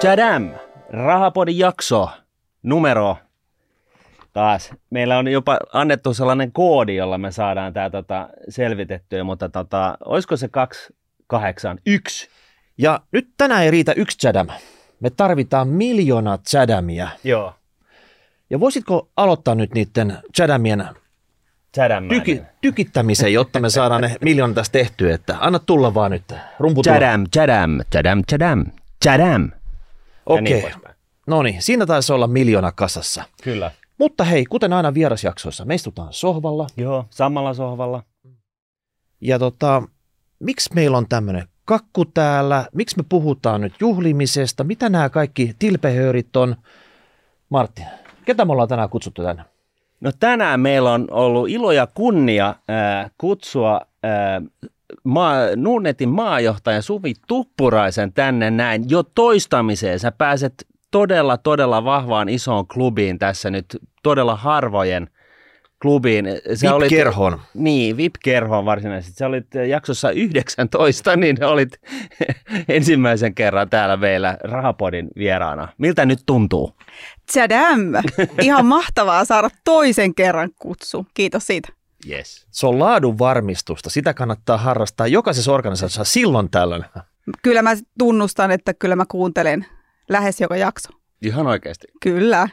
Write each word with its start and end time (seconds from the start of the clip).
Tadam! 0.00 0.50
Rahapodin 0.90 1.58
jakso 1.58 2.10
numero 2.62 3.16
taas. 4.32 4.70
Meillä 4.90 5.18
on 5.18 5.28
jopa 5.28 5.58
annettu 5.72 6.14
sellainen 6.14 6.52
koodi, 6.52 6.96
jolla 6.96 7.18
me 7.18 7.30
saadaan 7.32 7.72
tämä 7.72 7.90
tota 7.90 8.28
selvitettyä, 8.48 9.24
mutta 9.24 9.48
tota, 9.48 9.98
olisiko 10.04 10.36
se 10.36 10.48
281? 10.48 12.28
Ja 12.78 13.00
nyt 13.12 13.28
tänään 13.36 13.62
ei 13.62 13.70
riitä 13.70 13.92
yksi 13.92 14.18
Chadam. 14.18 14.48
Me 15.00 15.10
tarvitaan 15.10 15.68
miljoona 15.68 16.38
Chadamia. 16.38 17.08
Joo. 17.24 17.54
Ja 18.50 18.60
voisitko 18.60 19.08
aloittaa 19.16 19.54
nyt 19.54 19.74
niiden 19.74 20.18
Chadamien 20.36 20.84
tyki, 22.08 22.42
tykittämisen, 22.60 23.32
jotta 23.32 23.60
me 23.60 23.70
saadaan 23.70 24.02
ne 24.02 24.16
miljoona 24.20 24.54
tästä 24.54 24.72
tehtyä, 24.72 25.14
että 25.14 25.36
anna 25.40 25.58
tulla 25.58 25.94
vaan 25.94 26.10
nyt. 26.10 26.34
Rumpu 26.58 26.82
tulla. 26.82 26.96
Tadam, 26.96 27.26
tadam, 27.90 28.22
tadam, 29.00 29.50
Ja 30.28 30.34
Okei. 30.34 30.42
niin 30.42 30.62
poispäin. 30.62 30.94
No 31.26 31.42
niin, 31.42 31.62
siinä 31.62 31.86
taisi 31.86 32.12
olla 32.12 32.26
miljoona 32.26 32.72
kasassa. 32.72 33.24
Kyllä. 33.42 33.70
Mutta 33.98 34.24
hei, 34.24 34.44
kuten 34.44 34.72
aina 34.72 34.94
vierasjaksoissa, 34.94 35.64
me 35.64 35.74
istutaan 35.74 36.12
sohvalla. 36.12 36.66
Joo, 36.76 37.04
samalla 37.10 37.54
sohvalla. 37.54 38.02
Ja 39.20 39.38
tota, 39.38 39.82
miksi 40.38 40.74
meillä 40.74 40.98
on 40.98 41.08
tämmöinen 41.08 41.48
kakku 41.64 42.04
täällä? 42.04 42.66
Miksi 42.74 42.96
me 42.96 43.04
puhutaan 43.08 43.60
nyt 43.60 43.74
juhlimisesta? 43.80 44.64
Mitä 44.64 44.88
nämä 44.88 45.08
kaikki 45.08 45.54
tilpehöörit 45.58 46.36
on? 46.36 46.56
Martti, 47.48 47.82
ketä 48.24 48.44
me 48.44 48.52
ollaan 48.52 48.68
tänään 48.68 48.90
kutsuttu 48.90 49.22
tänne? 49.22 49.44
No 50.00 50.12
tänään 50.20 50.60
meillä 50.60 50.92
on 50.92 51.08
ollut 51.10 51.48
ilo 51.48 51.72
ja 51.72 51.86
kunnia 51.94 52.48
äh, 52.48 53.10
kutsua 53.18 53.80
äh, 54.04 54.70
maa, 55.04 55.36
Nuunetin 55.56 56.08
maajohtaja 56.08 56.82
Suvi 56.82 57.14
Tuppuraisen 57.26 58.12
tänne 58.12 58.50
näin 58.50 58.84
jo 58.90 59.02
toistamiseen. 59.02 59.98
Sä 59.98 60.12
pääset 60.12 60.66
todella, 60.90 61.36
todella 61.36 61.84
vahvaan 61.84 62.28
isoon 62.28 62.66
klubiin 62.66 63.18
tässä 63.18 63.50
nyt, 63.50 63.66
todella 64.02 64.36
harvojen 64.36 65.08
klubiin. 65.82 66.26
Sä 66.54 66.70
olit- 66.70 66.80
VIP-kerhoon. 66.80 67.40
Niin, 67.54 67.96
VIP-kerhoon 67.96 68.64
varsinaisesti. 68.64 69.18
Sä 69.18 69.26
olit 69.26 69.46
jaksossa 69.68 70.10
19, 70.10 71.16
niin 71.16 71.44
olit 71.44 71.72
ensimmäisen 72.68 73.34
kerran 73.34 73.70
täällä 73.70 73.96
meillä 73.96 74.36
Rahapodin 74.44 75.08
vieraana. 75.16 75.68
Miltä 75.78 76.06
nyt 76.06 76.18
tuntuu? 76.26 76.76
Tadam! 77.34 77.80
Ihan 78.42 78.66
mahtavaa 78.66 79.24
saada 79.24 79.48
toisen 79.64 80.14
kerran 80.14 80.50
kutsu. 80.58 81.06
Kiitos 81.14 81.46
siitä. 81.46 81.77
Yes. 82.10 82.46
Se 82.50 82.66
on 82.66 82.78
laadun 82.78 83.18
varmistusta. 83.18 83.90
Sitä 83.90 84.14
kannattaa 84.14 84.58
harrastaa 84.58 85.06
jokaisessa 85.06 85.52
organisaatiossa 85.52 86.04
silloin 86.04 86.50
tällöin. 86.50 86.84
Kyllä 87.42 87.62
mä 87.62 87.76
tunnustan, 87.98 88.50
että 88.50 88.74
kyllä 88.74 88.96
mä 88.96 89.04
kuuntelen 89.08 89.66
lähes 90.08 90.40
joka 90.40 90.56
jakso. 90.56 90.88
Ihan 91.22 91.46
oikeasti. 91.46 91.86
Kyllä. 92.02 92.48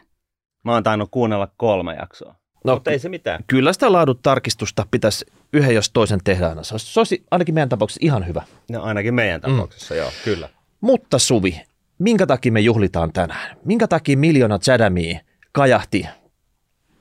Mä 0.64 0.74
oon 0.74 0.84
tainnut 0.84 1.10
kuunnella 1.12 1.48
kolme 1.58 1.96
jaksoa. 1.96 2.36
No, 2.66 2.74
Mutta 2.74 2.92
ei 2.92 3.00
se 3.00 3.10
mitään. 3.10 3.44
kyllä 3.48 3.74
sitä 3.74 3.92
laadun 3.92 4.20
tarkistusta 4.24 4.86
pitäisi 4.92 5.26
yhden 5.54 5.76
jos 5.76 5.90
toisen 5.90 6.20
tehdä 6.24 6.50
aina. 6.50 6.64
Se 6.64 6.74
olisi, 6.74 6.94
se 6.94 7.00
olisi 7.00 7.24
ainakin 7.32 7.56
meidän 7.56 7.70
tapauksessa 7.70 8.00
ihan 8.04 8.28
hyvä. 8.28 8.42
No 8.72 8.84
ainakin 8.84 9.14
meidän 9.14 9.42
tapauksessa, 9.42 9.94
mm. 9.94 9.98
joo, 9.98 10.12
kyllä. 10.24 10.50
Mutta 10.82 11.20
Suvi, 11.20 11.62
minkä 12.00 12.26
takia 12.26 12.52
me 12.52 12.60
juhlitaan 12.60 13.14
tänään? 13.14 13.58
Minkä 13.66 13.88
takia 13.88 14.18
miljoona 14.18 14.60
Chadamia 14.60 15.20
kajahti 15.52 16.08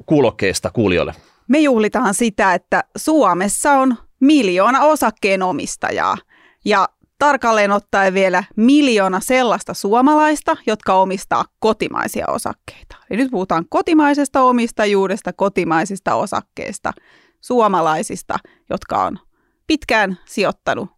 kuulokkeesta 0.06 0.70
kuulijoille? 0.70 1.14
Me 1.48 1.58
juhlitaan 1.58 2.14
sitä, 2.14 2.54
että 2.54 2.84
Suomessa 2.96 3.72
on 3.72 3.96
miljoona 4.20 4.82
osakkeenomistajaa 4.82 6.16
ja 6.64 6.88
tarkalleen 7.18 7.70
ottaen 7.70 8.14
vielä 8.14 8.44
miljoona 8.56 9.20
sellaista 9.20 9.74
suomalaista, 9.74 10.56
jotka 10.66 10.94
omistaa 10.94 11.44
kotimaisia 11.58 12.26
osakkeita. 12.28 12.96
Eli 13.10 13.22
nyt 13.22 13.30
puhutaan 13.30 13.64
kotimaisesta 13.68 14.42
omistajuudesta, 14.42 15.32
kotimaisista 15.32 16.14
osakkeista, 16.14 16.92
suomalaisista, 17.40 18.38
jotka 18.70 19.04
on 19.04 19.18
pitkään 19.66 20.18
sijoittanut 20.24 20.90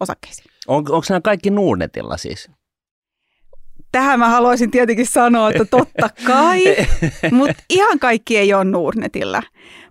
osakkeisiin. 0.00 0.50
On, 0.66 0.76
onko 0.76 1.02
nämä 1.08 1.20
kaikki 1.20 1.50
Nuunetilla 1.50 2.16
siis? 2.16 2.50
Tähän 3.92 4.18
mä 4.18 4.28
haluaisin 4.28 4.70
tietenkin 4.70 5.06
sanoa, 5.06 5.50
että 5.50 5.64
totta 5.64 6.08
kai, 6.26 6.64
mutta 7.32 7.62
ihan 7.70 7.98
kaikki 7.98 8.38
ei 8.38 8.54
ole 8.54 8.64
Nordnetillä. 8.64 9.42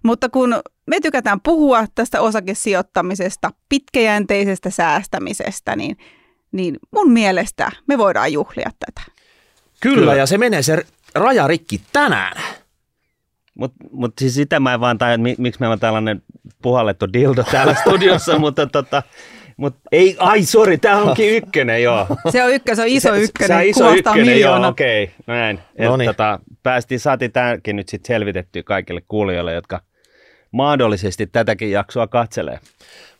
Mutta 0.03 0.29
kun 0.29 0.55
me 0.87 0.99
tykätään 1.01 1.41
puhua 1.41 1.85
tästä 1.95 2.21
osakesijoittamisesta, 2.21 3.51
pitkäjänteisestä 3.69 4.69
säästämisestä, 4.69 5.75
niin, 5.75 5.97
niin 6.51 6.77
mun 6.95 7.11
mielestä 7.11 7.71
me 7.87 7.97
voidaan 7.97 8.33
juhlia 8.33 8.69
tätä. 8.79 9.11
Kyllä, 9.81 9.97
Kyllä. 9.97 10.15
ja 10.15 10.25
se 10.25 10.37
menee 10.37 10.61
se 10.61 10.85
raja 11.15 11.47
rikki 11.47 11.81
tänään. 11.93 12.43
Mutta 13.55 13.77
mut 13.91 14.13
siis 14.19 14.33
sitä 14.35 14.59
mä 14.59 14.73
en 14.73 14.79
vaan 14.79 14.97
tajua, 14.97 15.17
miksi 15.37 15.59
meillä 15.59 15.73
on 15.73 15.79
tällainen 15.79 16.21
puhallettu 16.61 17.13
dildo 17.13 17.43
täällä 17.43 17.73
studiossa, 17.81 18.39
mutta 18.39 18.67
tota, 18.67 19.03
mut 19.59 19.75
ei, 19.91 20.15
ai 20.19 20.43
sori, 20.43 20.77
tää 20.77 20.97
onkin 20.97 21.29
ykkönen, 21.37 21.83
joo. 21.83 22.07
Se 22.29 22.43
on 22.43 22.51
ykkönen, 22.53 22.75
se 22.75 22.81
on 22.81 22.87
iso 22.87 23.15
ykkönen, 23.15 23.47
Se 23.47 23.55
on 23.63 23.69
iso 23.69 23.93
ykkönen, 23.93 24.25
miljoona. 24.27 24.61
joo, 24.65 24.69
okei, 24.69 25.03
okay, 25.03 25.15
näin. 25.27 25.59
Et 25.75 25.87
Noniin. 25.87 26.07
tota, 26.07 26.39
päästiin, 26.63 26.99
saatiin 26.99 27.31
tämäkin 27.31 27.75
nyt 27.75 27.89
sitten 27.89 28.07
selvitettyä 28.07 28.63
kaikille 28.63 29.01
kuulijoille, 29.07 29.53
jotka 29.53 29.81
mahdollisesti 30.51 31.27
tätäkin 31.27 31.71
jaksoa 31.71 32.07
katselee. 32.07 32.59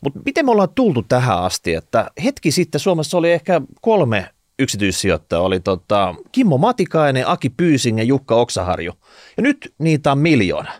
Mutta 0.00 0.20
miten 0.24 0.44
me 0.44 0.50
ollaan 0.50 0.74
tultu 0.74 1.02
tähän 1.02 1.38
asti, 1.38 1.74
että 1.74 2.10
hetki 2.24 2.50
sitten 2.50 2.80
Suomessa 2.80 3.18
oli 3.18 3.32
ehkä 3.32 3.60
kolme 3.80 4.26
yksityissijoittajaa, 4.58 5.42
oli 5.42 5.60
tota 5.60 6.14
Kimmo 6.32 6.58
Matikainen, 6.58 7.28
Aki 7.28 7.50
Pyysing 7.50 7.98
ja 7.98 8.04
Jukka 8.04 8.34
Oksaharju. 8.34 8.92
Ja 9.36 9.42
nyt 9.42 9.74
niitä 9.78 10.12
on 10.12 10.18
miljoona. 10.18 10.72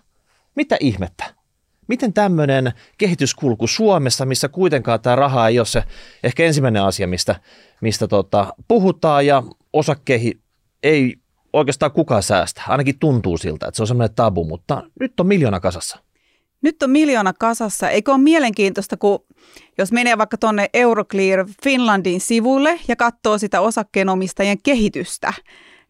Mitä 0.55 0.77
ihmettä? 0.81 1.40
Miten 1.91 2.13
tämmöinen 2.13 2.73
kehityskulku 2.99 3.67
Suomessa, 3.67 4.27
missä 4.27 4.49
kuitenkaan 4.49 5.01
tämä 5.01 5.17
raha 5.17 5.49
ei 5.49 5.59
ole 5.59 5.67
se 5.67 5.83
ehkä 6.25 6.45
ensimmäinen 6.45 6.83
asia, 6.83 7.07
mistä, 7.07 7.41
mistä 7.81 8.09
tota, 8.09 8.55
puhutaan 8.69 9.27
ja 9.27 9.43
osakkeihin 9.73 10.41
ei 10.83 11.17
oikeastaan 11.53 11.93
kukaan 11.93 12.23
säästä. 12.23 12.63
Ainakin 12.69 12.99
tuntuu 12.99 13.39
siltä, 13.39 13.67
että 13.67 13.77
se 13.77 13.83
on 13.83 13.87
semmoinen 13.87 14.15
tabu, 14.15 14.45
mutta 14.45 14.83
nyt 15.01 15.21
on 15.21 15.27
miljoona 15.27 15.61
kasassa. 15.61 15.99
Nyt 16.63 16.83
on 16.83 16.91
miljoona 16.91 17.33
kasassa. 17.33 17.91
Eikö 17.91 18.13
ole 18.13 18.21
mielenkiintoista, 18.21 18.97
kun 18.97 19.25
jos 19.79 19.93
menee 19.93 20.19
vaikka 20.19 20.37
tuonne 20.37 20.69
Euroclear 20.75 21.47
Finlandin 21.65 22.21
sivuille 22.21 22.81
ja 22.89 22.97
katsoo 22.97 23.39
sitä 23.39 23.61
osakkeenomistajien 23.61 24.63
kehitystä, 24.63 25.33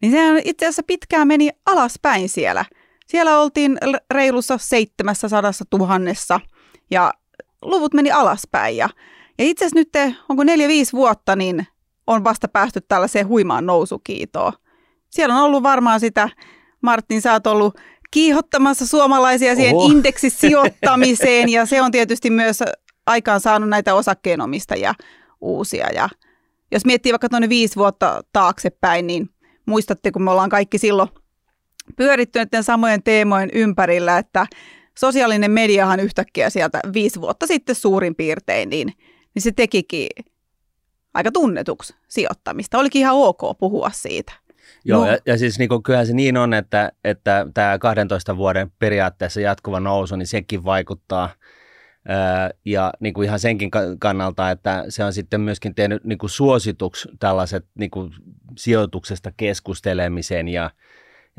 niin 0.01 0.11
sehän 0.11 0.41
itse 0.45 0.65
asiassa 0.65 0.83
pitkään 0.87 1.27
meni 1.27 1.49
alaspäin 1.65 2.29
siellä. 2.29 2.65
Siellä 3.07 3.39
oltiin 3.39 3.77
reilussa 4.11 4.57
700 4.57 5.41
tuhannessa 5.69 6.39
ja 6.91 7.13
luvut 7.61 7.93
meni 7.93 8.11
alaspäin. 8.11 8.77
Ja, 8.77 8.89
ja 9.37 9.45
itse 9.45 9.65
asiassa 9.65 9.79
nyt, 9.79 9.91
te- 9.91 10.15
onko 10.29 10.43
4-5 10.43 10.47
vuotta, 10.93 11.35
niin 11.35 11.67
on 12.07 12.23
vasta 12.23 12.47
päästy 12.47 12.81
tällaiseen 12.87 13.27
huimaan 13.27 13.65
nousukiitoon. 13.65 14.53
Siellä 15.09 15.35
on 15.35 15.41
ollut 15.41 15.63
varmaan 15.63 15.99
sitä, 15.99 16.29
Martin, 16.81 17.21
sä 17.21 17.33
oot 17.33 17.47
ollut 17.47 17.77
kiihottamassa 18.11 18.87
suomalaisia 18.87 19.55
siihen 19.55 19.75
Oho. 19.75 19.91
indeksisijoittamiseen 19.91 21.49
ja 21.49 21.65
se 21.65 21.81
on 21.81 21.91
tietysti 21.91 22.29
myös 22.29 22.59
aikaan 23.05 23.39
saanut 23.39 23.69
näitä 23.69 23.95
osakkeenomistajia 23.95 24.93
uusia. 25.41 25.89
Ja 25.93 26.09
jos 26.71 26.85
miettii 26.85 27.11
vaikka 27.11 27.29
tuonne 27.29 27.49
viisi 27.49 27.75
vuotta 27.75 28.23
taaksepäin, 28.33 29.07
niin 29.07 29.29
muistatte, 29.65 30.11
kun 30.11 30.23
me 30.23 30.31
ollaan 30.31 30.49
kaikki 30.49 30.77
silloin 30.77 31.09
pyöritty 31.95 32.39
näiden 32.39 32.63
samojen 32.63 33.03
teemojen 33.03 33.49
ympärillä, 33.53 34.17
että 34.17 34.47
sosiaalinen 34.97 35.51
mediahan 35.51 35.99
yhtäkkiä 35.99 36.49
sieltä 36.49 36.79
viisi 36.93 37.21
vuotta 37.21 37.47
sitten 37.47 37.75
suurin 37.75 38.15
piirtein, 38.15 38.69
niin, 38.69 38.93
niin 39.35 39.41
se 39.41 39.51
tekikin 39.51 40.09
aika 41.13 41.31
tunnetuksi 41.31 41.95
sijoittamista. 42.07 42.77
Olikin 42.77 42.99
ihan 42.99 43.15
ok 43.15 43.57
puhua 43.59 43.89
siitä. 43.93 44.33
Joo, 44.85 44.99
No. 45.05 45.11
ja, 45.11 45.17
ja 45.25 45.37
siis 45.37 45.59
niin 45.59 45.69
kuin, 45.69 45.83
kyllähän 45.83 46.07
se 46.07 46.13
niin 46.13 46.37
on, 46.37 46.53
että, 46.53 46.91
että 47.03 47.47
tämä 47.53 47.79
12 47.79 48.37
vuoden 48.37 48.71
periaatteessa 48.79 49.41
jatkuva 49.41 49.79
nousu, 49.79 50.15
niin 50.15 50.27
sekin 50.27 50.63
vaikuttaa. 50.65 51.29
Öö, 52.09 52.57
ja 52.65 52.93
niin 52.99 53.13
kuin 53.13 53.25
ihan 53.25 53.39
senkin 53.39 53.71
ka- 53.71 53.95
kannalta, 53.99 54.51
että 54.51 54.85
se 54.89 55.03
on 55.03 55.13
sitten 55.13 55.41
myöskin 55.41 55.75
tehnyt 55.75 56.03
niin 56.03 56.17
kuin 56.17 56.29
suosituksi 56.29 57.09
tällaiset 57.19 57.65
niin 57.75 57.91
kuin 57.91 58.11
sijoituksesta 58.57 59.31
keskustelemisen 59.37 60.47
ja, 60.47 60.69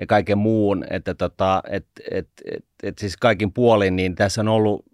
ja 0.00 0.06
kaiken 0.06 0.38
muun, 0.38 0.84
että 0.90 1.14
tota, 1.14 1.62
et, 1.70 1.86
et, 2.10 2.28
et, 2.54 2.64
et 2.82 2.98
siis 2.98 3.16
kaikin 3.16 3.52
puolin, 3.52 3.96
niin 3.96 4.14
tässä 4.14 4.40
on 4.40 4.48
ollut 4.48 4.84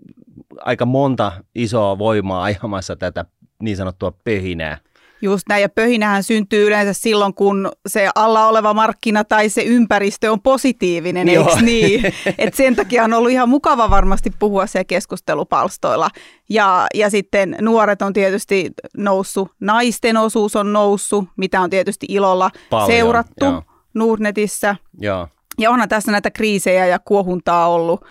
aika 0.61 0.87
monta 0.87 1.33
isoa 1.55 1.99
voimaa 1.99 2.43
ajamassa 2.43 2.97
tätä 2.97 3.25
niin 3.63 3.77
sanottua 3.77 4.13
pöhinää. 4.25 4.79
Just 5.23 5.45
näin, 5.49 5.63
ja 5.63 5.69
pöhinähän 5.69 6.23
syntyy 6.23 6.67
yleensä 6.67 6.93
silloin, 6.93 7.35
kun 7.35 7.73
se 7.89 8.09
alla 8.15 8.49
oleva 8.49 8.75
markkina 8.75 9.25
tai 9.25 9.49
se 9.49 9.63
ympäristö 9.63 10.33
on 10.33 10.41
positiivinen, 10.41 11.29
eikö 11.29 11.61
niin? 11.61 12.05
Et 12.39 12.55
sen 12.55 12.77
takia 12.77 13.05
on 13.05 13.13
ollut 13.13 13.31
ihan 13.31 13.49
mukava 13.49 13.91
varmasti 13.91 14.33
puhua 14.39 14.67
siellä 14.67 14.85
keskustelupalstoilla. 14.85 16.11
Ja, 16.51 16.87
ja 16.95 17.11
sitten 17.11 17.57
nuoret 17.61 18.03
on 18.03 18.13
tietysti 18.13 18.71
noussut, 18.97 19.53
naisten 19.61 20.17
osuus 20.17 20.57
on 20.57 20.73
noussut, 20.73 21.25
mitä 21.37 21.61
on 21.61 21.71
tietysti 21.71 22.07
ilolla 22.09 22.51
Paljon, 22.71 22.87
seurattu 22.87 23.45
joo. 23.45 23.63
Nordnetissä. 23.99 24.77
Joo. 25.01 25.29
Ja 25.59 25.71
onhan 25.71 25.89
tässä 25.89 26.13
näitä 26.13 26.31
kriisejä 26.31 26.87
ja 26.87 26.99
kuohuntaa 26.99 27.69
ollut. 27.69 28.05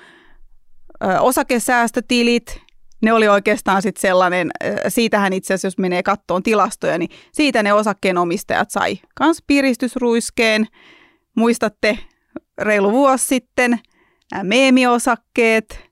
Ö, 1.03 1.19
osakesäästötilit, 1.19 2.61
ne 3.01 3.13
oli 3.13 3.27
oikeastaan 3.27 3.81
sitten 3.81 4.01
sellainen, 4.01 4.51
siitähän 4.87 5.33
itse 5.33 5.53
asiassa, 5.53 5.67
jos 5.67 5.77
menee 5.77 6.03
kattoon 6.03 6.43
tilastoja, 6.43 6.97
niin 6.97 7.09
siitä 7.31 7.63
ne 7.63 7.73
osakkeenomistajat 7.73 8.71
sai 8.71 8.99
kans 9.15 9.43
piristysruiskeen. 9.47 10.67
Muistatte 11.35 11.99
reilu 12.57 12.91
vuosi 12.91 13.25
sitten 13.25 13.79
nämä 14.31 14.43
meemiosakkeet, 14.43 15.87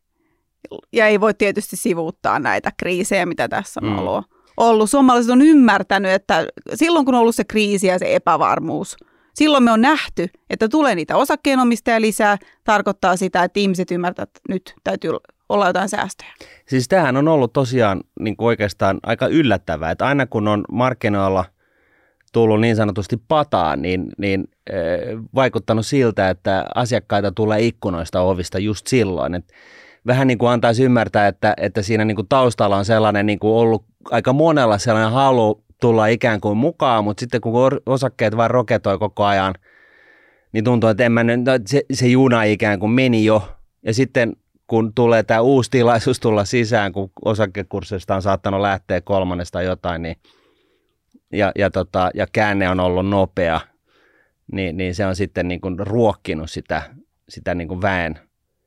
ja 0.94 1.08
ei 1.08 1.22
voi 1.22 1.34
tietysti 1.34 1.76
sivuuttaa 1.76 2.40
näitä 2.40 2.72
kriisejä, 2.78 3.26
mitä 3.26 3.48
tässä 3.48 3.80
on 3.84 3.90
mm. 3.90 4.00
ollut. 4.00 4.26
ollut. 4.58 4.90
Suomalaiset 4.90 5.32
on 5.32 5.42
ymmärtänyt, 5.42 6.12
että 6.12 6.48
silloin 6.74 7.06
kun 7.06 7.16
on 7.16 7.22
ollut 7.22 7.36
se 7.36 7.44
kriisi 7.44 7.88
ja 7.88 8.00
se 8.00 8.16
epävarmuus, 8.16 8.98
silloin 9.36 9.64
me 9.64 9.72
on 9.72 9.82
nähty, 9.82 10.28
että 10.50 10.70
tulee 10.70 10.96
niitä 10.96 11.18
osakkeenomistajia 11.18 12.02
lisää, 12.02 12.38
tarkoittaa 12.64 13.16
sitä, 13.18 13.44
että 13.44 13.60
ihmiset 13.60 13.92
ymmärtävät, 13.92 14.30
että 14.30 14.40
nyt 14.50 14.76
täytyy 14.84 15.12
olla 15.50 15.68
jotain 15.68 15.90
säästöjä. 15.90 16.34
Siis 16.68 16.88
tämähän 16.88 17.18
on 17.18 17.28
ollut 17.28 17.54
tosiaan 17.54 18.02
niin 18.20 18.38
kuin 18.38 18.48
oikeastaan 18.48 19.00
aika 19.04 19.28
yllättävää, 19.28 19.92
että 19.92 20.06
aina 20.06 20.26
kun 20.26 20.48
on 20.48 20.66
markkinoilla 20.72 21.46
tullut 22.34 22.62
niin 22.62 22.76
sanotusti 22.76 23.18
pataan, 23.28 23.82
niin, 23.82 24.08
niin 24.18 24.48
äh, 24.70 24.76
vaikuttanut 25.36 25.86
siltä, 25.86 26.30
että 26.30 26.66
asiakkaita 26.76 27.32
tulee 27.32 27.62
ikkunoista 27.62 28.22
ovista 28.22 28.60
just 28.60 28.88
silloin. 28.88 29.36
Et 29.36 29.46
vähän 30.08 30.28
niin 30.28 30.38
kuin 30.38 30.52
antaisi 30.52 30.84
ymmärtää, 30.84 31.28
että, 31.28 31.54
että 31.58 31.82
siinä 31.82 32.06
niin 32.06 32.16
kuin 32.16 32.28
taustalla 32.28 32.78
on 32.78 32.86
sellainen 32.86 33.26
niin 33.26 33.40
kuin 33.40 33.54
ollut 33.54 33.86
aika 34.12 34.34
monella 34.34 34.78
sellainen 34.78 35.12
halu 35.12 35.65
tulla 35.86 36.08
ikään 36.08 36.42
kuin 36.42 36.58
mukaan, 36.58 37.04
mutta 37.04 37.20
sitten 37.20 37.42
kun 37.42 37.54
osakkeet 37.86 38.38
vain 38.38 38.52
roketoi 38.52 39.00
koko 39.00 39.24
ajan, 39.24 39.54
niin 40.52 40.64
tuntuu, 40.64 40.90
että 40.90 41.04
en 41.04 41.12
mä, 41.12 41.24
no, 41.24 41.34
se, 41.66 41.86
se 41.94 42.08
juna 42.08 42.44
ikään 42.44 42.80
kuin 42.80 42.92
meni 42.92 43.26
jo. 43.26 43.50
Ja 43.84 43.94
sitten 43.94 44.36
kun 44.68 44.94
tulee 44.94 45.24
tämä 45.24 45.42
uusi 45.42 45.72
tilaisuus 45.72 46.20
tulla 46.20 46.46
sisään, 46.46 46.92
kun 46.92 47.12
osakekurssista 47.26 48.16
on 48.16 48.22
saattanut 48.22 48.62
lähteä 48.62 49.02
kolmannesta 49.02 49.62
jotain, 49.62 50.02
niin, 50.02 50.16
ja, 51.32 51.52
ja, 51.56 51.72
tota, 51.72 52.10
ja 52.14 52.28
käänne 52.34 52.70
on 52.70 52.80
ollut 52.80 53.10
nopea, 53.10 53.62
niin, 54.52 54.78
niin 54.78 54.96
se 54.96 55.06
on 55.06 55.16
sitten 55.16 55.48
niin 55.48 55.62
kuin 55.62 55.80
ruokkinut 55.80 56.52
sitä, 56.52 56.82
sitä 57.30 57.56
niin 57.56 57.68
kuin 57.68 57.82
väen. 57.82 58.20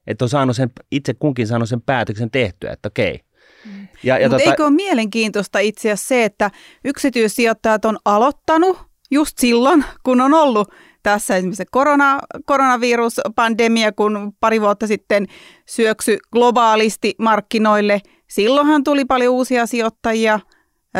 Että 0.06 0.24
on 0.24 0.28
saanut 0.28 0.56
sen, 0.56 0.70
itse 0.90 1.14
kunkin 1.14 1.46
saanut 1.46 1.68
sen 1.68 1.82
päätöksen 1.82 2.30
tehtyä, 2.30 2.72
että 2.72 2.86
okei. 2.86 3.20
Mm. 3.64 3.88
Ja, 4.02 4.18
ja 4.18 4.28
Mutta 4.28 4.38
tota... 4.38 4.50
eikö 4.50 4.64
ole 4.64 4.70
mielenkiintoista 4.70 5.58
itse 5.58 5.88
asiassa 5.88 6.08
se, 6.08 6.24
että 6.24 6.50
yksityissijoittajat 6.84 7.84
on 7.84 7.98
aloittanut 8.04 8.78
just 9.10 9.38
silloin, 9.38 9.84
kun 10.02 10.20
on 10.20 10.34
ollut 10.34 10.68
tässä 11.02 11.36
esimerkiksi 11.36 11.64
korona, 11.70 12.18
koronaviruspandemia, 12.44 13.92
kun 13.92 14.32
pari 14.40 14.60
vuotta 14.60 14.86
sitten 14.86 15.26
syöksy 15.66 16.18
globaalisti 16.32 17.14
markkinoille. 17.18 18.00
Silloinhan 18.28 18.84
tuli 18.84 19.04
paljon 19.04 19.34
uusia 19.34 19.66
sijoittajia. 19.66 20.40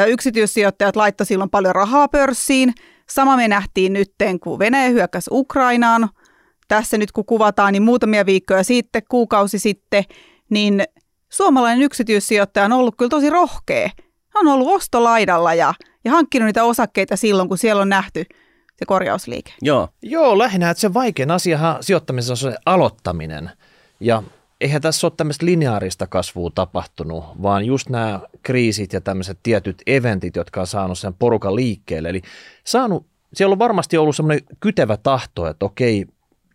Yksityissijoittajat 0.07 0.97
laittoi 0.97 1.27
silloin 1.27 1.51
paljon 1.51 1.75
rahaa 1.75 2.09
pörssiin. 2.09 2.73
Sama 3.09 3.37
me 3.37 3.49
nähtiin 3.49 3.93
nyt, 3.93 4.13
kun 4.43 4.59
Venäjä 4.59 4.89
hyökkäsi 4.89 5.31
Ukrainaan. 5.33 6.09
Tässä 6.69 6.99
nyt 6.99 7.13
kun 7.13 7.25
kuvataan, 7.25 7.73
niin 7.73 7.83
muutamia 7.83 8.27
viikkoja 8.27 8.65
sitten, 8.65 9.03
kuukausi 9.09 9.59
sitten, 9.59 10.05
niin 10.51 10.85
suomalainen 11.29 11.83
yksityissijoittaja 11.83 12.65
on 12.65 12.73
ollut 12.73 12.95
kyllä 12.99 13.09
tosi 13.09 13.31
rohkea. 13.31 13.91
Hän 14.35 14.49
on 14.49 14.55
ollut 14.55 14.75
ostolaidalla 14.75 15.55
ja, 15.55 15.75
ja 16.05 16.11
hankkinut 16.11 16.47
niitä 16.47 16.65
osakkeita 16.65 17.17
silloin, 17.17 17.49
kun 17.49 17.59
siellä 17.59 17.83
on 17.83 17.89
nähty– 17.89 18.25
se 18.79 18.85
korjausliike. 18.87 19.53
Joo. 19.63 19.89
Joo, 20.03 20.39
lähinnä, 20.39 20.71
että 20.71 20.81
se 20.81 20.95
vaikein 20.95 21.31
asia 21.31 21.77
sijoittamisessa 21.81 22.33
on 22.33 22.53
se 22.53 22.59
aloittaminen. 22.67 23.51
Ja 24.01 24.23
eihän 24.61 24.83
tässä 24.83 25.07
ole 25.07 25.13
tämmöistä 25.17 25.47
lineaarista 25.47 26.07
kasvua 26.07 26.51
tapahtunut, 26.55 27.25
vaan 27.43 27.65
just 27.65 27.89
nämä 27.89 28.21
kriisit 28.43 28.93
ja 28.93 29.01
tämmöiset 29.01 29.39
tietyt 29.43 29.83
eventit, 29.87 30.37
jotka 30.37 30.61
on 30.61 30.67
saanut 30.67 30.99
sen 30.99 31.15
porukan 31.15 31.57
liikkeelle. 31.57 32.09
Eli 32.09 32.23
saanut, 32.65 33.07
siellä 33.35 33.53
on 33.53 33.59
varmasti 33.59 33.99
ollut 33.99 34.17
semmoinen 34.17 34.45
kytevä 34.61 34.97
tahto, 34.97 35.47
että 35.47 35.67
okei, 35.67 36.07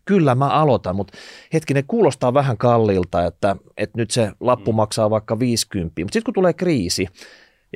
kyllä 0.04 0.34
mä 0.34 0.48
aloitan, 0.48 0.96
mutta 0.96 1.18
hetkinen, 1.52 1.84
kuulostaa 1.86 2.34
vähän 2.34 2.58
kalliilta, 2.58 3.26
että, 3.26 3.56
että 3.76 3.98
nyt 3.98 4.10
se 4.10 4.32
lappu 4.40 4.72
mm. 4.72 4.76
maksaa 4.76 5.10
vaikka 5.10 5.38
50, 5.38 6.02
mutta 6.02 6.12
sitten 6.12 6.24
kun 6.24 6.34
tulee 6.34 6.52
kriisi, 6.52 7.08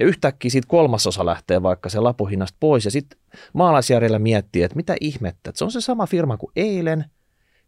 ja 0.01 0.07
yhtäkkiä 0.07 0.51
siitä 0.51 0.69
kolmasosa 0.69 1.27
lähtee 1.27 1.63
vaikka 1.63 1.89
se 1.89 2.01
lapuhinnasta 2.01 2.57
pois 2.61 2.85
ja 2.85 2.91
sitten 2.91 3.19
maalaisjärjellä 3.53 4.19
miettii, 4.19 4.63
että 4.63 4.77
mitä 4.77 4.97
ihmettä, 5.01 5.51
että 5.51 5.59
se 5.59 5.65
on 5.65 5.71
se 5.71 5.81
sama 5.81 6.07
firma 6.07 6.37
kuin 6.37 6.53
eilen, 6.57 7.05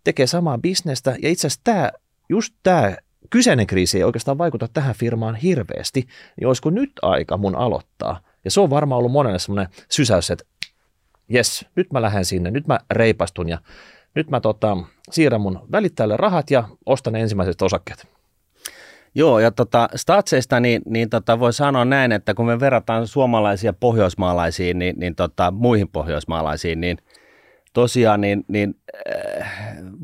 tekee 0.05 0.27
samaa 0.27 0.59
bisnestä 0.59 1.17
ja 1.23 1.29
itse 1.29 1.47
asiassa 1.47 1.61
tämä, 1.65 1.91
just 2.29 2.55
tämä 2.63 2.97
kyseinen 3.31 3.67
kriisi 3.67 3.99
ei 3.99 4.05
oikeastaan 4.05 4.39
vaikuta 4.39 4.69
tähän 4.69 4.95
firmaan 4.95 5.35
hirveästi, 5.35 6.07
niin 6.37 6.47
olisiko 6.47 6.71
nyt 6.71 6.93
aika 7.03 7.37
mun 7.37 7.57
aloittaa? 7.57 8.21
Ja 8.45 8.51
se 8.51 8.61
on 8.61 8.71
varmaan 8.71 8.99
ollut 8.99 9.13
monelle 9.13 9.39
semmoinen 9.39 9.73
sysäys, 9.89 10.31
että 10.31 10.45
jes, 11.29 11.67
nyt 11.77 11.93
mä 11.93 12.03
lähden 12.03 12.25
sinne, 12.25 12.51
nyt 12.51 12.67
mä 12.67 12.79
reipastun 12.91 13.49
ja 13.49 13.59
nyt 14.15 14.31
mä 14.31 14.41
tota, 14.41 14.77
siirrän 15.11 15.41
mun 15.41 15.61
välittäjälle 15.73 16.17
rahat 16.17 16.51
ja 16.51 16.69
ostan 16.87 17.17
ensimmäiset 17.17 17.63
osakkeet. 17.63 18.07
Joo, 19.15 19.39
ja 19.39 19.51
tota, 19.51 19.89
statseista 19.97 20.61
niin, 20.61 20.83
niin 20.87 21.11
tota, 21.11 21.41
voi 21.41 21.53
sanoa 21.53 21.85
näin, 21.85 22.13
että 22.13 22.35
kun 22.35 22.47
me 22.47 22.61
verrataan 22.61 23.07
suomalaisia 23.07 23.73
pohjoismaalaisiin, 23.73 24.79
niin, 24.79 24.99
niin 24.99 25.15
tota, 25.15 25.51
muihin 25.51 25.89
pohjoismaalaisiin, 25.89 26.81
niin 26.81 26.99
tosiaan 27.73 28.21
niin, 28.21 28.45
niin 28.49 28.75
äh, 29.41 29.53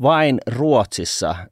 vain 0.01 0.37
Ruotsissa 0.47 1.29
äh, 1.29 1.47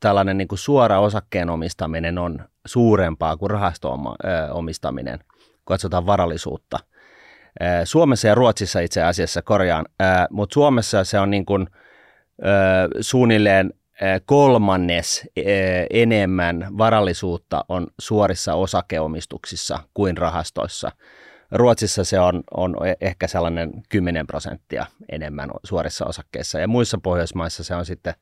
tällainen 0.00 0.38
niin 0.38 0.48
kuin 0.48 0.58
suora 0.58 1.00
osakkeen 1.00 1.50
omistaminen 1.50 2.18
on 2.18 2.38
suurempaa 2.66 3.36
kuin 3.36 3.50
rahasto-omistaminen, 3.50 5.18
kun 5.18 5.64
katsotaan 5.64 6.06
varallisuutta. 6.06 6.78
Äh, 7.62 7.80
Suomessa 7.84 8.28
ja 8.28 8.34
Ruotsissa 8.34 8.80
itse 8.80 9.02
asiassa 9.02 9.42
korjaan, 9.42 9.86
äh, 10.02 10.26
mutta 10.30 10.54
Suomessa 10.54 11.04
se 11.04 11.18
on 11.18 11.30
niin 11.30 11.46
kuin, 11.46 11.66
äh, 11.72 12.88
suunnilleen 13.00 13.70
kolmannes 14.24 15.28
enemmän 15.90 16.68
varallisuutta 16.78 17.64
on 17.68 17.86
suorissa 18.00 18.54
osakeomistuksissa 18.54 19.78
kuin 19.94 20.16
rahastoissa. 20.16 20.92
Ruotsissa 21.52 22.04
se 22.04 22.20
on, 22.20 22.42
on 22.56 22.76
ehkä 23.00 23.26
sellainen 23.26 23.72
10 23.88 24.26
prosenttia 24.26 24.86
enemmän 25.12 25.50
suorissa 25.64 26.06
osakkeissa 26.06 26.58
ja 26.58 26.68
muissa 26.68 26.98
Pohjoismaissa 27.02 27.64
se 27.64 27.74
on 27.74 27.86
sitten 27.86 28.14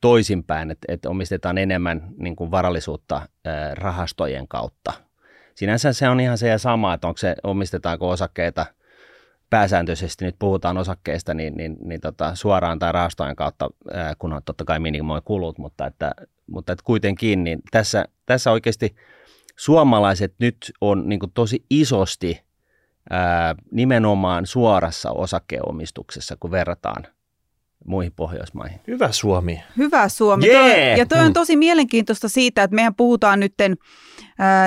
toisinpäin, 0.00 0.70
että, 0.70 0.92
että 0.92 1.10
omistetaan 1.10 1.58
enemmän 1.58 2.08
niin 2.16 2.36
kuin 2.36 2.50
varallisuutta 2.50 3.28
rahastojen 3.74 4.48
kautta. 4.48 4.92
Sinänsä 5.54 5.92
se 5.92 6.08
on 6.08 6.20
ihan 6.20 6.38
se 6.38 6.48
ja 6.48 6.58
sama, 6.58 6.94
että 6.94 7.06
onko 7.06 7.18
se, 7.18 7.34
omistetaanko 7.44 8.08
osakkeita– 8.08 8.66
pääsääntöisesti 9.52 10.24
nyt 10.24 10.36
puhutaan 10.38 10.78
osakkeista 10.78 11.34
niin, 11.34 11.54
niin, 11.54 11.76
niin 11.84 12.00
tota, 12.00 12.34
suoraan 12.34 12.78
tai 12.78 12.92
rahastojen 12.92 13.36
kautta, 13.36 13.70
ää, 13.94 14.14
kun 14.18 14.32
on 14.32 14.42
totta 14.44 14.64
kai 14.64 14.78
minimoi 14.80 15.22
kulut, 15.24 15.58
mutta, 15.58 15.86
että, 15.86 16.12
mutta 16.46 16.72
että 16.72 16.84
kuitenkin 16.84 17.44
niin 17.44 17.62
tässä, 17.70 18.04
tässä 18.26 18.50
oikeasti 18.50 18.94
suomalaiset 19.56 20.34
nyt 20.38 20.56
on 20.80 21.08
niin 21.08 21.18
kuin 21.20 21.32
tosi 21.34 21.64
isosti 21.70 22.42
ää, 23.10 23.54
nimenomaan 23.70 24.46
suorassa 24.46 25.10
osakkeenomistuksessa, 25.10 26.36
kun 26.40 26.50
verrataan 26.50 27.06
muihin 27.84 28.12
Pohjoismaihin. 28.16 28.80
Hyvä 28.86 29.12
Suomi. 29.12 29.62
Hyvä 29.76 30.08
Suomi. 30.08 30.46
Yeah. 30.46 30.70
Toi, 30.70 30.98
ja 30.98 31.06
toi 31.06 31.18
on 31.18 31.32
tosi 31.32 31.56
mielenkiintoista 31.56 32.28
siitä, 32.28 32.62
että 32.62 32.74
mehän 32.74 32.94
puhutaan 32.94 33.40
nyt 33.40 33.54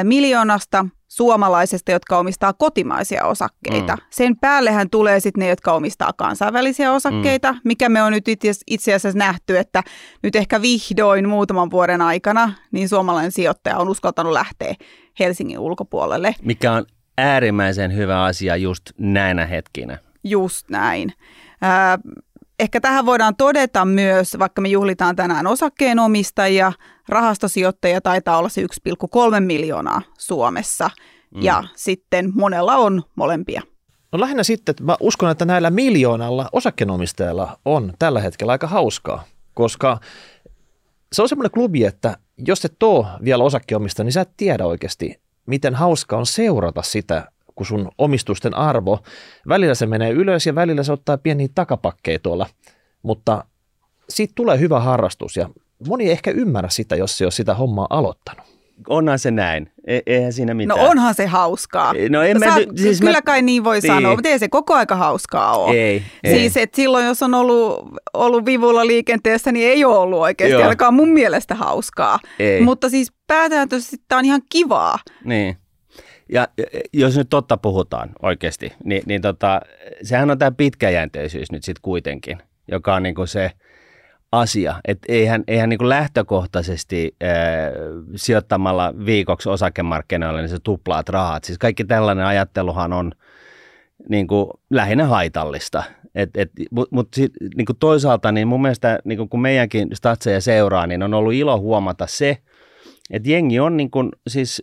miljoonasta 0.03 0.85
suomalaisesta, 1.07 1.91
jotka 1.91 2.17
omistaa 2.17 2.53
kotimaisia 2.53 3.25
osakkeita. 3.25 3.95
Mm. 3.95 4.01
Sen 4.09 4.37
päällehän 4.37 4.89
tulee 4.89 5.19
sitten 5.19 5.41
ne, 5.41 5.49
jotka 5.49 5.73
omistaa 5.73 6.13
kansainvälisiä 6.13 6.91
osakkeita, 6.91 7.51
mm. 7.53 7.59
mikä 7.63 7.89
me 7.89 8.03
on 8.03 8.11
nyt 8.11 8.25
itse 8.67 8.93
asiassa 8.93 9.19
nähty, 9.19 9.57
että 9.57 9.83
nyt 10.23 10.35
ehkä 10.35 10.61
vihdoin 10.61 11.29
muutaman 11.29 11.71
vuoden 11.71 12.01
aikana 12.01 12.53
niin 12.71 12.89
suomalainen 12.89 13.31
sijoittaja 13.31 13.77
on 13.77 13.89
uskaltanut 13.89 14.33
lähteä 14.33 14.75
Helsingin 15.19 15.59
ulkopuolelle. 15.59 16.35
Mikä 16.41 16.71
on 16.71 16.85
äärimmäisen 17.17 17.95
hyvä 17.95 18.23
asia 18.23 18.55
just 18.55 18.81
näinä 18.97 19.45
hetkinä. 19.45 19.97
Just 20.23 20.69
näin. 20.69 21.13
Äh, 21.63 21.99
ehkä 22.59 22.81
tähän 22.81 23.05
voidaan 23.05 23.35
todeta 23.35 23.85
myös, 23.85 24.39
vaikka 24.39 24.61
me 24.61 24.67
juhlitaan 24.67 25.15
tänään 25.15 25.47
osakkeenomistajia, 25.47 26.73
rahastosijoittajia 27.09 28.01
taitaa 28.01 28.37
olla 28.37 28.49
se 28.49 28.61
1,3 28.61 29.39
miljoonaa 29.39 30.01
Suomessa. 30.17 30.89
mm. 31.35 31.41
ja 31.41 31.63
sitten 31.75 32.31
monella 32.35 32.75
on 32.75 33.03
molempia. 33.15 33.61
No 34.11 34.19
lähinnä 34.19 34.43
sitten, 34.43 34.73
että 34.73 34.83
mä 34.83 34.97
uskon, 34.99 35.31
että 35.31 35.45
näillä 35.45 35.69
miljoonalla 35.69 36.49
osakkeenomistajilla 36.51 37.59
on 37.65 37.93
tällä 37.99 38.21
hetkellä 38.21 38.51
aika 38.51 38.67
hauskaa, 38.67 39.23
koska 39.53 39.99
se 41.13 41.21
on 41.21 41.29
semmoinen 41.29 41.51
klubi, 41.51 41.83
että 41.83 42.17
jos 42.37 42.65
et 42.65 42.83
ole 42.83 43.05
vielä 43.23 43.43
osakkeomista, 43.43 44.03
niin 44.03 44.11
sä 44.11 44.21
et 44.21 44.37
tiedä 44.37 44.65
oikeasti, 44.65 45.21
miten 45.45 45.75
hauska 45.75 46.17
on 46.17 46.25
seurata 46.25 46.81
sitä, 46.81 47.31
kun 47.55 47.65
sun 47.65 47.91
omistusten 47.97 48.53
arvo, 48.53 48.99
välillä 49.47 49.75
se 49.75 49.85
menee 49.85 50.11
ylös 50.11 50.45
ja 50.45 50.55
välillä 50.55 50.83
se 50.83 50.91
ottaa 50.91 51.17
pieniä 51.17 51.47
takapakkeja 51.55 52.19
tuolla, 52.19 52.45
mutta 53.01 53.43
siitä 54.09 54.31
tulee 54.35 54.59
hyvä 54.59 54.79
harrastus 54.79 55.35
ja 55.37 55.49
moni 55.87 56.05
ei 56.05 56.11
ehkä 56.11 56.31
ymmärrä 56.31 56.69
sitä, 56.69 56.95
jos 56.95 57.17
se 57.17 57.25
on 57.25 57.31
sitä 57.31 57.53
hommaa 57.53 57.87
aloittanut. 57.89 58.45
Onhan 58.89 59.19
se 59.19 59.31
näin. 59.31 59.71
E- 59.87 59.99
eihän 60.05 60.33
siinä 60.33 60.53
No 60.53 60.57
mitään. 60.57 60.79
onhan 60.79 61.15
se 61.15 61.25
hauskaa. 61.25 61.93
No 62.09 62.21
en 62.23 62.39
mä, 62.39 62.45
Sä, 62.45 62.55
nyt- 62.59 62.77
siis 62.77 62.99
kyllä 62.99 63.11
mä, 63.17 63.21
kai 63.21 63.41
niin 63.41 63.63
voi 63.63 63.75
Niin. 63.79 63.87
sanoa, 63.93 64.11
mutta 64.15 64.29
ei 64.29 64.39
se 64.39 64.47
koko 64.49 64.73
aika 64.73 64.95
hauskaa 64.95 65.57
ole. 65.57 65.75
Ei, 65.75 66.03
ei. 66.23 66.33
Siis 66.39 66.57
että 66.57 66.75
silloin, 66.75 67.05
jos 67.05 67.23
on 67.23 67.33
ollut, 67.33 67.89
ollut 68.13 68.45
vivulla 68.45 68.87
liikenteessä, 68.87 69.51
niin 69.51 69.67
ei 69.69 69.85
ole 69.85 69.97
ollut 69.97 70.19
oikeasti 70.19 70.51
Joo. 70.53 70.61
ainakaan 70.63 70.93
mun 70.93 71.09
mielestä 71.09 71.55
hauskaa. 71.55 72.19
Ei. 72.39 72.61
Mutta 72.61 72.89
siis 72.89 73.11
pääsääntöisesti 73.27 73.97
tämä 74.07 74.19
on 74.19 74.25
ihan 74.25 74.41
kivaa. 74.51 74.99
Niin. 75.23 75.57
Ja 76.29 76.47
jos 76.93 77.17
nyt 77.17 77.29
totta 77.29 77.57
puhutaan 77.57 78.09
oikeasti, 78.21 78.73
niin, 78.83 79.03
niin 79.05 79.21
tota, 79.21 79.61
sehän 80.03 80.31
on 80.31 80.37
tämä 80.37 80.51
pitkäjänteisyys 80.51 81.51
nyt 81.51 81.63
sitten 81.63 81.81
kuitenkin, 81.81 82.37
joka 82.67 82.95
on 82.95 83.03
niinku 83.03 83.25
se 83.25 83.51
asia. 84.31 84.75
Että 84.87 85.13
eihän, 85.13 85.43
eihän 85.47 85.69
niinku 85.69 85.89
lähtökohtaisesti 85.89 87.15
äh, 87.23 87.29
sijoittamalla 88.15 88.93
viikoksi 89.05 89.49
osakemarkkinoille, 89.49 90.41
niin 90.41 90.49
se 90.49 90.59
tuplaat 90.63 91.09
rahat. 91.09 91.43
Siis 91.43 91.57
kaikki 91.57 91.83
tällainen 91.83 92.25
ajatteluhan 92.25 92.93
on 92.93 93.11
niinku 94.09 94.51
lähinnä 94.69 95.05
haitallista. 95.05 95.83
Mutta 96.71 96.95
mut 96.95 97.07
niinku 97.57 97.73
toisaalta 97.73 98.31
niin 98.31 98.47
mun 98.47 98.61
mielestä 98.61 98.99
niinku 99.03 99.27
kun 99.27 99.41
meidänkin 99.41 99.87
statseja 99.93 100.41
seuraa, 100.41 100.87
niin 100.87 101.03
on 101.03 101.13
ollut 101.13 101.33
ilo 101.33 101.59
huomata 101.59 102.07
se, 102.07 102.37
et 103.09 103.27
jengi 103.27 103.59
on 103.59 103.77
niin 103.77 103.91
kuin, 103.91 104.09
siis, 104.27 104.61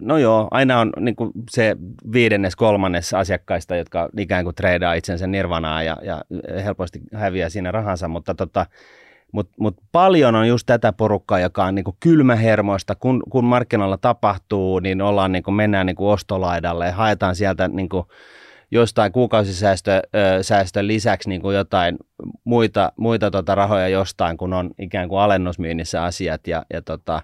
no 0.00 0.18
joo, 0.18 0.48
aina 0.50 0.80
on 0.80 0.92
niin 1.00 1.16
se 1.50 1.76
viidennes, 2.12 2.56
kolmannes 2.56 3.14
asiakkaista, 3.14 3.76
jotka 3.76 4.08
ikään 4.18 4.44
kuin 4.44 4.54
treidaa 4.54 4.94
itsensä 4.94 5.26
nirvanaa 5.26 5.82
ja, 5.82 5.96
ja 6.02 6.22
helposti 6.64 7.00
häviää 7.14 7.48
siinä 7.48 7.72
rahansa, 7.72 8.08
mutta 8.08 8.34
tota, 8.34 8.66
mut, 9.32 9.50
mut 9.60 9.76
paljon 9.92 10.34
on 10.34 10.48
just 10.48 10.66
tätä 10.66 10.92
porukkaa, 10.92 11.38
joka 11.38 11.64
on 11.64 11.74
niin 11.74 11.84
kuin 11.84 11.96
kylmähermoista, 12.00 12.94
kun, 12.94 13.22
kun 13.30 13.44
markkinoilla 13.44 13.98
tapahtuu, 13.98 14.78
niin 14.78 15.02
ollaan 15.02 15.32
niin 15.32 15.54
mennään 15.54 15.86
niin 15.86 15.96
ostolaidalle 15.98 16.86
ja 16.86 16.92
haetaan 16.92 17.36
sieltä 17.36 17.68
niin 17.68 17.88
kuin, 17.88 18.04
jostain 18.70 19.12
kuukausisäästön 19.12 20.02
säästön 20.42 20.86
lisäksi 20.86 21.28
niin 21.28 21.40
kuin 21.40 21.56
jotain 21.56 21.96
muita, 22.44 22.92
muita 22.96 23.30
tota 23.30 23.54
rahoja 23.54 23.88
jostain, 23.88 24.36
kun 24.36 24.52
on 24.52 24.70
ikään 24.78 25.08
kuin 25.08 25.20
alennusmyynnissä 25.20 26.04
asiat. 26.04 26.46
Ja, 26.46 26.64
ja, 26.72 26.82
tota, 26.82 27.22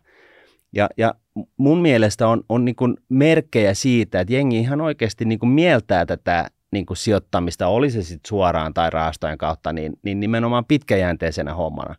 ja, 0.73 0.89
ja 0.97 1.15
mun 1.57 1.83
mielestä 1.83 2.29
on, 2.29 2.45
on 2.49 2.65
niin 2.65 2.77
kuin 2.77 2.97
merkkejä 3.09 3.75
siitä, 3.75 4.21
että 4.21 4.35
jengi 4.35 4.59
ihan 4.59 4.81
oikeasti 4.81 5.25
niin 5.25 5.39
kuin 5.39 5.51
mieltää 5.51 6.07
tätä 6.07 6.51
niin 6.73 6.87
kuin 6.87 6.97
sijoittamista, 6.97 7.67
oli 7.67 7.91
se 7.91 8.03
sitten 8.03 8.29
suoraan 8.29 8.75
tai 8.75 8.91
rahastojen 8.91 9.39
kautta, 9.39 9.73
niin, 9.73 9.93
niin 10.03 10.21
nimenomaan 10.21 10.65
pitkäjänteisenä 10.65 11.55
hommana. 11.55 11.95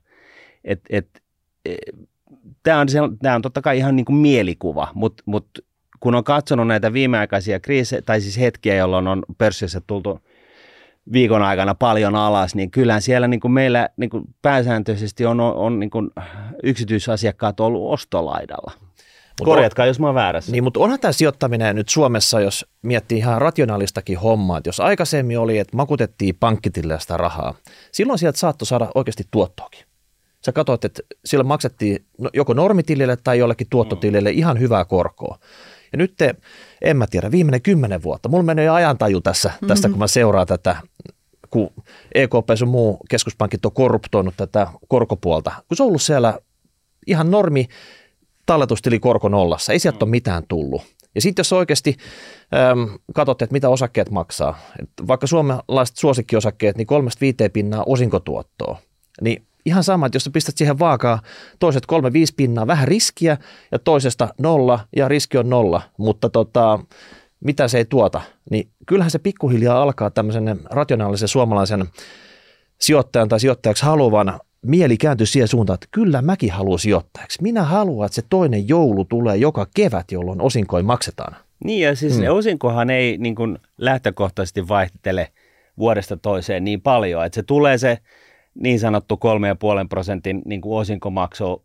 Et, 0.64 0.82
et, 0.90 1.08
Tämä 2.64 2.80
on, 2.80 2.88
on 3.36 3.42
totta 3.42 3.62
kai 3.62 3.78
ihan 3.78 3.96
niin 3.96 4.06
kuin 4.06 4.16
mielikuva, 4.16 4.88
mutta 4.94 5.24
mut 5.26 5.48
kun 6.00 6.16
on 6.16 6.24
katsonut 6.24 6.68
näitä 6.68 6.94
viimeaikaisia 6.94 7.60
kriisejä, 7.60 8.02
tai 8.02 8.22
siis 8.22 8.40
hetkiä, 8.40 8.76
jolloin 8.76 9.08
on 9.08 9.24
pörssissä 9.38 9.82
tultu 9.88 10.20
viikon 11.12 11.42
aikana 11.42 11.76
paljon 11.76 12.16
alas, 12.16 12.56
niin 12.56 12.72
kyllähän 12.72 13.02
siellä 13.02 13.28
niin 13.28 13.40
kuin 13.40 13.52
meillä 13.52 13.90
niin 13.98 14.10
kuin 14.10 14.24
pääsääntöisesti 14.42 15.26
on, 15.26 15.40
on, 15.40 15.56
on 15.56 15.80
niin 15.80 15.90
kuin 15.90 16.10
yksityisasiakkaat 16.64 17.60
ollut 17.60 17.94
ostolaidalla. 17.94 18.72
Korjatkaa, 19.44 19.86
jos 19.86 20.00
mä 20.00 20.06
oon 20.06 20.16
väärässä. 20.16 20.52
Niin, 20.52 20.64
mutta 20.64 20.80
onhan 20.80 21.00
tämä 21.00 21.12
sijoittaminen 21.12 21.76
nyt 21.76 21.90
Suomessa, 21.90 22.40
jos 22.40 22.66
miettii 22.82 23.18
ihan 23.18 23.42
rationaalistakin 23.42 24.20
hommaa, 24.20 24.58
että 24.58 24.68
jos 24.68 24.80
aikaisemmin 24.80 25.40
oli, 25.40 25.58
että 25.58 25.78
makutettiin 25.78 26.36
pankkitille 26.40 27.00
sitä 27.00 27.18
rahaa, 27.18 27.54
silloin 27.92 28.20
sieltä 28.20 28.40
saattoi 28.40 28.66
saada 28.66 28.92
oikeasti 28.96 29.24
tuottoakin. 29.32 29.86
Sä 30.46 30.52
katsoit, 30.52 30.86
että 30.86 31.02
sillä 31.26 31.44
maksettiin 31.44 32.06
no- 32.18 32.30
joko 32.34 32.54
normitilille 32.54 33.18
tai 33.24 33.40
jollekin 33.40 33.68
tuottotilille 33.70 34.32
ihan 34.32 34.60
hyvää 34.60 34.86
korkoa. 34.86 35.40
Ja 35.96 35.98
nyt 35.98 36.14
te, 36.18 36.36
en 36.82 36.98
mä 36.98 37.08
tiedä, 37.08 37.32
viimeinen 37.32 37.62
kymmenen 37.62 38.04
vuotta, 38.04 38.30
mulla 38.30 38.44
menee 38.44 38.70
ajantaju 38.70 39.22
tässä, 39.22 39.50
mm-hmm. 39.50 39.68
tästä, 39.68 39.90
kun 39.90 40.00
mä 40.00 40.08
seuraan 40.08 40.48
tätä, 40.48 40.76
kun 41.50 41.70
EKP 42.16 42.50
sun 42.56 42.68
muu 42.68 42.98
keskuspankit 43.10 43.66
on 43.66 43.72
korruptoinut 43.72 44.34
tätä 44.38 44.68
korkopuolta, 44.88 45.52
kun 45.68 45.78
se 45.78 45.84
on 45.84 45.88
ollut 45.88 46.02
siellä 46.02 46.40
ihan 47.08 47.32
normi 47.32 47.68
talletustili 48.46 49.00
korko 49.00 49.30
nollassa, 49.30 49.74
ei 49.74 49.80
sieltä 49.80 50.06
ole 50.06 50.10
mitään 50.12 50.44
tullut. 50.48 50.82
Ja 51.16 51.22
sitten 51.22 51.40
jos 51.42 51.54
oikeasti 51.54 51.98
äm, 52.72 52.90
katsotte, 53.14 53.46
että 53.46 53.54
mitä 53.54 53.70
osakkeet 53.70 54.12
maksaa, 54.12 54.60
että 54.82 55.08
vaikka 55.08 55.28
suomalaiset 55.28 55.98
suosikkiosakkeet, 55.98 56.78
niin 56.78 56.88
kolmesta 56.88 57.22
viiteen 57.22 57.52
pinnaa 57.52 57.84
osinkotuottoa, 57.86 58.78
niin 59.22 59.48
ihan 59.66 59.84
sama, 59.84 60.06
että 60.06 60.16
jos 60.16 60.24
sä 60.24 60.32
pistät 60.34 60.58
siihen 60.58 60.80
vaakaa 60.80 61.22
toiset 61.60 61.86
kolme 61.86 62.14
viisi 62.14 62.34
pinnaa, 62.38 62.68
vähän 62.68 62.88
riskiä 62.88 63.38
ja 63.72 63.80
toisesta 63.80 64.34
nolla 64.38 64.80
ja 64.96 65.08
riski 65.08 65.38
on 65.38 65.50
nolla, 65.50 65.82
mutta 65.98 66.30
tota, 66.30 66.80
mitä 67.40 67.68
se 67.68 67.78
ei 67.78 67.86
tuota, 67.86 68.22
niin 68.52 68.70
kyllähän 68.86 69.12
se 69.12 69.20
pikkuhiljaa 69.20 69.82
alkaa 69.82 70.10
tämmöisen 70.10 70.60
rationaalisen 70.70 71.28
suomalaisen 71.28 71.86
sijoittajan 72.80 73.30
tai 73.30 73.40
sijoittajaksi 73.40 73.86
haluavan 73.86 74.40
mieli 74.66 74.98
kääntyy 74.98 75.28
siihen 75.28 75.48
suuntaan, 75.48 75.76
että 75.76 75.88
kyllä 75.92 76.22
mäkin 76.22 76.52
haluan 76.52 76.80
sijoittajaksi. 76.80 77.42
Minä 77.42 77.64
haluan, 77.64 78.06
että 78.06 78.16
se 78.16 78.22
toinen 78.30 78.68
joulu 78.68 79.06
tulee 79.06 79.38
joka 79.38 79.68
kevät, 79.76 80.12
jolloin 80.12 80.42
osinkoin 80.42 80.86
maksetaan. 80.86 81.36
Niin 81.64 81.82
ja 81.82 81.96
siis 81.96 82.20
mm. 82.20 82.26
osinkohan 82.30 82.90
ei 82.90 83.18
niin 83.18 83.36
kuin 83.36 83.58
lähtökohtaisesti 83.78 84.68
vaihtele 84.68 85.28
vuodesta 85.78 86.18
toiseen 86.18 86.64
niin 86.64 86.82
paljon, 86.82 87.26
että 87.26 87.36
se 87.36 87.44
tulee 87.44 87.78
se 87.78 87.98
niin 88.60 88.80
sanottu 88.80 89.16
3,5 89.16 89.88
prosentin 89.90 90.42
niin 90.46 90.62
kuin 90.62 90.80
osinkomaksu 90.80 91.64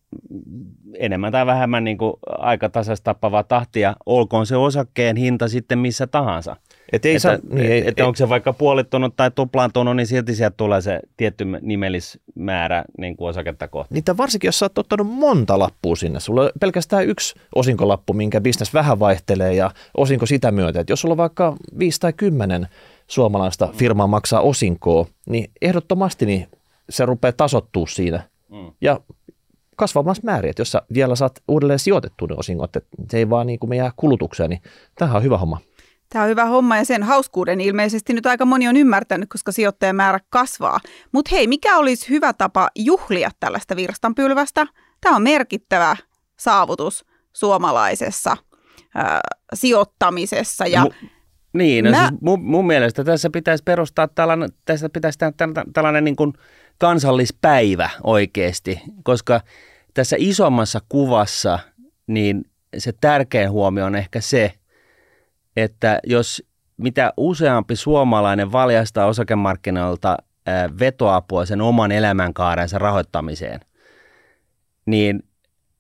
enemmän 0.99 1.33
tai 1.33 1.47
vähemmän 1.47 1.85
niin 1.85 1.99
kuin 1.99 2.15
aika 2.39 2.69
tasaista 2.69 3.05
tappavaa 3.05 3.43
tahtia, 3.43 3.97
olkoon 4.07 4.47
se 4.47 4.57
osakkeen 4.57 5.17
hinta 5.17 5.49
sitten 5.49 5.79
missä 5.79 6.07
tahansa. 6.07 6.57
Et 6.93 7.07
ei 7.07 7.15
että, 7.15 7.23
saa, 7.23 7.39
niin, 7.51 7.73
ei, 7.73 7.89
että 7.89 8.03
ei, 8.03 8.07
onko 8.07 8.17
se 8.17 8.29
vaikka 8.29 8.53
puolittunut 8.53 9.17
tai 9.17 9.31
tuplaantunut, 9.31 9.97
niin 9.97 10.07
silti 10.07 10.35
sieltä 10.35 10.55
tulee 10.57 10.81
se 10.81 11.01
tietty 11.17 11.45
nimellismäärä 11.61 12.85
niin 12.99 13.17
kuin 13.17 13.29
osaketta 13.29 13.69
kohti. 13.69 13.95
Niitä 13.95 14.17
varsinkin, 14.17 14.49
jos 14.49 14.59
sä 14.59 14.65
oot 14.65 14.79
ottanut 14.79 15.07
monta 15.07 15.59
lappua 15.59 15.97
sinne. 15.97 16.21
Sulla 16.21 16.43
on 16.43 16.51
pelkästään 16.61 17.07
yksi 17.07 17.35
osinkolappu, 17.55 18.13
minkä 18.13 18.41
bisnes 18.41 18.75
vähän 18.75 18.99
vaihtelee 18.99 19.55
ja 19.55 19.71
osinko 19.97 20.27
sitä 20.27 20.51
myötä. 20.51 20.81
Et 20.81 20.91
jos 20.91 21.01
sulla 21.01 21.13
on 21.13 21.19
vaikka 21.19 21.57
5 21.79 22.01
tai 22.01 22.13
10 22.13 22.69
suomalaista 23.07 23.69
firmaa 23.77 24.07
maksaa 24.07 24.41
osinkoa, 24.41 25.07
niin 25.29 25.51
ehdottomasti 25.63 26.27
niin 26.27 26.47
se 26.91 27.07
rupeaa 27.07 27.33
tasottuu 27.33 27.87
siinä. 27.87 28.23
Mm. 28.49 28.73
Ja 28.81 29.01
kasvamassa 29.77 30.23
määrin, 30.25 30.51
että 30.51 30.61
jos 30.61 30.73
sä 30.73 30.83
vielä 30.95 31.17
saat 31.17 31.43
uudelleen 31.49 31.79
sijoitettua 31.79 32.29
ne 32.29 32.35
osingot, 32.39 32.77
että 32.77 32.91
se 33.11 33.19
ei 33.19 33.31
vaan 33.31 33.47
niin 33.47 33.59
kuin 33.59 33.71
me 33.71 33.77
jää 33.77 33.93
kulutukseen, 33.97 34.51
niin 34.51 34.63
tämähän 34.95 35.17
on 35.17 35.23
hyvä 35.23 35.39
homma. 35.39 35.61
Tämä 36.09 36.23
on 36.23 36.31
hyvä 36.31 36.45
homma 36.45 36.77
ja 36.77 36.85
sen 36.85 37.03
hauskuuden 37.03 37.61
ilmeisesti 37.61 38.13
nyt 38.13 38.27
aika 38.27 38.45
moni 38.45 38.69
on 38.69 38.77
ymmärtänyt, 38.77 39.29
koska 39.29 39.53
sijoittajamäärä 39.53 40.21
kasvaa. 40.31 40.81
Mutta 41.13 41.31
hei, 41.33 41.47
mikä 41.47 41.77
olisi 41.79 42.09
hyvä 42.09 42.33
tapa 42.33 42.69
juhlia 42.79 43.31
tällaista 43.41 43.77
virstanpylvästä? 43.77 44.67
Tämä 45.01 45.17
on 45.17 45.23
merkittävä 45.23 45.97
saavutus 46.39 47.05
suomalaisessa 47.33 48.37
ää, 48.95 49.21
sijoittamisessa. 49.55 50.67
Ja 50.67 50.85
Mu- 50.85 51.09
niin, 51.53 51.85
no 51.85 51.91
Mä- 51.91 52.09
siis 52.09 52.21
mun, 52.21 52.45
mun 52.45 52.67
mielestä 52.67 53.05
tässä 53.05 53.31
pitäisi 53.31 53.65
perustaa 53.65 54.09
tällainen, 54.09 54.49
tässä 54.65 54.89
pitäisi 54.89 55.19
tehdä 55.19 55.33
tällainen, 55.37 55.73
tällainen 55.73 56.05
niin 56.05 56.17
kuin 56.17 56.33
kansallispäivä 56.81 57.91
oikeasti, 58.05 58.83
koska 59.03 59.41
tässä 59.95 60.17
isommassa 60.19 60.81
kuvassa 60.89 61.59
niin 62.07 62.45
se 62.79 62.93
tärkein 63.01 63.51
huomio 63.51 63.85
on 63.87 63.95
ehkä 63.95 64.21
se, 64.21 64.55
että 65.57 66.01
jos 66.07 66.43
mitä 66.77 67.13
useampi 67.17 67.77
suomalainen 67.77 68.53
valjastaa 68.53 69.07
osakemarkkinoilta 69.07 70.17
vetoapua 70.79 71.47
sen 71.47 71.61
oman 71.61 71.93
elämänkaarensa 71.93 72.79
rahoittamiseen, 72.79 73.61
niin 74.87 75.23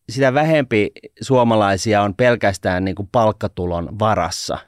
sitä 0.09 0.35
vähempi 0.35 0.91
suomalaisia 1.21 2.03
on 2.03 2.15
pelkästään 2.15 2.85
niin 2.85 2.95
kuin 2.95 3.09
palkkatulon 3.13 3.99
varassa. 3.99 4.59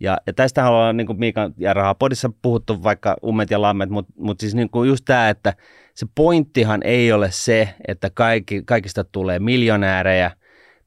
Ja, 0.00 0.18
ja 0.26 0.32
tästä 0.32 0.68
ollaan 0.68 0.96
niin 0.96 1.06
kuin 1.06 1.18
Miikan 1.18 1.54
ja 1.58 1.74
Rahapodissa 1.74 2.30
puhuttu 2.42 2.82
vaikka 2.82 3.16
ummet 3.24 3.50
ja 3.50 3.62
lammet, 3.62 3.90
mutta 3.90 4.12
mut 4.18 4.40
siis 4.40 4.54
niin 4.54 4.70
kuin 4.70 4.88
just 4.88 5.04
tämä, 5.04 5.28
että 5.28 5.54
se 5.94 6.06
pointtihan 6.14 6.82
ei 6.84 7.12
ole 7.12 7.30
se, 7.30 7.74
että 7.88 8.10
kaikki, 8.10 8.62
kaikista 8.62 9.04
tulee 9.04 9.38
miljonäärejä 9.38 10.30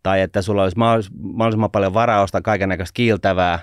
tai 0.04 0.22
että 0.22 0.42
sulla 0.42 0.64
olisi 0.64 0.78
mahdollisimman 0.78 1.72
paljon 1.72 1.94
varaa 1.94 2.22
ostaa 2.22 2.42
kaiken 2.42 2.70
kiiltävää, 2.94 3.60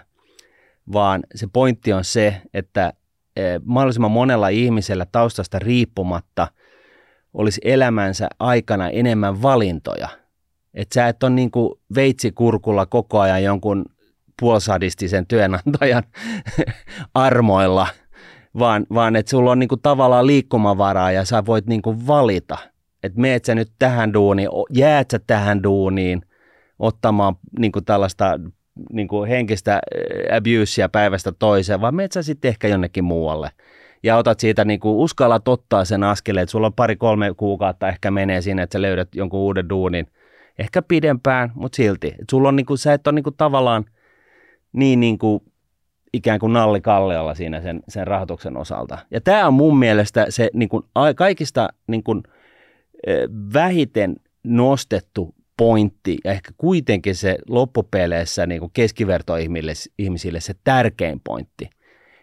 vaan 0.93 1.23
se 1.35 1.47
pointti 1.53 1.93
on 1.93 2.05
se, 2.05 2.43
että 2.55 2.93
e, 3.37 3.43
mahdollisimman 3.65 4.11
monella 4.11 4.49
ihmisellä 4.49 5.07
taustasta 5.13 5.59
riippumatta 5.59 6.49
olisi 7.35 7.61
elämänsä 7.65 8.29
aikana 8.39 8.89
enemmän 8.89 9.43
valintoja. 9.43 10.09
Että 10.75 10.95
sä 10.95 11.09
et 11.09 11.23
ole 11.23 11.31
niin 11.31 11.51
kuin 11.51 11.81
veitsikurkulla 11.95 12.87
koko 12.87 13.21
ajan 13.21 13.43
jonkun 13.43 13.85
puolsadistisen 14.41 15.27
työnantajan 15.27 16.03
armoilla, 17.15 17.87
vaan, 18.59 18.87
vaan 18.95 19.17
että 19.17 19.31
sulla 19.31 19.51
on 19.51 19.59
niin 19.59 19.69
kuin 19.69 19.83
tavallaan 19.83 20.27
liikkumavaraa 20.27 21.13
ja 21.13 21.25
sä 21.25 21.47
voit 21.47 21.67
niin 21.67 21.83
kuin 21.83 22.07
valita, 22.07 22.59
että 23.03 23.21
meet 23.21 23.45
sä 23.45 23.55
nyt 23.55 23.73
tähän 23.79 24.13
duuniin, 24.13 24.49
jäät 24.71 25.11
sä 25.11 25.21
tähän 25.27 25.63
duuniin 25.63 26.23
ottamaan 26.79 27.37
niin 27.59 27.73
kuin 27.73 27.85
tällaista 27.85 28.41
niin 28.93 29.09
kuin 29.09 29.29
henkistä 29.29 29.81
abusea 30.37 30.89
päivästä 30.89 31.33
toiseen, 31.39 31.81
vaan 31.81 31.95
meet 31.95 32.13
sä 32.13 32.23
sitten 32.23 32.49
ehkä 32.49 32.69
jonnekin 32.69 33.05
muualle. 33.05 33.51
Ja 34.03 34.17
otat 34.17 34.41
siitä, 34.41 34.65
niin 34.65 34.81
kuin 34.81 34.97
uskallat 34.97 35.49
ottaa 35.49 35.85
sen 35.85 36.05
askeleen, 36.05 36.43
että 36.43 36.51
sulla 36.51 36.67
on 36.67 36.75
pari-kolme 36.75 37.35
kuukautta 37.37 37.89
ehkä 37.89 38.11
menee 38.11 38.41
sinne, 38.41 38.63
että 38.63 38.79
sä 38.79 38.83
löydät 38.83 39.15
jonkun 39.15 39.41
uuden 39.41 39.69
duunin. 39.69 40.07
Ehkä 40.59 40.83
pidempään, 40.83 41.53
mutta 41.55 41.77
silti. 41.77 42.07
Et 42.07 42.31
sulla 42.31 42.49
on 42.49 42.57
niin 42.57 42.67
kuin, 42.67 42.79
sä 42.79 42.93
et 42.93 43.07
ole 43.07 43.15
niin 43.15 43.23
kuin 43.23 43.37
tavallaan 43.37 43.85
niin, 44.77 45.01
niin 45.01 45.19
kuin 45.19 45.41
ikään 46.13 46.39
kuin 46.39 46.53
nalli 46.53 46.81
kallealla 46.81 47.35
siinä 47.35 47.61
sen, 47.61 47.83
sen 47.89 48.07
rahoituksen 48.07 48.57
osalta. 48.57 48.99
Ja 49.11 49.21
tämä 49.21 49.47
on 49.47 49.55
mun 49.55 49.79
mielestä 49.79 50.27
se 50.29 50.51
niin 50.55 50.69
kuin, 50.69 50.83
kaikista 51.17 51.69
niin 51.87 52.03
kuin, 52.03 52.23
vähiten 53.53 54.17
nostettu 54.45 55.35
pointti 55.57 56.19
ja 56.25 56.33
ehkä 56.33 56.51
kuitenkin 56.57 57.15
se 57.15 57.39
loppupeleissä 57.49 58.47
niin 58.47 58.61
kuin 58.61 58.71
keskivertoihmisille 58.73 60.41
se 60.41 60.55
tärkein 60.65 61.21
pointti. 61.25 61.71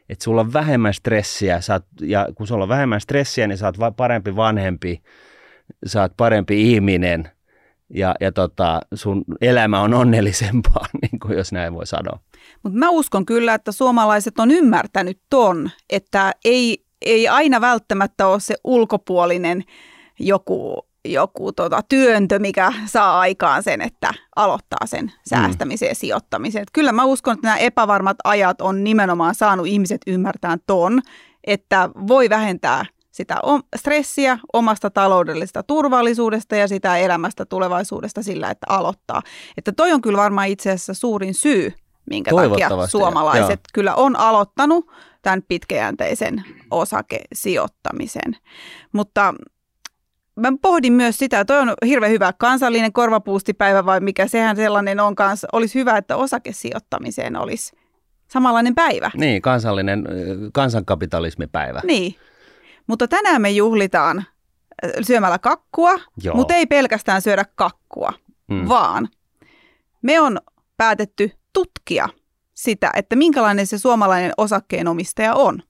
Että 0.09 0.23
sulla 0.23 0.41
on 0.41 0.53
vähemmän 0.53 0.93
stressiä 0.93 1.61
saat, 1.61 1.85
ja 2.01 2.27
kun 2.35 2.47
sulla 2.47 2.63
on 2.63 2.69
vähemmän 2.69 3.01
stressiä, 3.01 3.47
niin 3.47 3.57
sä 3.57 3.65
oot 3.65 3.95
parempi 3.95 4.35
vanhempi, 4.35 5.01
sä 5.85 6.01
oot 6.01 6.13
parempi 6.17 6.71
ihminen 6.71 7.29
ja, 7.89 8.15
ja 8.19 8.31
tota, 8.31 8.81
sun 8.93 9.23
elämä 9.41 9.81
on 9.81 9.93
onnellisempaa, 9.93 10.85
niin 11.01 11.19
kuin 11.19 11.37
jos 11.37 11.51
näin 11.51 11.73
voi 11.73 11.87
sanoa. 11.87 12.19
Mutta 12.63 12.79
mä 12.79 12.89
uskon 12.89 13.25
kyllä, 13.25 13.53
että 13.53 13.71
suomalaiset 13.71 14.39
on 14.39 14.51
ymmärtänyt 14.51 15.19
ton, 15.29 15.69
että 15.89 16.31
ei, 16.45 16.85
ei 17.01 17.27
aina 17.27 17.61
välttämättä 17.61 18.27
ole 18.27 18.39
se 18.39 18.55
ulkopuolinen 18.63 19.63
joku 20.19 20.87
joku 21.05 21.51
tota, 21.51 21.81
työntö, 21.89 22.39
mikä 22.39 22.73
saa 22.85 23.19
aikaan 23.19 23.63
sen, 23.63 23.81
että 23.81 24.13
aloittaa 24.35 24.85
sen 24.85 25.11
säästämisen 25.29 25.89
ja 25.89 25.95
sijoittamisen. 25.95 26.61
Et 26.61 26.69
kyllä 26.73 26.91
mä 26.91 27.03
uskon, 27.03 27.33
että 27.33 27.47
nämä 27.47 27.57
epävarmat 27.57 28.17
ajat 28.23 28.61
on 28.61 28.83
nimenomaan 28.83 29.35
saanut 29.35 29.67
ihmiset 29.67 30.01
ymmärtämään 30.07 30.59
ton, 30.67 31.01
että 31.43 31.89
voi 32.07 32.29
vähentää 32.29 32.85
sitä 33.11 33.37
stressiä 33.75 34.39
omasta 34.53 34.89
taloudellisesta 34.89 35.63
turvallisuudesta 35.63 36.55
ja 36.55 36.67
sitä 36.67 36.97
elämästä 36.97 37.45
tulevaisuudesta 37.45 38.23
sillä, 38.23 38.51
että 38.51 38.65
aloittaa. 38.69 39.21
Että 39.57 39.71
toi 39.71 39.91
on 39.91 40.01
kyllä 40.01 40.17
varmaan 40.17 40.47
itse 40.47 40.71
asiassa 40.71 40.93
suurin 40.93 41.33
syy, 41.33 41.73
minkä 42.09 42.31
takia 42.35 42.87
suomalaiset 42.87 43.49
joo. 43.49 43.73
kyllä 43.73 43.95
on 43.95 44.15
aloittanut 44.15 44.91
tämän 45.21 45.43
pitkäjänteisen 45.47 46.43
osakesijoittamisen. 46.71 48.37
Mutta 48.93 49.33
mä 50.35 50.53
pohdin 50.61 50.93
myös 50.93 51.17
sitä, 51.17 51.39
että 51.39 51.59
on 51.59 51.73
hirveän 51.85 52.11
hyvä 52.11 52.33
kansallinen 52.37 52.93
korvapuustipäivä 52.93 53.85
vai 53.85 53.99
mikä 53.99 54.27
sehän 54.27 54.55
sellainen 54.55 54.99
on 54.99 55.15
kanssa. 55.15 55.47
Olisi 55.51 55.79
hyvä, 55.79 55.97
että 55.97 56.15
osakesijoittamiseen 56.15 57.35
olisi 57.35 57.75
samanlainen 58.27 58.75
päivä. 58.75 59.11
Niin, 59.17 59.41
kansallinen 59.41 60.07
kansankapitalismipäivä. 60.53 61.81
Niin, 61.83 62.15
mutta 62.87 63.07
tänään 63.07 63.41
me 63.41 63.49
juhlitaan 63.49 64.25
syömällä 65.01 65.39
kakkua, 65.39 65.93
Joo. 66.23 66.35
mutta 66.35 66.53
ei 66.53 66.65
pelkästään 66.65 67.21
syödä 67.21 67.45
kakkua, 67.55 68.13
hmm. 68.51 68.69
vaan 68.69 69.09
me 70.01 70.19
on 70.19 70.39
päätetty 70.77 71.31
tutkia 71.53 72.09
sitä, 72.53 72.91
että 72.95 73.15
minkälainen 73.15 73.67
se 73.67 73.77
suomalainen 73.77 74.31
osakkeenomistaja 74.37 75.33
on. 75.33 75.63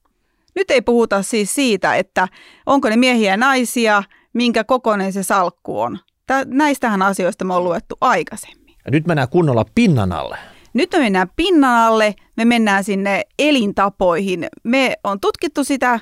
Nyt 0.56 0.72
ei 0.72 0.82
puhuta 0.82 1.24
siis 1.24 1.56
siitä, 1.56 1.96
että 1.96 2.28
onko 2.66 2.90
ne 2.90 2.96
miehiä 2.96 3.32
ja 3.32 3.38
naisia– 3.38 4.04
minkä 4.34 4.64
kokoinen 4.64 5.14
se 5.14 5.24
salkku 5.24 5.82
on. 5.82 6.00
Tä, 6.28 6.46
näistähän 6.48 7.02
asioista 7.02 7.46
me 7.46 7.54
on 7.54 7.64
luettu 7.64 7.98
aikaisemmin. 8.02 8.76
Ja 8.86 8.92
nyt 8.92 9.08
mennään 9.08 9.30
kunnolla 9.30 9.66
pinnan 9.76 10.12
alle. 10.12 10.38
Nyt 10.74 10.92
me 10.94 11.00
mennään 11.00 11.28
pinnan 11.36 11.76
alle, 11.76 12.16
me 12.38 12.46
mennään 12.46 12.84
sinne 12.84 13.24
elintapoihin. 13.40 14.48
Me 14.64 14.96
on 15.04 15.20
tutkittu 15.20 15.64
sitä, 15.64 16.00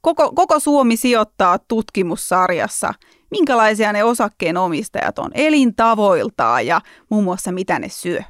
koko, 0.00 0.32
koko 0.32 0.60
Suomi 0.60 0.96
sijoittaa 0.96 1.58
tutkimussarjassa, 1.58 2.94
minkälaisia 3.30 3.92
ne 3.92 4.04
osakkeenomistajat 4.04 5.18
on 5.18 5.30
elintavoiltaan 5.34 6.66
ja 6.66 6.80
muun 7.10 7.24
muassa 7.24 7.52
mitä 7.52 7.78
ne 7.78 7.88
syö. 7.88 8.22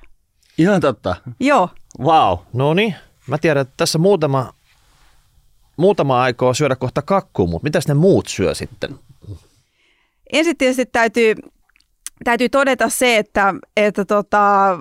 Ihan 0.58 0.80
totta. 0.80 1.16
Joo. 1.40 1.68
Wow. 2.00 2.38
No 2.52 2.74
niin, 2.74 2.94
mä 3.26 3.38
tiedän, 3.38 3.60
että 3.60 3.74
tässä 3.76 3.98
muutama, 3.98 4.52
muutama 5.76 6.22
aikoo 6.22 6.54
syödä 6.54 6.76
kohta 6.76 7.02
kakkuun, 7.02 7.50
mutta 7.50 7.64
mitäs 7.66 7.88
ne 7.88 7.94
muut 7.94 8.26
syö 8.26 8.54
sitten? 8.54 8.98
Ensin 10.32 10.56
tietysti 10.56 10.86
täytyy, 10.86 11.34
täytyy 12.24 12.48
todeta 12.48 12.88
se, 12.88 13.16
että, 13.16 13.54
että 13.76 14.04
tota, 14.04 14.78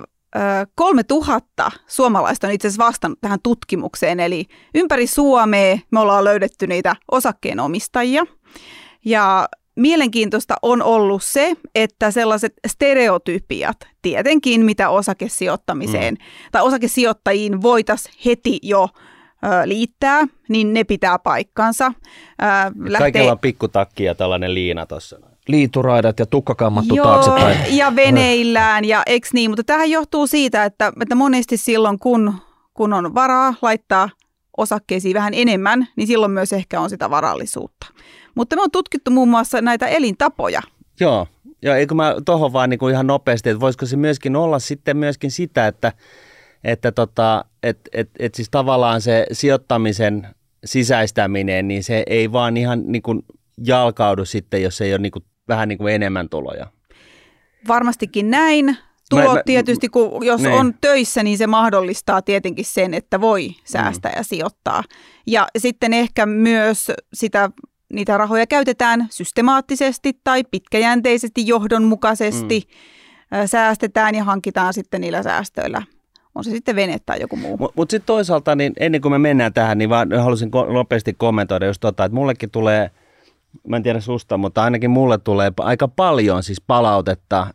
3000 0.74 1.70
suomalaista 1.86 2.46
on 2.46 2.52
itse 2.52 2.68
asiassa 2.68 2.84
vastannut 2.84 3.20
tähän 3.20 3.40
tutkimukseen, 3.42 4.20
eli 4.20 4.44
ympäri 4.74 5.06
Suomea 5.06 5.78
me 5.90 6.00
ollaan 6.00 6.24
löydetty 6.24 6.66
niitä 6.66 6.96
osakkeenomistajia. 7.10 8.24
Ja 9.04 9.48
mielenkiintoista 9.78 10.54
on 10.62 10.82
ollut 10.82 11.22
se, 11.22 11.56
että 11.74 12.10
sellaiset 12.10 12.52
stereotypiat, 12.66 13.76
tietenkin 14.02 14.64
mitä 14.64 14.88
osakesijoittamiseen 14.88 16.14
mm. 16.14 16.50
tai 16.52 16.62
osakesijoittajiin 16.62 17.62
voitaisiin 17.62 18.14
heti 18.24 18.58
jo 18.62 18.88
liittää, 19.64 20.26
niin 20.48 20.74
ne 20.74 20.84
pitää 20.84 21.18
paikkansa. 21.18 21.92
Lähtee... 22.78 22.98
Kaikilla 22.98 23.32
on 23.32 23.38
pikkutakki 23.38 24.04
ja 24.04 24.14
tällainen 24.14 24.54
liina 24.54 24.86
tuossa 24.86 25.20
liituraidat 25.48 26.18
ja 26.18 26.26
tukkakammattu 26.26 26.94
Joo, 26.94 27.06
taaksepäin. 27.06 27.76
ja 27.76 27.96
veneillään 27.96 28.84
ja 28.84 29.02
eks 29.06 29.32
niin, 29.32 29.50
mutta 29.50 29.64
tähän 29.64 29.90
johtuu 29.90 30.26
siitä, 30.26 30.64
että, 30.64 30.92
että 31.02 31.14
monesti 31.14 31.56
silloin 31.56 31.98
kun, 31.98 32.34
kun 32.74 32.92
on 32.92 33.14
varaa 33.14 33.54
laittaa 33.62 34.08
osakkeisiin 34.58 35.14
vähän 35.14 35.34
enemmän, 35.34 35.88
niin 35.96 36.06
silloin 36.06 36.32
myös 36.32 36.52
ehkä 36.52 36.80
on 36.80 36.90
sitä 36.90 37.10
varallisuutta. 37.10 37.86
Mutta 38.34 38.56
me 38.56 38.62
on 38.62 38.70
tutkittu 38.70 39.10
muun 39.10 39.28
muassa 39.28 39.60
näitä 39.60 39.86
elintapoja. 39.86 40.62
Joo, 41.00 41.26
ja 41.62 41.76
eikö 41.76 41.94
mä 41.94 42.14
tuohon 42.24 42.52
vaan 42.52 42.70
niin 42.70 42.78
kuin 42.78 42.92
ihan 42.92 43.06
nopeasti, 43.06 43.50
että 43.50 43.60
voisiko 43.60 43.86
se 43.86 43.96
myöskin 43.96 44.36
olla 44.36 44.58
sitten 44.58 44.96
myöskin 44.96 45.30
sitä, 45.30 45.66
että, 45.66 45.92
että 46.64 46.92
tota, 46.92 47.44
et, 47.62 47.78
et, 47.92 48.10
et 48.18 48.34
siis 48.34 48.48
tavallaan 48.50 49.00
se 49.00 49.26
sijoittamisen 49.32 50.28
sisäistäminen, 50.64 51.68
niin 51.68 51.84
se 51.84 52.02
ei 52.06 52.32
vaan 52.32 52.56
ihan 52.56 52.82
niin 52.86 53.02
kuin 53.02 53.22
jalkaudu 53.66 54.24
sitten, 54.24 54.62
jos 54.62 54.80
ei 54.80 54.92
ole 54.92 54.98
niin 54.98 55.12
kuin, 55.12 55.24
vähän 55.48 55.68
niin 55.68 55.78
kuin 55.78 55.94
enemmän 55.94 56.28
tuloja. 56.28 56.66
Varmastikin 57.68 58.30
näin. 58.30 58.76
Tulot 59.10 59.34
mä, 59.34 59.42
tietysti, 59.46 59.88
kun 59.88 60.26
jos 60.26 60.40
niin. 60.40 60.52
on 60.52 60.74
töissä, 60.80 61.22
niin 61.22 61.38
se 61.38 61.46
mahdollistaa 61.46 62.22
tietenkin 62.22 62.64
sen, 62.64 62.94
että 62.94 63.20
voi 63.20 63.50
säästää 63.64 64.12
mm. 64.12 64.16
ja 64.16 64.24
sijoittaa. 64.24 64.82
Ja 65.26 65.46
sitten 65.58 65.94
ehkä 65.94 66.26
myös 66.26 66.92
sitä, 67.14 67.50
niitä 67.92 68.16
rahoja 68.16 68.46
käytetään 68.46 69.06
systemaattisesti 69.10 70.12
tai 70.24 70.44
pitkäjänteisesti, 70.44 71.46
johdonmukaisesti. 71.46 72.68
Mm. 72.68 73.46
Säästetään 73.46 74.14
ja 74.14 74.24
hankitaan 74.24 74.74
sitten 74.74 75.00
niillä 75.00 75.22
säästöillä 75.22 75.82
on 76.34 76.44
se 76.44 76.50
sitten 76.50 76.76
vene 76.76 76.98
tai 77.06 77.20
joku 77.20 77.36
muu. 77.36 77.56
Mutta 77.56 77.74
mut 77.76 77.90
sitten 77.90 78.06
toisaalta, 78.06 78.54
niin 78.54 78.72
ennen 78.80 79.00
kuin 79.00 79.12
me 79.12 79.18
mennään 79.18 79.52
tähän, 79.52 79.78
niin 79.78 79.90
vaan 79.90 80.08
halusin 80.20 80.48
ko- 80.48 80.72
nopeasti 80.72 81.14
kommentoida 81.14 81.66
just 81.66 81.80
tota, 81.80 82.04
että 82.04 82.14
mullekin 82.14 82.50
tulee– 82.50 82.90
mä 83.68 83.76
en 83.76 83.82
tiedä 83.82 84.00
susta, 84.00 84.38
mutta 84.38 84.62
ainakin 84.64 84.90
mulle 84.90 85.18
tulee 85.18 85.52
aika 85.60 85.88
paljon 85.88 86.42
siis 86.42 86.60
palautetta. 86.60 87.46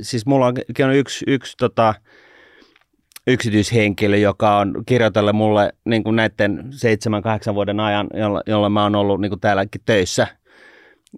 Siis 0.00 0.26
mulla 0.26 0.46
on 0.46 0.54
yksi, 0.94 1.24
yksi 1.28 1.54
tota, 1.58 1.94
yksityishenkilö, 3.26 4.16
joka 4.16 4.58
on 4.58 4.82
kirjoitellut 4.86 5.36
mulle 5.36 5.72
niin 5.84 6.04
kuin 6.04 6.16
näiden 6.16 6.66
seitsemän, 6.70 7.22
kahdeksan 7.22 7.54
vuoden 7.54 7.80
ajan, 7.80 8.06
jolla, 8.14 8.42
jolla 8.46 8.68
mä 8.68 8.82
oon 8.82 8.94
ollut 8.94 9.20
niin 9.20 9.30
kuin 9.30 9.40
täälläkin 9.40 9.80
töissä. 9.84 10.26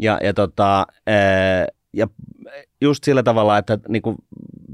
Ja, 0.01 0.19
ja, 0.23 0.35
tota, 0.35 0.87
ja 1.93 2.07
just 2.81 3.05
sillä 3.05 3.23
tavalla, 3.23 3.59
että 3.59 3.79
niin 3.89 4.03
kuin 4.03 4.17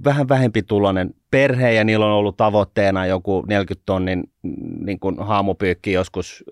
vähän 0.04 0.28
vähempi 0.28 0.62
tulonen 0.62 1.14
perhe 1.30 1.72
ja 1.72 1.84
niillä 1.84 2.06
on 2.06 2.12
ollut 2.12 2.36
tavoitteena 2.36 3.06
joku 3.06 3.44
40 3.48 3.82
tonnin 3.86 4.24
niin 4.84 5.00
kuin 5.00 5.16
haamupyykki 5.18 5.92
joskus 5.92 6.44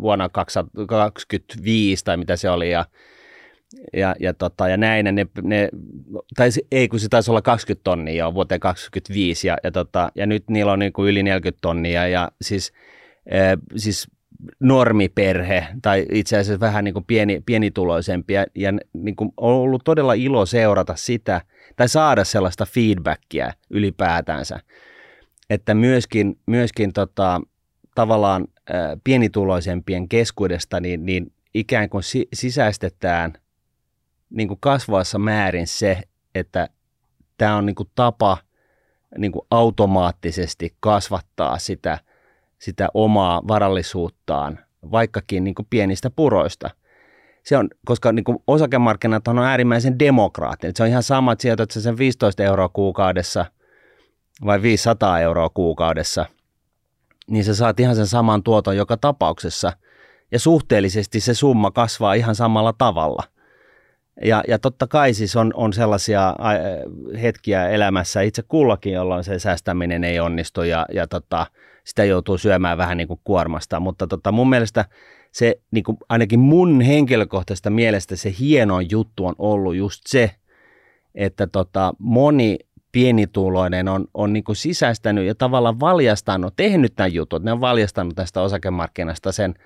vuonna 0.00 0.28
2025 0.28 2.04
tai 2.04 2.16
mitä 2.16 2.36
se 2.36 2.50
oli 2.50 2.70
ja 2.70 2.84
ja, 3.92 4.14
ja, 4.20 4.34
tota, 4.34 4.68
ja 4.68 4.76
näin, 4.76 5.04
ne, 5.04 5.26
ne, 5.42 5.68
tai 6.36 6.48
ei 6.72 6.88
kun 6.88 7.00
se 7.00 7.08
taisi 7.08 7.30
olla 7.30 7.42
20 7.42 7.84
tonnia 7.84 8.14
jo 8.14 8.34
vuoteen 8.34 8.60
2025 8.60 9.48
ja, 9.48 9.56
ja, 9.62 9.72
tota, 9.72 10.12
ja 10.14 10.26
nyt 10.26 10.50
niillä 10.50 10.72
on 10.72 10.78
niin 10.78 10.92
kuin 10.92 11.10
yli 11.10 11.22
40 11.22 11.58
tonnia 11.62 12.08
ja 12.08 12.30
siis, 12.42 12.72
äh, 13.34 13.58
siis 13.76 14.08
normiperhe 14.60 15.66
tai 15.82 16.06
itse 16.12 16.38
asiassa 16.38 16.60
vähän 16.60 16.84
niin 16.84 16.94
kuin 16.94 17.04
pieni, 17.04 17.42
pienituloisempi 17.46 18.32
ja, 18.32 18.46
ja 18.54 18.72
niin 18.92 19.16
kuin 19.16 19.32
on 19.36 19.54
ollut 19.54 19.84
todella 19.84 20.14
ilo 20.14 20.46
seurata 20.46 20.96
sitä 20.96 21.40
tai 21.76 21.88
saada 21.88 22.24
sellaista 22.24 22.66
feedbackia 22.66 23.52
ylipäätänsä, 23.70 24.60
että 25.50 25.74
myöskin, 25.74 26.38
myöskin 26.46 26.92
tota, 26.92 27.40
tavallaan 27.94 28.44
äh, 28.70 29.00
pienituloisempien 29.04 30.08
keskuudesta 30.08 30.80
niin, 30.80 31.06
niin 31.06 31.32
ikään 31.54 31.88
kuin 31.88 32.02
si- 32.02 32.28
sisäistetään 32.32 33.32
niin 34.30 34.48
kuin 34.48 34.60
kasvavassa 34.60 35.18
määrin 35.18 35.66
se, 35.66 36.02
että 36.34 36.68
tämä 37.38 37.56
on 37.56 37.66
niin 37.66 37.74
kuin 37.74 37.90
tapa 37.94 38.38
niin 39.18 39.32
kuin 39.32 39.46
automaattisesti 39.50 40.76
kasvattaa 40.80 41.58
sitä, 41.58 41.98
sitä 42.58 42.88
omaa 42.94 43.42
varallisuuttaan, 43.48 44.58
vaikkakin 44.90 45.44
niin 45.44 45.54
kuin 45.54 45.66
pienistä 45.70 46.10
puroista. 46.10 46.70
Se 47.42 47.56
on, 47.56 47.68
koska 47.84 48.12
niin 48.12 48.24
kuin 48.24 48.38
osakemarkkinat 48.46 49.28
on 49.28 49.38
äärimmäisen 49.38 49.98
demokraattinen. 49.98 50.76
Se 50.76 50.82
on 50.82 50.88
ihan 50.88 51.02
sama, 51.02 51.32
että 51.32 51.42
sijoitat 51.42 51.70
sen 51.70 51.98
15 51.98 52.42
euroa 52.42 52.68
kuukaudessa 52.68 53.46
vai 54.44 54.62
500 54.62 55.20
euroa 55.20 55.48
kuukaudessa, 55.48 56.26
niin 57.30 57.44
sä 57.44 57.54
saat 57.54 57.80
ihan 57.80 57.96
sen 57.96 58.06
saman 58.06 58.42
tuoton 58.42 58.76
joka 58.76 58.96
tapauksessa– 58.96 59.72
ja 60.32 60.38
suhteellisesti 60.38 61.20
se 61.20 61.34
summa 61.34 61.70
kasvaa 61.70 62.14
ihan 62.14 62.34
samalla 62.34 62.72
tavalla. 62.72 63.22
Ja, 64.24 64.42
ja 64.48 64.58
totta 64.58 64.86
kai 64.86 65.14
siis 65.14 65.36
on, 65.36 65.52
on 65.54 65.72
sellaisia 65.72 66.34
hetkiä 67.22 67.68
elämässä 67.68 68.20
itse 68.20 68.42
kullakin, 68.42 68.92
jolloin 68.92 69.24
se 69.24 69.38
säästäminen 69.38 70.04
ei 70.04 70.20
onnistu 70.20 70.62
ja, 70.62 70.86
ja 70.92 71.06
tota, 71.06 71.46
sitä 71.84 72.04
joutuu 72.04 72.38
syömään 72.38 72.78
vähän 72.78 72.96
niin 72.96 73.08
kuin 73.08 73.20
kuormasta. 73.24 73.80
Mutta 73.80 74.06
tota, 74.06 74.32
mun 74.32 74.48
mielestä 74.48 74.84
se, 75.32 75.60
niin 75.70 75.84
kuin 75.84 75.98
ainakin 76.08 76.40
mun 76.40 76.80
henkilökohtaisesta 76.80 77.70
mielestä 77.70 78.16
se 78.16 78.34
hieno 78.40 78.80
juttu 78.80 79.26
on 79.26 79.34
ollut 79.38 79.76
just 79.76 80.02
se, 80.06 80.30
että 81.14 81.46
tota, 81.46 81.92
moni 81.98 82.58
pienituloinen 82.92 83.88
on, 83.88 84.04
on 84.14 84.32
niin 84.32 84.44
kuin 84.44 84.56
sisäistänyt 84.56 85.26
ja 85.26 85.34
tavallaan 85.34 85.80
valjastanut, 85.80 86.56
tehnyt 86.56 86.92
tämän 86.96 87.14
jutun, 87.14 87.44
ne 87.44 87.52
on 87.52 87.60
valjastanut 87.60 88.14
tästä 88.14 88.40
osakemarkkinasta 88.40 89.32
sen– 89.32 89.54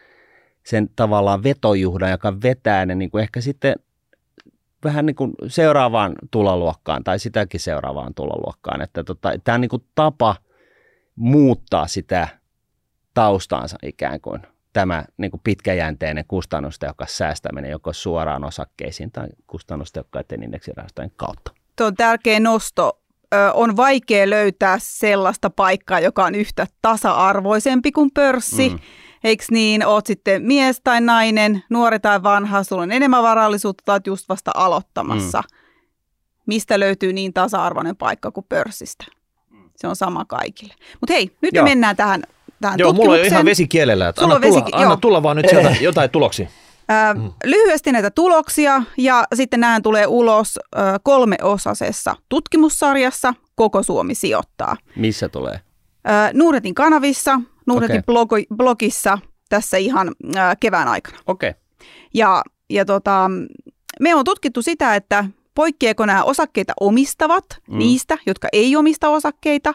sen 0.62 0.90
tavallaan 0.96 1.42
vetojuhdan, 1.42 2.10
joka 2.10 2.40
vetää 2.42 2.86
ne 2.86 2.94
niin 2.94 3.10
kuin 3.10 3.22
ehkä 3.22 3.40
sitten 3.40 3.74
vähän 4.84 5.06
niin 5.06 5.16
kuin 5.16 5.32
seuraavaan 5.46 6.14
tuloluokkaan 6.30 7.04
tai 7.04 7.18
sitäkin 7.18 7.60
seuraavaan 7.60 8.14
tuloluokkaan. 8.14 8.82
Että 8.82 9.04
tota, 9.04 9.32
tämä 9.44 9.54
on 9.54 9.60
niin 9.60 9.68
kuin 9.68 9.84
tapa 9.94 10.36
muuttaa 11.16 11.86
sitä 11.86 12.28
taustaansa 13.14 13.76
ikään 13.82 14.20
kuin 14.20 14.42
tämä 14.72 15.04
niin 15.16 15.30
kuin 15.30 15.40
pitkäjänteinen 15.44 16.24
kustannustehokas 16.28 17.18
säästäminen 17.18 17.70
joko 17.70 17.92
suoraan 17.92 18.44
osakkeisiin 18.44 19.12
tai 19.12 19.28
kustannustehokkaiden 19.46 20.42
indeksirahastojen 20.42 21.12
kautta. 21.16 21.52
Tuo 21.76 21.86
on 21.86 21.94
tärkeä 21.94 22.40
nosto. 22.40 23.00
Ö, 23.34 23.52
on 23.52 23.76
vaikea 23.76 24.30
löytää 24.30 24.76
sellaista 24.80 25.50
paikkaa, 25.50 26.00
joka 26.00 26.24
on 26.24 26.34
yhtä 26.34 26.66
tasa-arvoisempi 26.82 27.92
kuin 27.92 28.10
pörssi. 28.14 28.68
Mm 28.68 28.78
Eikö 29.24 29.44
niin, 29.50 29.86
oot 29.86 30.06
sitten 30.06 30.42
mies 30.42 30.80
tai 30.84 31.00
nainen, 31.00 31.62
nuori 31.70 32.00
tai 32.00 32.22
vanha, 32.22 32.62
sulla 32.62 32.82
on 32.82 32.92
enemmän 32.92 33.22
varallisuutta 33.22 33.82
tai 33.86 33.94
oot 33.94 34.06
just 34.06 34.28
vasta 34.28 34.50
aloittamassa. 34.54 35.42
Mm. 35.52 35.56
Mistä 36.46 36.80
löytyy 36.80 37.12
niin 37.12 37.32
tasa-arvoinen 37.32 37.96
paikka 37.96 38.30
kuin 38.30 38.46
pörssistä? 38.48 39.04
Se 39.76 39.86
on 39.86 39.96
sama 39.96 40.24
kaikille. 40.24 40.74
Mutta 41.00 41.12
hei, 41.12 41.36
nyt 41.40 41.54
Joo. 41.54 41.64
me 41.64 41.70
mennään 41.70 41.96
tähän, 41.96 42.22
tähän 42.60 42.78
Joo, 42.78 42.92
mulla 42.92 43.12
on 43.12 43.24
ihan 43.24 43.44
vesi 43.44 43.68
kielellä. 43.68 44.08
Että 44.08 44.22
anna, 44.22 44.40
tulla, 44.40 44.60
vesi, 44.60 44.72
anna 44.72 44.96
tulla 44.96 45.22
vaan 45.22 45.36
nyt 45.36 45.48
sieltä 45.48 45.70
jotain 45.80 46.10
tuloksia. 46.10 46.48
Mm. 47.14 47.32
Lyhyesti 47.44 47.92
näitä 47.92 48.10
tuloksia 48.10 48.82
ja 48.96 49.24
sitten 49.34 49.60
nämä 49.60 49.80
tulee 49.80 50.06
ulos 50.06 50.58
ö, 50.58 50.80
kolmeosasessa 51.02 52.16
tutkimussarjassa 52.28 53.34
Koko 53.54 53.82
Suomi 53.82 54.14
sijoittaa. 54.14 54.76
Missä 54.96 55.28
tulee? 55.28 55.60
Nuuretin 56.32 56.74
kanavissa, 56.74 57.40
Nuudetin 57.66 58.02
okay. 58.06 58.44
blogissa 58.56 59.18
tässä 59.48 59.76
ihan 59.76 60.12
äh, 60.36 60.56
kevään 60.60 60.88
aikana. 60.88 61.18
Okei. 61.26 61.50
Okay. 61.50 61.60
Ja, 62.14 62.42
ja 62.70 62.84
tota, 62.84 63.30
me 64.00 64.14
on 64.14 64.24
tutkittu 64.24 64.62
sitä, 64.62 64.94
että 64.94 65.24
poikkeako 65.54 66.06
nämä 66.06 66.24
osakkeita 66.24 66.72
omistavat 66.80 67.44
mm. 67.68 67.78
niistä, 67.78 68.18
jotka 68.26 68.48
ei 68.52 68.76
omista 68.76 69.08
osakkeita, 69.08 69.74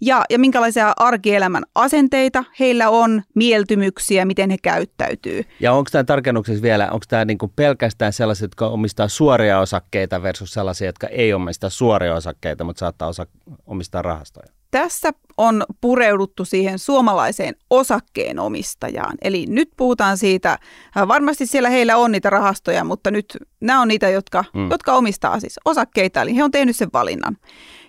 ja, 0.00 0.24
ja 0.30 0.38
minkälaisia 0.38 0.92
arkielämän 0.96 1.62
asenteita 1.74 2.44
heillä 2.60 2.88
on, 2.88 3.22
mieltymyksiä, 3.34 4.24
miten 4.24 4.50
he 4.50 4.56
käyttäytyy. 4.62 5.42
Ja 5.60 5.72
onko 5.72 5.88
tämä 5.92 6.04
tarkennuksessa 6.04 6.62
vielä, 6.62 6.90
onko 6.90 7.04
tämä 7.08 7.24
niinku 7.24 7.48
pelkästään 7.56 8.12
sellaiset, 8.12 8.42
jotka 8.42 8.68
omistaa 8.68 9.08
suoria 9.08 9.60
osakkeita 9.60 10.22
versus 10.22 10.52
sellaisia, 10.52 10.88
jotka 10.88 11.06
ei 11.06 11.32
omista 11.32 11.70
suoria 11.70 12.14
osakkeita, 12.14 12.64
mutta 12.64 12.80
saattaa 12.80 13.08
osa- 13.08 13.26
omistaa 13.66 14.02
rahastoja? 14.02 14.59
Tässä 14.70 15.10
on 15.36 15.64
pureuduttu 15.80 16.44
siihen 16.44 16.78
suomalaiseen 16.78 17.54
osakkeenomistajaan. 17.70 19.16
Eli 19.22 19.46
nyt 19.48 19.70
puhutaan 19.76 20.18
siitä, 20.18 20.58
äh, 20.96 21.08
varmasti 21.08 21.46
siellä 21.46 21.68
heillä 21.70 21.96
on 21.96 22.12
niitä 22.12 22.30
rahastoja, 22.30 22.84
mutta 22.84 23.10
nyt 23.10 23.36
nämä 23.60 23.80
on 23.80 23.88
niitä, 23.88 24.08
jotka, 24.08 24.44
mm. 24.54 24.70
jotka 24.70 24.92
omistaa 24.92 25.40
siis 25.40 25.60
osakkeita, 25.64 26.22
eli 26.22 26.36
he 26.36 26.44
on 26.44 26.50
tehnyt 26.50 26.76
sen 26.76 26.88
valinnan. 26.92 27.36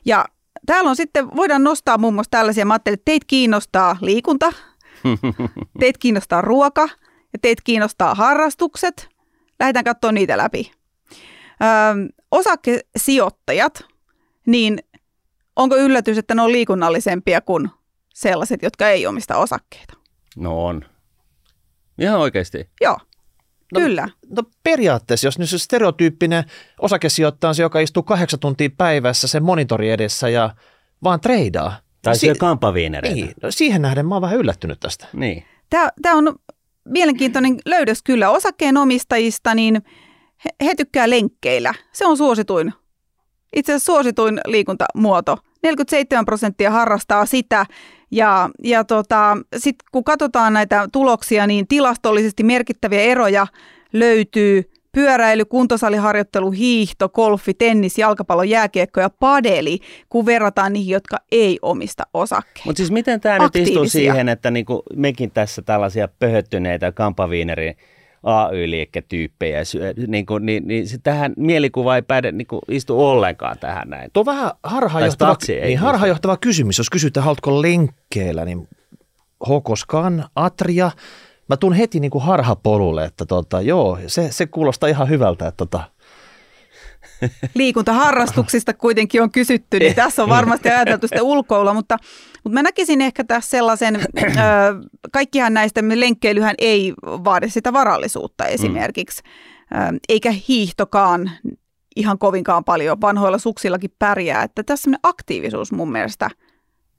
Ja 0.06 0.26
täällä 0.66 0.90
on 0.90 0.96
sitten, 0.96 1.36
voidaan 1.36 1.64
nostaa 1.64 1.98
muun 1.98 2.14
muassa 2.14 2.32
tällaisia, 2.32 2.66
mä 2.66 2.74
ajattelin, 2.74 2.94
että 2.94 3.06
teitä 3.06 3.26
kiinnostaa 3.28 3.98
liikunta, 4.02 4.54
teitä 5.80 6.00
kiinnostaa 6.00 6.42
ruoka 6.42 6.90
ja 7.34 7.40
teitä 7.42 7.62
kiinnostaa 7.66 8.16
harrastukset. 8.16 9.10
Lähdetään 9.60 9.86
katsomaan 9.86 10.16
niitä 10.16 10.38
läpi. 10.38 10.72
Ö, 11.12 11.16
osakesijoittajat, 12.32 13.86
niin 14.46 14.80
Onko 15.56 15.76
yllätys, 15.78 16.18
että 16.18 16.36
ne 16.36 16.42
on 16.42 16.52
liikunnallisempia 16.52 17.42
kuin 17.42 17.70
sellaiset, 18.14 18.64
jotka 18.64 18.90
ei 18.90 19.08
omista 19.08 19.38
osakkeita? 19.38 19.94
No 20.38 20.66
on. 20.66 20.86
Ihan 22.00 22.20
oikeasti. 22.20 22.70
Joo. 22.82 22.98
No, 23.74 23.80
Kyllä. 23.80 24.10
No 24.30 24.44
periaatteessa, 24.64 25.28
jos 25.28 25.40
nyt 25.40 25.50
se 25.50 25.58
stereotyyppinen 25.58 26.44
osakesijoittaja 26.80 27.50
on 27.50 27.56
se, 27.56 27.62
joka 27.62 27.80
istuu 27.80 28.04
kahdeksan 28.04 28.40
tuntia 28.40 28.70
päivässä 28.78 29.28
sen 29.28 29.44
monitori 29.44 29.90
edessä 29.90 30.30
ja 30.30 30.56
vaan 31.04 31.22
treidaa. 31.22 31.74
Tai 32.02 32.16
syö 32.16 32.34
si- 32.34 32.40
kampaviinereitä. 32.40 33.16
Niin, 33.16 33.34
no 33.44 33.52
siihen 33.52 33.82
nähden 33.82 34.06
mä 34.06 34.16
oon 34.16 34.22
vähän 34.22 34.38
yllättynyt 34.38 34.80
tästä. 34.80 35.08
Niin. 35.14 35.46
Tämä, 35.70 35.90
tämä 36.02 36.16
on 36.16 36.36
mielenkiintoinen 36.86 37.58
löydös 37.66 38.04
kyllä 38.04 38.30
osakkeenomistajista, 38.30 39.56
niin 39.56 39.82
he, 40.46 40.50
he 40.66 40.76
tykkää 40.76 41.10
lenkkeillä. 41.10 41.74
Se 41.94 42.06
on 42.06 42.18
suosituin 42.18 42.74
itse 43.56 43.72
asiassa 43.74 43.94
suosituin 43.94 44.42
liikuntamuoto. 44.46 45.38
47 45.64 46.26
prosenttia 46.26 46.72
harrastaa 46.72 47.26
sitä 47.26 47.66
ja, 48.12 48.50
ja 48.64 48.84
tota, 48.84 49.38
sitten 49.58 49.88
kun 49.92 50.04
katsotaan 50.04 50.54
näitä 50.54 50.88
tuloksia, 50.92 51.48
niin 51.48 51.68
tilastollisesti 51.68 52.44
merkittäviä 52.44 53.02
eroja 53.02 53.48
löytyy 53.94 54.72
pyöräily, 54.92 55.46
kuntosaliharjoittelu, 55.46 56.52
hiihto, 56.52 57.10
golfi, 57.10 57.54
tennis, 57.54 57.98
jalkapallo, 57.98 58.44
jääkiekko 58.44 59.02
ja 59.02 59.10
padeli, 59.10 59.80
kun 60.10 60.26
verrataan 60.26 60.74
niihin, 60.74 60.94
jotka 60.94 61.18
ei 61.32 61.60
omista 61.62 62.04
osakkeita. 62.14 62.62
Mutta 62.66 62.78
siis 62.78 62.92
miten 62.92 63.22
tämä 63.22 63.40
nyt 63.40 63.56
istuu 63.56 63.90
siihen, 63.90 64.30
että 64.30 64.52
niinku 64.52 64.84
mekin 64.96 65.32
tässä 65.32 65.62
tällaisia 65.62 66.08
pöhöttyneitä 66.08 66.92
kampaviineri 66.92 67.74
AY-liiketyyppejä, 68.24 69.60
niin, 70.08 70.26
kuin, 70.26 70.46
niin, 70.46 70.68
niin 70.68 70.88
se 70.88 70.98
tähän 70.98 71.34
mielikuva 71.38 71.96
ei 71.96 72.02
päde 72.02 72.32
niin 72.32 72.48
kuin 72.48 72.62
istu 72.68 73.08
ollenkaan 73.08 73.58
tähän 73.60 73.90
näin. 73.90 74.10
Tuo 74.14 74.22
on 74.22 74.26
vähän 74.26 74.52
harhaanjohtava, 74.64 75.38
niin, 75.48 75.80
harhaanjohtava 75.80 76.38
kysymys. 76.38 76.78
Jos 76.78 76.90
kysytään, 76.90 77.24
haluatko 77.24 77.62
lenkkeillä, 77.62 78.46
niin 78.46 78.68
Hokoskan, 79.48 80.26
Atria, 80.36 80.92
mä 81.50 81.58
tuun 81.58 81.74
heti 81.74 82.00
niin 82.00 82.12
kuin 82.12 82.24
harhapolulle, 82.24 83.06
että 83.06 83.26
tota, 83.26 83.62
joo, 83.62 84.00
se, 84.08 84.32
se 84.32 84.46
kuulostaa 84.46 84.90
ihan 84.90 85.10
hyvältä, 85.10 85.48
että 85.48 85.58
tota, 85.58 85.84
liikuntaharrastuksista 87.56 88.74
kuitenkin 88.74 89.22
on 89.22 89.32
kysytty, 89.32 89.80
niin 89.80 89.96
tässä 89.96 90.24
on 90.24 90.30
varmasti 90.30 90.70
ajateltu 90.70 91.08
sitä 91.08 91.24
ulkoilla, 91.24 91.74
mutta, 91.74 91.98
mutta 92.44 92.54
mä 92.54 92.64
näkisin 92.64 93.02
ehkä 93.02 93.24
tässä 93.24 93.50
sellaisen, 93.50 93.96
ö, 93.96 94.00
kaikkihan 95.12 95.54
näistä 95.54 95.82
lenkkeilyhän 95.94 96.56
ei 96.58 96.94
vaadi 97.04 97.50
sitä 97.50 97.74
varallisuutta 97.74 98.46
esimerkiksi, 98.46 99.22
mm. 99.72 100.00
eikä 100.10 100.34
hiihtokaan 100.48 101.32
ihan 101.96 102.18
kovinkaan 102.18 102.64
paljon, 102.64 103.02
vanhoilla 103.02 103.38
suksillakin 103.38 103.94
pärjää, 104.00 104.44
että 104.44 104.64
tässä 104.64 104.92
aktiivisuus 105.04 105.72
mun 105.72 105.92
mielestä 105.92 106.30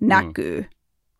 näkyy. 0.00 0.66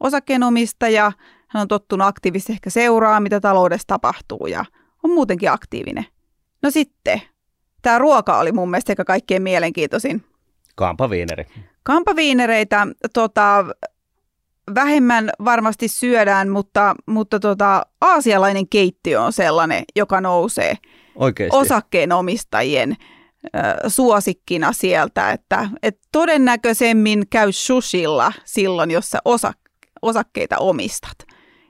Osakkeenomistaja, 0.01 1.12
hän 1.49 1.61
on 1.61 1.69
tottunut 1.69 2.07
aktiivisesti 2.07 2.53
ehkä 2.53 2.71
seuraa, 2.71 3.21
mitä 3.21 3.41
taloudessa 3.41 3.87
tapahtuu 3.87 4.47
ja 4.47 4.65
on 5.03 5.11
muutenkin 5.11 5.51
aktiivinen. 5.51 6.07
No 6.62 6.71
sitten 6.71 7.23
tämä 7.83 7.99
ruoka 7.99 8.38
oli 8.38 8.53
mun 8.53 8.71
mielestä 8.71 8.92
ehkä 8.92 9.05
kaikkein 9.05 9.42
mielenkiintoisin. 9.42 10.25
Kampaviineri. 10.75 11.45
Kampaviinereitä 11.83 12.87
tota, 13.12 13.64
vähemmän 14.75 15.31
varmasti 15.45 15.88
syödään, 15.88 16.49
mutta, 16.49 16.95
mutta 17.07 17.40
tota, 17.40 17.87
aasialainen 18.01 18.68
keittiö 18.68 19.23
on 19.23 19.33
sellainen, 19.33 19.85
joka 19.97 20.21
nousee 20.21 20.75
Oikeasti. 21.14 21.57
osakkeenomistajien 21.57 22.97
ö, 23.55 23.90
suosikkina 23.90 24.73
sieltä, 24.73 25.31
että 25.31 25.68
et 25.83 25.99
todennäköisemmin 26.12 27.23
käy 27.31 27.53
sushilla 27.53 28.33
silloin, 28.45 28.90
jos 28.90 29.11
sä 29.11 29.18
osa, 29.25 29.53
osakkeita 30.03 30.59
omistat. 30.59 31.16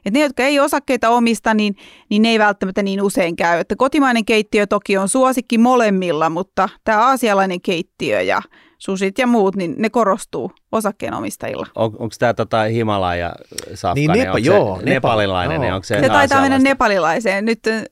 Et 0.04 0.12
ne, 0.14 0.20
jotka 0.20 0.42
ei 0.42 0.60
osakkeita 0.60 1.10
omista, 1.10 1.54
niin, 1.54 1.76
niin 2.10 2.22
ne 2.22 2.28
ei 2.28 2.38
välttämättä 2.38 2.82
niin 2.82 3.02
usein 3.02 3.36
käy. 3.36 3.60
Että 3.60 3.76
kotimainen 3.76 4.24
keittiö 4.24 4.66
toki 4.66 4.96
on 4.96 5.08
suosikki 5.08 5.58
molemmilla, 5.58 6.30
mutta 6.30 6.68
tämä 6.84 7.06
aasialainen 7.06 7.60
keittiö 7.60 8.20
ja 8.20 8.42
susit 8.78 9.18
ja 9.18 9.26
muut, 9.26 9.56
niin 9.56 9.74
ne 9.78 9.90
korostuu 9.90 10.52
osakkeenomistajilla. 10.72 11.66
On, 11.74 11.84
onko 11.98 12.14
tämä 12.18 12.34
tota 12.34 12.62
Himalaja 12.62 13.32
safka? 13.74 13.94
Niin, 13.94 14.10
Nepa, 14.10 14.38
joo, 14.38 14.76
Nepa, 14.76 14.90
nepalilainen, 14.90 15.54
joo. 15.54 15.62
niin 15.62 15.74
onko 15.74 15.84
se 15.84 16.00
Se 16.00 16.08
taitaa 16.08 16.40
mennä 16.40 16.58
nepalilaiseen. 16.58 17.44
Nyt 17.44 17.66
ö, 17.66 17.84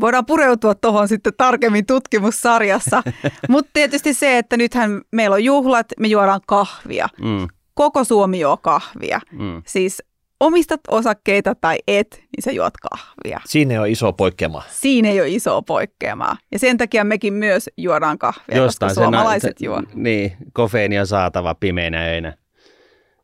voidaan 0.00 0.26
pureutua 0.26 0.74
tuohon 0.74 1.08
sitten 1.08 1.32
tarkemmin 1.36 1.86
tutkimussarjassa. 1.86 3.02
Mutta 3.48 3.70
tietysti 3.72 4.14
se, 4.14 4.38
että 4.38 4.56
nythän 4.56 5.00
meillä 5.12 5.34
on 5.34 5.44
juhlat, 5.44 5.86
me 5.98 6.08
juodaan 6.08 6.40
kahvia. 6.46 7.08
Mm, 7.22 7.48
Koko 7.74 8.04
Suomi 8.04 8.40
juo 8.40 8.56
kahvia. 8.56 9.20
mm. 9.32 9.62
Siis 9.66 10.02
omistat 10.44 10.80
osakkeita 10.88 11.54
tai 11.60 11.78
et, 11.88 12.10
niin 12.36 12.42
sä 12.44 12.52
juot 12.52 12.74
kahvia. 12.90 13.40
Siinä 13.46 13.80
on 13.80 13.88
iso 13.88 14.12
poikkeama. 14.12 14.62
Siinä 14.70 15.08
ei 15.08 15.20
ole 15.20 15.28
isoa 15.28 15.62
poikkeamaa. 15.62 16.36
Ja 16.52 16.58
sen 16.58 16.78
takia 16.78 17.04
mekin 17.04 17.32
myös 17.34 17.70
juodaan 17.76 18.18
kahvia, 18.18 18.56
Jostain 18.56 18.90
koska 18.90 19.02
suomalaiset 19.02 19.58
se- 19.58 19.64
juo. 19.66 19.82
Niin, 19.94 20.36
kofeiini 20.52 20.98
on 20.98 21.06
saatava 21.06 21.54
pimeinä 21.54 22.00
öinä 22.00 22.36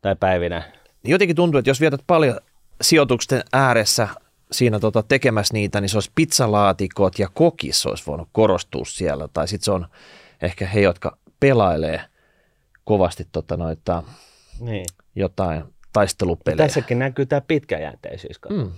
tai 0.03 0.17
päivinä. 0.17 0.63
Niin 1.03 1.11
Jotenkin 1.13 1.37
tuntuu, 1.37 1.59
että 1.59 1.71
jos 1.71 1.81
vietät 1.81 2.01
paljon 2.07 2.41
sijoituksen 2.81 3.43
ääressä 3.53 4.09
siinä 4.53 4.79
tota, 4.79 5.03
tekemässä 5.03 5.55
niitä, 5.55 5.81
niin 5.81 5.89
se 5.89 5.97
olisi 5.97 6.11
pizzalaatikot 6.15 7.19
ja 7.19 7.29
kokis 7.35 7.87
olisi 7.87 8.05
voinut 8.07 8.29
korostua 8.33 8.85
siellä. 8.85 9.29
Tai 9.33 9.49
sitten 9.49 9.65
se 9.65 9.71
on 9.73 9.87
ehkä 10.43 10.67
he, 10.67 10.81
jotka 10.81 11.17
pelailee 11.41 12.01
kovasti 12.85 13.27
tota, 13.33 13.57
noita, 13.57 14.03
Niin. 14.61 14.85
jotain 15.15 15.65
taistelupelejä. 15.93 16.57
Tässäkin 16.67 16.99
näkyy 16.99 17.27
tämä 17.27 17.41
pitkäjänteisyys. 17.41 18.37
Mm. 18.51 18.71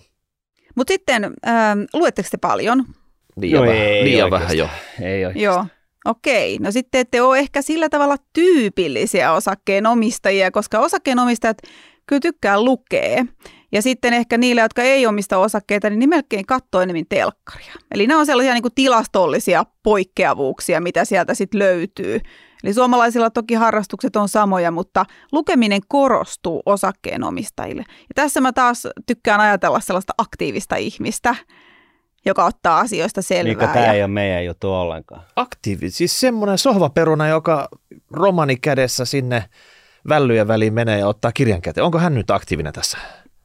Mutta 0.74 0.92
sitten, 0.92 1.24
ähm, 1.24 1.80
luetteko 1.94 2.28
te 2.30 2.36
paljon? 2.36 2.84
Liian, 3.36 3.60
No 3.60 3.66
vähän, 3.70 3.82
ei 3.82 4.04
liian 4.04 4.30
vähän 4.30 4.58
jo. 4.58 4.68
Ei. 5.00 5.42
Joo. 5.42 5.66
Okei, 6.04 6.58
no 6.58 6.70
sitten 6.70 7.00
ette 7.00 7.22
ole 7.22 7.38
ehkä 7.38 7.62
sillä 7.62 7.88
tavalla 7.88 8.16
tyypillisiä 8.32 9.32
osakkeenomistajia, 9.32 10.50
koska 10.50 10.78
osakkeenomistajat 10.78 11.58
kyllä 12.06 12.20
tykkää 12.20 12.62
lukea. 12.62 13.26
Ja 13.72 13.82
sitten 13.82 14.12
ehkä 14.12 14.38
niille, 14.38 14.60
jotka 14.60 14.82
ei 14.82 15.06
omista 15.06 15.38
osakkeita, 15.38 15.90
niin 15.90 16.00
ne 16.00 16.06
melkein 16.06 16.46
katsoo 16.46 16.80
enemmän 16.80 17.04
telkkaria. 17.08 17.74
Eli 17.94 18.06
nämä 18.06 18.20
on 18.20 18.26
sellaisia 18.26 18.52
niin 18.54 18.62
kuin 18.62 18.74
tilastollisia 18.74 19.64
poikkeavuuksia, 19.82 20.80
mitä 20.80 21.04
sieltä 21.04 21.34
sitten 21.34 21.58
löytyy. 21.58 22.20
Eli 22.64 22.74
suomalaisilla 22.74 23.30
toki 23.30 23.54
harrastukset 23.54 24.16
on 24.16 24.28
samoja, 24.28 24.70
mutta 24.70 25.04
lukeminen 25.32 25.80
korostuu 25.88 26.62
osakkeenomistajille. 26.66 27.84
Ja 27.88 28.12
tässä 28.14 28.40
mä 28.40 28.52
taas 28.52 28.88
tykkään 29.06 29.40
ajatella 29.40 29.80
sellaista 29.80 30.12
aktiivista 30.18 30.76
ihmistä, 30.76 31.34
joka 32.24 32.44
ottaa 32.44 32.78
asioista 32.78 33.22
selvää. 33.22 33.52
Mikä 33.54 33.64
ja- 33.64 33.72
tämä 33.72 33.92
ei 33.92 34.02
ole 34.02 34.08
meidän 34.08 34.44
juttu 34.44 34.72
ollenkaan. 34.72 35.22
Aktiivi, 35.36 35.90
siis 35.90 36.20
semmoinen 36.20 36.58
sohvaperuna, 36.58 37.28
joka 37.28 37.68
romani 38.10 38.56
kädessä 38.56 39.04
sinne 39.04 39.44
vällyjen 40.08 40.48
väliin 40.48 40.74
menee 40.74 40.98
ja 40.98 41.08
ottaa 41.08 41.32
kirjan 41.32 41.62
käteen. 41.62 41.84
Onko 41.84 41.98
hän 41.98 42.14
nyt 42.14 42.30
aktiivinen 42.30 42.72
tässä? 42.72 42.98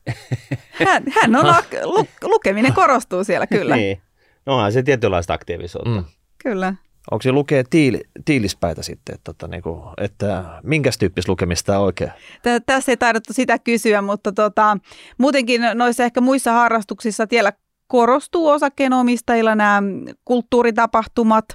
Hän, 0.85 1.03
hän 1.21 1.35
on, 1.35 1.45
ak- 1.45 1.83
lu, 1.85 2.07
lukeminen 2.23 2.73
korostuu 2.73 3.23
siellä 3.23 3.47
kyllä. 3.47 3.75
Niin. 3.75 4.01
No 4.45 4.55
onhan 4.55 4.71
se 4.71 4.83
tietynlaista 4.83 5.33
aktiivisuutta. 5.33 5.89
Mm. 5.89 6.03
Kyllä. 6.43 6.73
Onko 7.11 7.21
se 7.21 7.31
lukee 7.31 7.63
tiili, 7.69 8.01
tiilispäitä 8.25 8.83
sitten, 8.83 9.15
että, 9.15 9.33
tota, 9.33 9.47
niinku, 9.47 9.83
että 9.97 10.43
minkäs 10.63 10.97
tyyppistä 10.97 11.31
lukemista 11.31 11.65
tämä 11.65 11.79
oikein? 11.79 12.11
Tä- 12.43 12.59
Tässä 12.59 12.91
ei 12.91 12.97
taidettu 12.97 13.33
sitä 13.33 13.59
kysyä, 13.59 14.01
mutta 14.01 14.31
tota, 14.31 14.77
muutenkin 15.17 15.61
noissa 15.73 16.03
ehkä 16.03 16.21
muissa 16.21 16.51
harrastuksissa 16.51 17.25
siellä 17.29 17.53
korostuu 17.87 18.47
osakkeenomistajilla 18.47 19.55
nämä 19.55 19.81
kulttuuritapahtumat, 20.25 21.45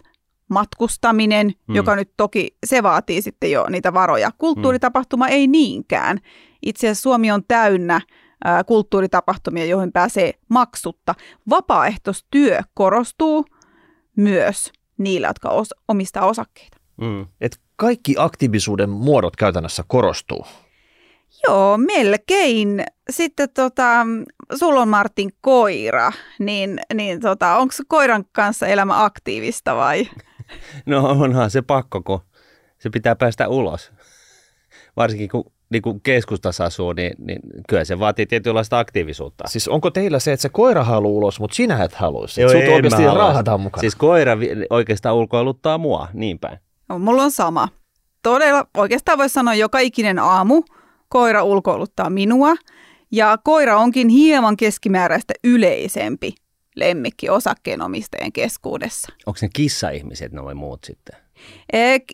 matkustaminen, 0.48 1.46
Mm. 1.46 1.54
mm. 1.68 1.74
joka 1.74 1.96
nyt 1.96 2.10
toki 2.16 2.56
se 2.66 2.82
vaatii 2.82 3.22
sitten 3.22 3.50
jo 3.50 3.66
niitä 3.70 3.94
varoja. 3.94 4.30
Kulttuuritapahtuma 4.38 5.26
mm. 5.26 5.32
ei 5.32 5.46
niinkään. 5.46 6.18
Itse 6.62 6.86
asiassa 6.86 7.02
Suomi 7.02 7.30
on 7.30 7.42
täynnä 7.48 8.00
ää, 8.44 8.64
kulttuuritapahtumia, 8.64 9.64
joihin 9.64 9.92
pääsee 9.92 10.32
maksutta. 10.48 11.14
Vapaaehtoistyö 11.50 12.60
korostuu 12.74 13.44
myös 14.16 14.72
niillä, 15.04 15.26
jotka 15.26 15.48
os- 15.48 15.82
omistaa 15.88 16.26
osakkeita. 16.26 16.76
Mm. 17.00 17.26
Et 17.40 17.60
kaikki 17.76 18.14
aktiivisuuden 18.18 18.90
muodot 18.90 19.36
käytännössä 19.36 19.84
korostuu. 19.86 20.46
Joo, 21.48 21.78
melkein. 21.78 22.84
Sitten 23.10 23.48
tota, 23.54 24.06
sulla 24.54 24.80
on 24.80 24.88
Martin 24.88 25.30
koira, 25.40 26.12
niin, 26.38 26.80
niin 26.94 27.20
tota, 27.20 27.56
onko 27.56 27.74
koiran 27.88 28.24
kanssa 28.32 28.66
elämä 28.66 29.04
aktiivista 29.04 29.76
vai? 29.76 30.08
No 30.86 31.08
onhan 31.08 31.50
se 31.50 31.62
pakko, 31.62 32.02
kun 32.02 32.20
se 32.78 32.90
pitää 32.90 33.16
päästä 33.16 33.48
ulos. 33.48 33.92
Varsinkin 34.96 35.28
kun 35.28 35.52
niin 35.72 35.82
kuin 35.82 36.00
keskustassa 36.00 36.64
asuu, 36.64 36.92
niin, 36.92 37.12
niin 37.18 37.40
kyllä 37.68 37.84
se 37.84 37.98
vaatii 37.98 38.26
tietynlaista 38.26 38.78
aktiivisuutta. 38.78 39.44
Siis 39.48 39.68
onko 39.68 39.90
teillä 39.90 40.18
se, 40.18 40.32
että 40.32 40.42
se 40.42 40.48
koira 40.48 40.84
haluaa 40.84 41.12
ulos, 41.12 41.40
mutta 41.40 41.54
sinä 41.54 41.84
et 41.84 41.94
haluaisi? 41.94 42.40
Joo, 42.40 42.50
Sut 42.50 42.64
mä 42.64 42.74
oikeasti 42.74 43.04
raahataan 43.04 43.60
mukaan. 43.60 43.80
Siis 43.80 43.96
koira 43.96 44.36
oikeastaan 44.70 45.16
ulkoiluttaa 45.16 45.78
mua, 45.78 46.08
niin 46.12 46.38
päin. 46.38 46.58
No, 46.88 46.98
mulla 46.98 47.22
on 47.22 47.30
sama. 47.30 47.68
Todella, 48.22 48.66
oikeastaan 48.76 49.18
voisi 49.18 49.32
sanoa 49.32 49.54
joka 49.54 49.78
ikinen 49.78 50.18
aamu 50.18 50.62
koira 51.08 51.42
ulkoiluttaa 51.42 52.10
minua. 52.10 52.54
Ja 53.12 53.38
koira 53.44 53.76
onkin 53.78 54.08
hieman 54.08 54.56
keskimääräistä 54.56 55.34
yleisempi 55.44 56.34
lemmikki 56.76 57.30
osakkeenomistajien 57.30 58.32
keskuudessa. 58.32 59.12
Onko 59.26 59.38
ne 59.42 59.48
kissa-ihmiset 59.54 60.32
noin 60.32 60.56
muut 60.56 60.84
sitten? 60.84 61.16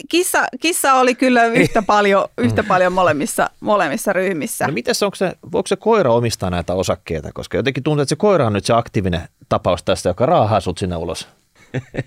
Kissa, 0.08 0.44
kissa 0.60 0.94
oli 0.94 1.14
kyllä 1.14 1.44
yhtä 1.44 1.82
paljon, 1.92 2.24
yhtä 2.38 2.62
paljon 2.62 2.92
molemmissa, 2.92 3.50
molemmissa 3.60 4.12
ryhmissä. 4.12 4.66
No 4.66 4.72
mites 4.72 5.02
onko 5.02 5.14
se, 5.14 5.32
voiko 5.52 5.66
se 5.66 5.76
koira 5.76 6.12
omistaa 6.12 6.50
näitä 6.50 6.74
osakkeita? 6.74 7.30
Koska 7.34 7.56
jotenkin 7.56 7.82
tuntuu, 7.82 8.02
että 8.02 8.08
se 8.08 8.16
koira 8.16 8.46
on 8.46 8.52
nyt 8.52 8.64
se 8.64 8.72
aktiivinen 8.72 9.28
tapaus 9.48 9.82
tästä, 9.82 10.08
joka 10.08 10.26
raahaa 10.26 10.60
sut 10.60 10.78
sinne 10.78 10.96
ulos. 10.96 11.28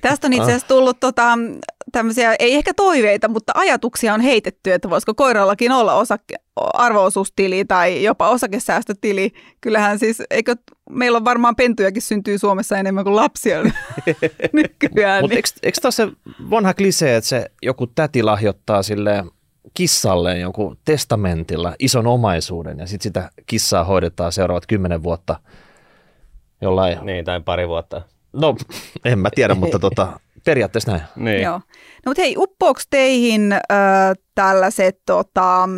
Tästä 0.02 0.28
on 0.28 0.34
itse 0.34 0.44
asiassa 0.44 0.68
tullut 0.68 1.00
tota, 1.00 1.38
tämmöisiä, 1.92 2.36
ei 2.40 2.54
ehkä 2.54 2.74
toiveita, 2.74 3.28
mutta 3.28 3.52
ajatuksia 3.56 4.14
on 4.14 4.22
heitetty, 4.22 4.74
että 4.74 4.90
voisiko 4.90 5.14
koirallakin 5.14 5.72
olla 5.72 5.94
osakke, 5.94 6.36
arvoosuustili 6.56 7.66
tai 7.66 8.04
jopa 8.04 8.30
osakesäästötili. 8.30 9.32
Kyllähän 9.62 10.00
siis, 10.00 10.22
eikö 10.30 10.56
meillä 10.90 11.18
on 11.18 11.26
varmaan 11.26 11.56
pentujakin 11.56 12.02
syntyy 12.02 12.38
Suomessa 12.38 12.78
enemmän 12.78 13.04
kuin 13.04 13.16
lapsia 13.16 13.58
nykyään. 14.54 15.24
Mutta 15.24 15.36
niin. 15.36 15.38
eikö, 15.38 15.50
eikö 15.64 15.82
taas 15.82 15.96
se 15.96 16.08
vanha 16.50 16.74
klisee, 16.74 17.16
että 17.16 17.28
se 17.28 17.52
joku 17.62 17.88
täti 17.88 18.24
lahjoittaa 18.24 18.84
sille 18.84 19.24
kissalle 19.74 20.40
joku 20.40 20.76
testamentilla 20.86 21.76
ison 21.80 22.08
omaisuuden 22.08 22.80
ja 22.80 22.88
sitten 22.88 23.10
sitä 23.10 23.30
kissaa 23.46 23.84
hoidetaan 23.84 24.32
seuraavat 24.32 24.68
kymmenen 24.68 25.04
vuotta 25.04 25.40
jollain, 26.62 27.06
Niin, 27.06 27.26
tai 27.26 27.42
pari 27.42 27.68
vuotta. 27.68 28.02
No 28.34 28.56
en 29.06 29.20
mä 29.20 29.30
tiedä, 29.36 29.56
mutta 29.56 29.80
tota, 29.90 30.20
periaatteessa 30.46 30.92
näin. 30.92 31.04
Niin. 31.16 31.42
Joo. 31.42 31.58
No 31.58 31.62
mutta 32.06 32.22
hei, 32.22 32.36
uppouks 32.38 32.88
teihin 32.90 33.52
äh, 33.52 33.60
tällaiset 34.36 35.00
tota, 35.06 35.64
äh, 35.64 35.70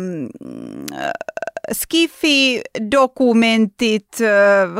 Skifi-dokumentit, 1.72 4.08
äh, 4.20 4.26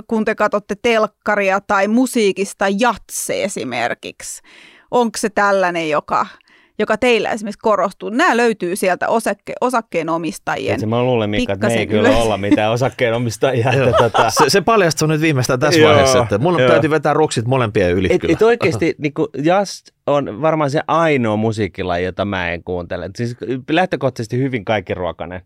kun 0.08 0.24
te 0.24 0.34
katsotte 0.34 0.74
telkkaria 0.82 1.60
tai 1.60 1.88
musiikista 1.88 2.66
jatse 2.78 3.44
esimerkiksi? 3.44 4.42
Onko 4.90 5.18
se 5.18 5.30
tällainen, 5.30 5.90
joka, 5.90 6.26
joka 6.78 6.96
teillä 6.96 7.30
esimerkiksi 7.30 7.58
korostuu? 7.62 8.08
Nämä 8.10 8.36
löytyy 8.36 8.76
sieltä 8.76 9.08
osakke, 9.08 9.52
osakkeenomistajien. 9.60 10.64
Tiedätkö, 10.66 10.86
mä 10.86 11.02
luulen, 11.02 11.30
Mika, 11.30 11.52
että 11.52 11.66
me 11.66 11.74
ei 11.74 11.86
kyllä 11.86 12.08
ylös. 12.08 12.22
olla 12.22 12.36
mitään 12.36 12.72
osakkeenomistajia. 12.78 13.72
että 13.72 13.92
tota, 13.98 14.30
Se, 14.30 14.44
se 14.48 14.60
paljastuu 14.60 15.08
nyt 15.08 15.20
viimeistään 15.20 15.60
tässä 15.60 15.80
Joo, 15.80 15.90
vaiheessa, 15.90 16.22
että 16.22 16.38
mun 16.38 16.58
joo. 16.60 16.70
täytyy 16.70 16.90
vetää 16.90 17.12
ruksit 17.12 17.46
molempien 17.46 17.92
yli 17.92 18.08
et, 18.10 18.20
kyllä. 18.20 18.32
et 18.32 18.42
oikeasti 18.42 18.94
niin 19.02 19.12
jazz 19.42 19.82
on 20.06 20.42
varmaan 20.42 20.70
se 20.70 20.80
ainoa 20.88 21.36
musiikkilaji, 21.36 22.04
jota 22.04 22.24
mä 22.24 22.50
en 22.52 22.64
kuuntele. 22.64 23.10
Siis 23.16 23.36
lähtökohtaisesti 23.70 24.38
hyvin 24.38 24.64
kaikkiruokainen, 24.64 25.42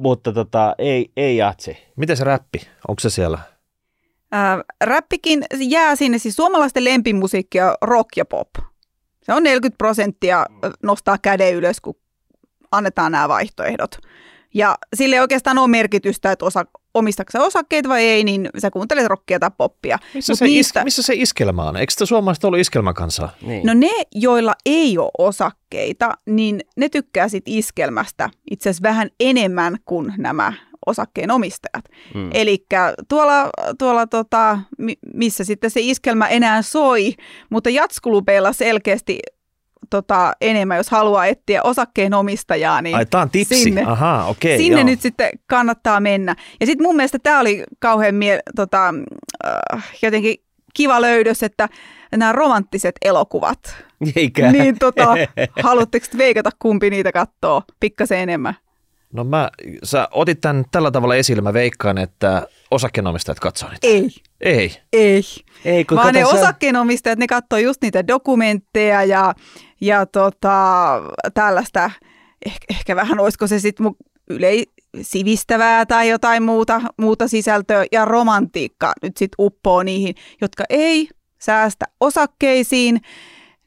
mutta 0.00 0.32
tota, 0.32 0.74
ei, 0.78 1.10
ei 1.16 1.36
jatsi. 1.36 1.76
Miten 1.96 2.16
se 2.16 2.24
räppi? 2.24 2.58
Onko 2.88 3.00
se 3.00 3.10
siellä? 3.10 3.38
Äh, 4.34 4.58
räppikin 4.84 5.44
jää 5.58 5.96
sinne, 5.96 6.18
siis 6.18 6.36
suomalaisten 6.36 6.84
lempimusiikki 6.84 7.60
on 7.60 7.74
rock 7.82 8.08
ja 8.16 8.24
pop. 8.24 8.48
Se 9.22 9.32
on 9.32 9.42
40 9.42 9.78
prosenttia 9.78 10.46
nostaa 10.82 11.18
käden 11.18 11.54
ylös, 11.54 11.80
kun 11.80 11.94
annetaan 12.70 13.12
nämä 13.12 13.28
vaihtoehdot. 13.28 13.98
Ja 14.54 14.78
sille 14.94 15.16
ei 15.16 15.20
oikeastaan 15.20 15.58
ole 15.58 15.68
merkitystä, 15.68 16.32
että 16.32 16.44
osa, 16.44 16.64
omistatko 16.94 17.44
osakkeita 17.44 17.88
vai 17.88 18.02
ei, 18.02 18.24
niin 18.24 18.48
sä 18.58 18.70
kuuntelet 18.70 19.06
rockia 19.06 19.38
tai 19.38 19.50
poppia. 19.58 19.98
Missä, 20.14 20.34
se, 20.34 20.44
niistä... 20.44 20.80
is, 20.80 20.84
missä 20.84 21.02
se 21.02 21.14
iskelmä 21.16 21.62
on? 21.62 21.76
Eikö 21.76 21.90
sitä 21.90 22.06
suomalaiset 22.06 22.44
ollut 22.44 22.60
iskelmäkansaa? 22.60 23.32
Niin. 23.42 23.66
No 23.66 23.74
ne, 23.74 23.90
joilla 24.14 24.54
ei 24.66 24.98
ole 24.98 25.10
osakkeita, 25.18 26.12
niin 26.26 26.60
ne 26.76 26.88
tykkää 26.88 27.28
sit 27.28 27.44
iskelmästä 27.46 28.30
itse 28.50 28.70
asiassa 28.70 28.88
vähän 28.88 29.10
enemmän 29.20 29.76
kuin 29.84 30.14
nämä 30.16 30.52
osakkeenomistajat. 30.86 31.84
Mm. 32.14 32.30
Eli 32.34 32.66
tuolla, 33.08 33.50
tuolla 33.78 34.06
tota, 34.06 34.58
missä 35.14 35.44
sitten 35.44 35.70
se 35.70 35.80
iskelmä 35.82 36.28
enää 36.28 36.62
soi, 36.62 37.14
mutta 37.50 37.70
jatskulupeilla 37.70 38.52
selkeästi 38.52 39.18
tota, 39.90 40.32
enemmän, 40.40 40.76
jos 40.76 40.90
haluaa 40.90 41.26
etsiä 41.26 41.62
osakkeenomistajaa. 41.62 42.82
Niin 42.82 42.96
Ai, 42.96 43.06
tämä 43.06 43.22
on 43.22 43.30
tipsi. 43.30 43.54
Sinne, 43.54 43.82
Aha, 43.82 44.26
okay, 44.28 44.56
sinne 44.56 44.80
joo. 44.80 44.86
nyt 44.86 45.00
sitten 45.00 45.30
kannattaa 45.46 46.00
mennä. 46.00 46.36
Ja 46.60 46.66
sitten 46.66 46.86
mun 46.86 46.96
mielestä 46.96 47.18
tämä 47.18 47.40
oli 47.40 47.64
kauhean 47.78 48.14
mie- 48.14 48.42
tota, 48.56 48.94
äh, 49.46 49.84
jotenkin 50.02 50.34
kiva 50.74 51.00
löydös, 51.00 51.42
että 51.42 51.68
nämä 52.16 52.32
romanttiset 52.32 52.94
elokuvat. 53.02 53.76
Eikä. 54.16 54.52
Niin 54.52 54.78
tota, 54.78 55.14
haluatteko 55.62 56.06
veikata, 56.18 56.50
kumpi 56.58 56.90
niitä 56.90 57.12
katsoo 57.12 57.62
pikkasen 57.80 58.18
enemmän? 58.18 58.54
No 59.12 59.24
mä, 59.24 59.50
sä 59.82 60.08
otit 60.10 60.40
tämän 60.40 60.64
tällä 60.70 60.90
tavalla 60.90 61.14
esille, 61.14 61.42
mä 61.42 61.52
veikkaan, 61.52 61.98
että 61.98 62.46
osakkeenomistajat 62.70 63.40
katsoo 63.40 63.68
niitä. 63.68 63.86
Ei. 63.86 64.10
Ei. 64.40 64.76
Ei. 64.92 65.22
Ei 65.64 65.84
kun 65.84 65.96
Vaan 65.96 66.14
ne 66.14 66.20
sä... 66.20 66.28
osakkeenomistajat, 66.28 67.18
ne 67.18 67.26
katsoo 67.26 67.58
just 67.58 67.82
niitä 67.82 68.06
dokumentteja 68.06 69.04
ja, 69.04 69.34
ja 69.80 70.06
tota, 70.06 70.98
tällaista, 71.34 71.90
ehkä, 72.46 72.66
ehkä 72.70 72.96
vähän 72.96 73.20
olisiko 73.20 73.46
se 73.46 73.58
sitten 73.58 73.86
yle, 74.30 74.52
sivistävää 75.02 75.86
tai 75.86 76.08
jotain 76.08 76.42
muuta, 76.42 76.80
muuta 76.98 77.28
sisältöä 77.28 77.84
ja 77.92 78.04
romantiikka 78.04 78.92
nyt 79.02 79.16
sitten 79.16 79.44
uppoo 79.44 79.82
niihin, 79.82 80.14
jotka 80.40 80.64
ei 80.70 81.08
säästä 81.38 81.84
osakkeisiin. 82.00 83.00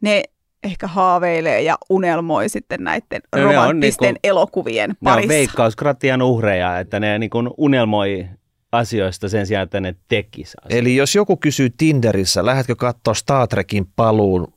Ne 0.02 0.24
ehkä 0.66 0.88
haaveilee 0.88 1.62
ja 1.62 1.78
unelmoi 1.90 2.50
sitten 2.50 2.84
näiden 2.84 3.22
no, 3.36 3.44
romanttisten 3.44 4.06
niinku, 4.06 4.20
elokuvien 4.24 4.96
parissa. 5.04 5.28
Ne 5.28 5.34
on 5.34 5.40
veikkauskratian 5.40 6.22
uhreja, 6.22 6.80
että 6.80 7.00
ne 7.00 7.20
niin 7.20 7.30
kuin 7.30 7.50
unelmoi 7.58 8.28
asioista 8.72 9.30
sen 9.30 9.48
sijaan, 9.48 9.64
että 9.64 9.80
ne 9.80 9.96
tekis 10.08 10.56
asioita. 10.56 10.76
Eli 10.76 10.96
jos 10.96 11.16
joku 11.16 11.38
kysyy 11.38 11.70
Tinderissä, 11.70 12.46
lähdetkö 12.46 12.76
katsoa 12.76 13.14
Star 13.14 13.48
Trekin 13.48 13.88
paluun 13.96 14.54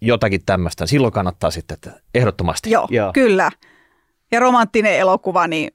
jotakin 0.00 0.40
tämmöistä, 0.46 0.86
silloin 0.86 1.12
kannattaa 1.12 1.50
sitten, 1.50 1.74
että 1.74 2.00
ehdottomasti. 2.14 2.70
Joo, 2.70 2.88
Joo. 2.90 3.12
kyllä. 3.12 3.50
Ja 4.32 4.40
romanttinen 4.40 4.96
elokuva, 4.96 5.46
niin 5.46 5.70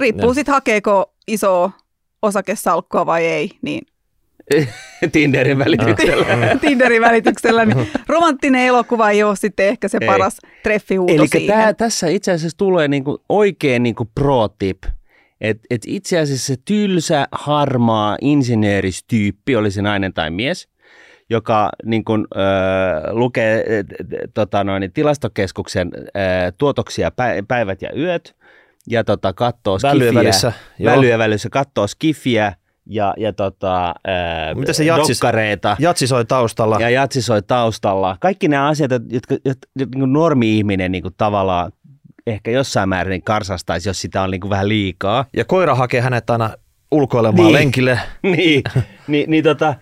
riippuu 0.00 0.34
sitten 0.34 0.54
hakeeko 0.54 1.14
iso 1.26 1.70
osakesalkkoa 2.22 3.06
vai 3.06 3.24
ei, 3.24 3.50
niin 3.62 3.86
Tinderin 5.12 5.58
välityksellä. 5.58 6.26
Tinderin 6.60 7.02
välityksellä. 7.02 7.64
Niin 7.64 7.88
romanttinen 8.06 8.66
elokuva 8.66 9.10
ei 9.10 9.22
ole 9.22 9.36
sitten 9.36 9.66
ehkä 9.66 9.88
se 9.88 9.98
ei. 10.00 10.06
paras 10.06 10.38
treffihuuto 10.62 11.12
Eli 11.12 11.28
siihen. 11.28 11.56
Tää, 11.56 11.74
tässä 11.74 12.06
itse 12.06 12.32
asiassa 12.32 12.58
tulee 12.58 12.88
niinku 12.88 13.22
oikein 13.28 13.82
niinku 13.82 14.10
pro-tip. 14.14 14.78
Et, 15.40 15.58
et 15.70 15.82
itse 15.86 16.18
asiassa 16.18 16.46
se 16.46 16.56
tylsä, 16.64 17.28
harmaa 17.32 18.16
insinööristyyppi, 18.20 19.56
oli 19.56 19.70
se 19.70 19.82
nainen 19.82 20.14
tai 20.14 20.30
mies, 20.30 20.68
joka 21.30 21.70
niin 21.84 22.04
kun, 22.04 22.26
äh, 22.36 23.14
lukee 23.14 23.64
tota 24.34 24.64
noin, 24.64 24.92
tilastokeskuksen 24.92 25.90
äh, 25.94 26.52
tuotoksia 26.58 27.10
päivät 27.48 27.82
ja 27.82 27.90
yöt 27.96 28.36
ja 28.86 29.04
tota, 29.04 29.32
katsoo 29.32 29.78
skifiä, 29.78 30.14
välissä, 30.14 30.52
välissä 31.18 31.48
katsoo 31.50 31.86
skifiä 31.86 32.52
ja, 32.86 33.14
ja 33.16 33.32
tota, 33.32 33.94
ää, 34.04 34.54
Mitä 34.54 34.72
se 34.72 34.84
jatsis, 34.84 35.18
dokkareita. 35.18 35.76
Jatsi 35.78 36.06
soi 36.06 36.24
taustalla. 36.24 36.80
Ja 36.80 36.90
jatsi 36.90 37.22
soi 37.22 37.42
taustalla. 37.42 38.16
Kaikki 38.20 38.48
nämä 38.48 38.68
asiat, 38.68 38.90
jotka, 38.90 39.34
jotka, 39.34 39.50
jotka 39.76 39.98
niin 39.98 40.12
normi-ihminen 40.12 40.92
niin 40.92 41.02
kuin 41.02 41.14
tavallaan 41.16 41.72
ehkä 42.26 42.50
jossain 42.50 42.88
määrin 42.88 43.10
niin 43.10 43.22
karsastaisi, 43.22 43.88
jos 43.88 44.00
sitä 44.00 44.22
on 44.22 44.30
niin 44.30 44.40
kuin 44.40 44.50
vähän 44.50 44.68
liikaa. 44.68 45.24
Ja 45.36 45.44
koira 45.44 45.74
hakee 45.74 46.00
hänet 46.00 46.30
aina 46.30 46.50
ulkoilemaan 46.90 47.46
niin. 47.46 47.52
lenkille. 47.52 48.00
niin, 48.22 48.62
niin, 49.06 49.30
niin 49.30 49.44
tota, 49.44 49.74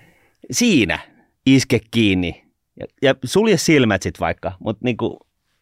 siinä 0.50 0.98
iske 1.46 1.80
kiinni. 1.90 2.44
Ja, 2.80 2.86
ja 3.02 3.14
sulje 3.24 3.56
silmät 3.56 4.02
sitten 4.02 4.20
vaikka, 4.20 4.52
mutta 4.60 4.84
niin 4.84 4.96
kuin, 4.96 5.16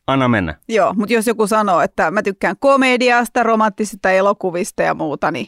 anna 0.06 0.28
mennä. 0.28 0.54
Joo, 0.68 0.94
mutta 0.94 1.12
jos 1.12 1.26
joku 1.26 1.46
sanoo, 1.46 1.80
että 1.80 2.10
mä 2.10 2.22
tykkään 2.22 2.56
komediasta, 2.58 3.42
romanttisista 3.42 4.10
elokuvista 4.10 4.82
ja 4.82 4.94
muuta, 4.94 5.30
niin 5.30 5.46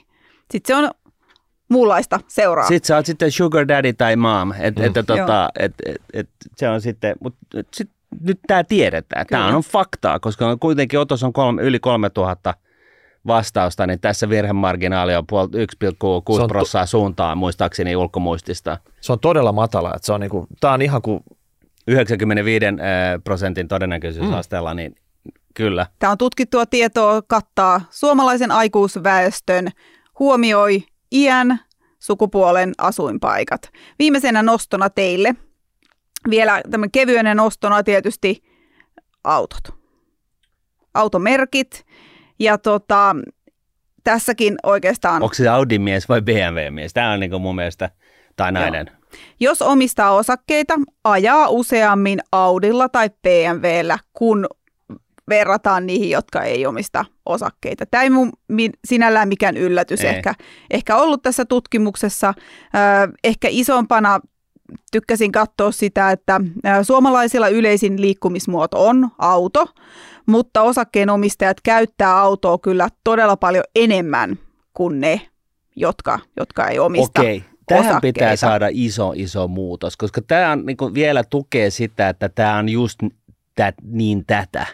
sitten 0.52 0.76
se 0.76 0.85
on 0.85 0.90
muunlaista 1.68 2.20
seuraa. 2.29 2.68
Sitten 2.68 2.87
sä 2.87 2.96
oot 2.96 3.07
sitten 3.07 3.33
sugar 3.33 3.68
daddy 3.68 3.92
tai 3.92 4.16
mom, 4.16 4.53
että 4.59 4.81
mm. 4.81 4.87
et, 4.87 5.07
tota, 5.07 5.48
et, 5.59 5.74
et, 5.87 6.03
et, 6.12 6.29
se 6.57 6.68
on 6.68 6.81
sitten, 6.81 7.16
mutta 7.20 7.38
sit, 7.72 7.90
nyt 8.20 8.38
tämä 8.46 8.64
tiedetään, 8.64 9.27
tämä 9.27 9.57
on 9.57 9.62
faktaa, 9.62 10.20
koska 10.20 10.57
kuitenkin 10.57 10.98
Otos 10.98 11.22
on 11.22 11.33
kolme, 11.33 11.62
yli 11.62 11.79
3000 11.79 12.55
vastausta, 13.27 13.87
niin 13.87 14.00
tässä 14.00 14.29
virhemarginaali 14.29 15.14
on 15.14 15.24
1,6 15.24 16.48
prosenttia 16.48 16.87
suuntaan 16.87 17.38
muistaakseni 17.38 17.96
ulkomuistista. 17.96 18.79
Se 19.00 19.12
on 19.12 19.20
todella 19.20 19.53
matala, 19.53 19.92
että 19.96 20.07
se 20.07 20.12
on, 20.12 20.20
niinku, 20.20 20.46
tämä 20.61 20.74
on 20.74 20.83
ihan 20.83 21.03
kuin 21.03 21.20
95 21.87 22.66
prosentin 23.24 23.68
todennäköisyysasteella, 23.68 24.74
mm. 24.74 24.77
niin 24.77 24.96
kyllä. 25.55 25.87
Tämä 25.98 26.11
on 26.11 26.18
tutkittua 26.18 26.66
tietoa, 26.66 27.22
kattaa 27.22 27.81
suomalaisen 27.90 28.50
aikuisväestön, 28.50 29.68
huomioi 30.18 30.85
iän, 31.14 31.61
sukupuolen, 31.98 32.72
asuinpaikat. 32.79 33.70
Viimeisenä 33.98 34.42
nostona 34.42 34.90
teille, 34.90 35.35
vielä 36.31 36.62
tämän 36.70 36.90
kevyenä 36.90 37.35
nostona 37.35 37.83
tietysti 37.83 38.44
autot. 39.24 39.74
Automerkit 40.94 41.87
ja 42.38 42.59
tota, 42.59 43.16
tässäkin 44.05 44.57
oikeastaan... 44.62 45.22
Onko 45.22 45.35
se 45.35 45.48
Audi-mies 45.48 46.09
vai 46.09 46.22
BMW-mies? 46.22 46.92
Tämä 46.92 47.12
on 47.12 47.20
niin 47.20 47.40
mun 47.40 47.55
mielestä, 47.55 47.90
tai 48.37 48.53
nainen. 48.53 48.87
Joo. 48.87 48.96
Jos 49.40 49.62
omistaa 49.62 50.11
osakkeita, 50.11 50.74
ajaa 51.05 51.48
useammin 51.48 52.20
Audilla 52.33 52.88
tai 52.88 53.11
BMWllä, 53.11 53.98
kun 54.12 54.46
verrataan 55.28 55.87
niihin, 55.87 56.10
jotka 56.10 56.42
ei 56.42 56.66
omista 56.66 57.04
osakkeita. 57.26 57.87
Tämä 57.87 58.02
ei 58.02 58.10
mun, 58.10 58.32
sinällään 58.84 59.28
mikään 59.28 59.56
yllätys 59.56 60.00
ehkä, 60.00 60.34
ehkä 60.70 60.96
ollut 60.96 61.22
tässä 61.22 61.44
tutkimuksessa. 61.44 62.34
Ehkä 63.24 63.48
isompana 63.50 64.20
tykkäsin 64.92 65.32
katsoa 65.32 65.72
sitä, 65.72 66.10
että 66.10 66.40
suomalaisilla 66.82 67.48
yleisin 67.48 68.00
liikkumismuoto 68.00 68.87
on 68.87 69.10
auto, 69.18 69.66
mutta 70.26 70.62
osakkeenomistajat 70.62 71.60
käyttää 71.60 72.18
autoa 72.18 72.58
kyllä 72.58 72.88
todella 73.04 73.37
paljon 73.37 73.64
enemmän 73.74 74.38
kuin 74.74 75.00
ne, 75.00 75.20
jotka, 75.76 76.18
jotka 76.37 76.68
ei 76.68 76.78
omista 76.78 77.20
Okei. 77.20 77.44
Tähän 77.66 77.87
osakkeita. 77.87 78.18
pitää 78.18 78.37
saada 78.37 78.68
iso, 78.70 79.12
iso 79.16 79.48
muutos, 79.48 79.96
koska 79.96 80.22
tämä 80.22 80.52
on, 80.52 80.66
niin 80.66 80.76
vielä 80.94 81.24
tukee 81.24 81.70
sitä, 81.70 82.08
että 82.08 82.28
tämä 82.28 82.56
on 82.56 82.68
just 82.68 83.00
tät, 83.54 83.74
niin 83.82 84.24
tätä. 84.26 84.66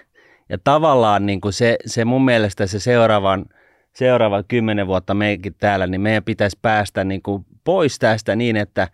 Ja 0.51 0.59
tavallaan 0.65 1.27
niin 1.27 1.41
kuin 1.41 1.53
se, 1.53 1.77
se 1.87 2.05
mun 2.05 2.25
mielestä 2.25 2.67
se 2.67 2.81
seuraavan, 2.81 3.45
seuraavan 3.93 4.45
kymmenen 4.49 4.87
vuotta 4.87 5.15
meikin 5.15 5.55
täällä, 5.59 5.87
niin 5.87 6.01
meidän 6.01 6.25
pitäisi 6.25 6.59
päästä 6.63 7.05
niin 7.05 7.23
kuin 7.23 7.47
pois 7.65 7.99
tästä 7.99 8.37
niin, 8.37 8.57
että 8.57 8.89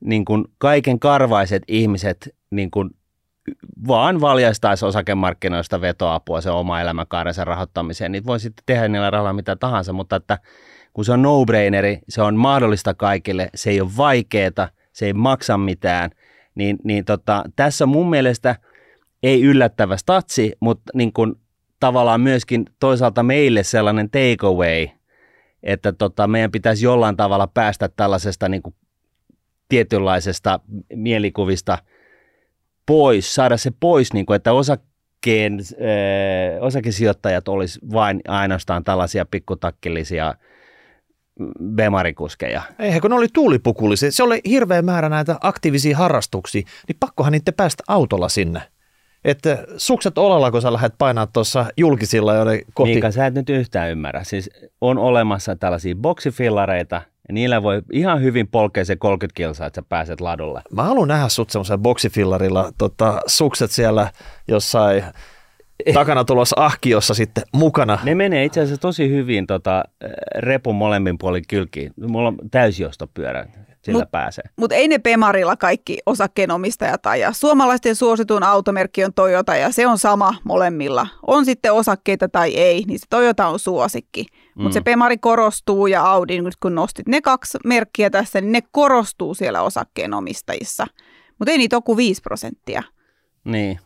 niin 0.00 0.24
kuin 0.24 0.44
kaiken 0.58 1.00
karvaiset 1.00 1.62
ihmiset 1.68 2.34
niin 2.50 2.70
kuin 2.70 2.90
vaan 3.88 4.20
valjastaisi 4.20 4.84
osakemarkkinoista 4.84 5.80
vetoapua 5.80 6.40
se 6.40 6.50
oma 6.50 6.80
elämänkaarensa 6.80 7.44
rahoittamiseen. 7.44 8.12
Niitä 8.12 8.26
voi 8.26 8.40
sitten 8.40 8.62
tehdä 8.66 8.88
niillä 8.88 9.10
rahoilla 9.10 9.32
mitä 9.32 9.56
tahansa, 9.56 9.92
mutta 9.92 10.16
että 10.16 10.38
kun 10.92 11.04
se 11.04 11.12
on 11.12 11.22
no-braineri, 11.22 11.98
se 12.08 12.22
on 12.22 12.36
mahdollista 12.36 12.94
kaikille, 12.94 13.50
se 13.54 13.70
ei 13.70 13.80
ole 13.80 13.90
vaikeeta, 13.96 14.68
se 14.92 15.06
ei 15.06 15.12
maksa 15.12 15.58
mitään, 15.58 16.10
niin, 16.54 16.78
niin 16.84 17.04
tota, 17.04 17.44
tässä 17.56 17.86
mun 17.86 18.10
mielestä– 18.10 18.56
ei 19.22 19.42
yllättävä 19.42 19.96
statsi, 19.96 20.52
mutta 20.60 20.92
niin 20.94 21.12
kuin 21.12 21.34
tavallaan 21.80 22.20
myöskin 22.20 22.64
toisaalta 22.80 23.22
meille 23.22 23.62
sellainen 23.62 24.10
takeaway, 24.10 24.88
että 25.62 25.92
tota, 25.92 26.26
meidän 26.26 26.50
pitäisi 26.50 26.84
jollain 26.84 27.16
tavalla 27.16 27.46
päästä 27.46 27.88
tällaisesta 27.88 28.48
niin 28.48 28.62
kuin 28.62 28.74
tietynlaisesta 29.68 30.60
mielikuvista 30.94 31.78
pois, 32.86 33.34
saada 33.34 33.56
se 33.56 33.72
pois, 33.80 34.12
niin 34.12 34.26
kuin, 34.26 34.36
että 34.36 34.52
osakkeen, 34.52 35.58
äh, 35.60 36.62
osakesijoittajat 36.62 37.48
olisi 37.48 37.80
vain 37.92 38.20
ainoastaan 38.28 38.84
tällaisia 38.84 39.26
pikkutakkillisia 39.30 40.34
bemarikuskeja. 41.74 42.62
Eihän 42.78 43.00
kun 43.00 43.10
ne 43.10 43.16
oli 43.16 43.28
tuulipukullisia, 43.32 44.12
se 44.12 44.22
oli 44.22 44.40
hirveä 44.48 44.82
määrä 44.82 45.08
näitä 45.08 45.36
aktiivisia 45.40 45.96
harrastuksia, 45.96 46.62
niin 46.88 46.96
pakkohan 47.00 47.32
niitä 47.32 47.52
päästä 47.52 47.84
autolla 47.88 48.28
sinne. 48.28 48.60
Että 49.24 49.64
sukset 49.76 50.18
olalla, 50.18 50.50
kun 50.50 50.62
sä 50.62 50.72
lähdet 50.72 50.94
painaa 50.98 51.26
tuossa 51.26 51.66
julkisilla 51.76 52.34
joiden 52.34 52.60
kohti. 52.74 52.92
Miika, 52.92 53.10
sä 53.10 53.26
et 53.26 53.34
nyt 53.34 53.50
yhtään 53.50 53.90
ymmärrä. 53.90 54.24
Siis 54.24 54.50
on 54.80 54.98
olemassa 54.98 55.56
tällaisia 55.56 55.94
boksifillareita, 55.94 57.02
ja 57.28 57.34
niillä 57.34 57.62
voi 57.62 57.82
ihan 57.92 58.22
hyvin 58.22 58.48
polkea 58.48 58.84
se 58.84 58.96
30 58.96 59.36
kilsaa, 59.36 59.66
että 59.66 59.80
sä 59.80 59.86
pääset 59.88 60.20
ladulle. 60.20 60.62
Mä 60.72 60.82
haluan 60.82 61.08
nähdä 61.08 61.28
sut 61.28 61.50
semmoisen 61.50 61.78
boksifillarilla 61.78 62.72
tota, 62.78 63.20
sukset 63.26 63.70
siellä 63.70 64.10
jossain 64.48 65.04
takana 65.94 66.24
tulossa 66.24 66.56
ahkiossa 66.58 67.14
sitten 67.14 67.44
mukana. 67.52 67.98
Ne 68.02 68.14
menee 68.14 68.44
itse 68.44 68.60
asiassa 68.60 68.80
tosi 68.80 69.08
hyvin 69.08 69.46
tota, 69.46 69.84
repun 70.38 70.74
molemmin 70.74 71.18
puolin 71.18 71.44
kylkiin. 71.48 71.92
Mulla 72.06 72.28
on 72.28 72.36
täysjostopyörä, 72.50 73.46
sillä 73.92 74.04
Mut- 74.04 74.10
pääsee. 74.10 74.44
Mutta 74.56 74.74
ei 74.74 74.88
ne 74.88 74.98
Pemarilla 74.98 75.56
kaikki 75.56 75.98
osakkeenomistajat 76.06 77.06
aja. 77.06 77.32
Suomalaisten 77.32 77.96
suosituin 77.96 78.42
automerkki 78.42 79.04
on 79.04 79.14
Toyota 79.14 79.56
ja 79.56 79.72
se 79.72 79.86
on 79.86 79.98
sama 79.98 80.34
molemmilla. 80.44 81.06
On 81.26 81.44
sitten 81.44 81.72
osakkeita 81.72 82.28
tai 82.28 82.54
ei, 82.54 82.84
niin 82.86 82.98
se 82.98 83.06
Toyota 83.10 83.46
on 83.46 83.58
suosikki. 83.58 84.26
Mutta 84.54 84.74
se 84.74 84.80
Mm. 84.80 84.84
Pemari 84.84 85.18
korostuu 85.18 85.86
ja 85.86 86.02
Audi, 86.04 86.40
nyt 86.40 86.56
kun 86.62 86.74
nostit 86.74 87.08
ne 87.08 87.20
kaksi 87.20 87.58
merkkiä 87.64 88.10
tässä, 88.10 88.40
niin 88.40 88.52
ne 88.52 88.60
korostuu 88.72 89.34
siellä 89.34 89.62
osakkeenomistajissa. 89.62 90.86
Mutta 91.38 91.50
ei 91.52 91.58
niitä 91.58 91.76
ole 91.76 91.82
kuin 91.82 91.96
5 91.96 92.22
prosenttia. 92.22 92.82
Niin, 93.44 93.78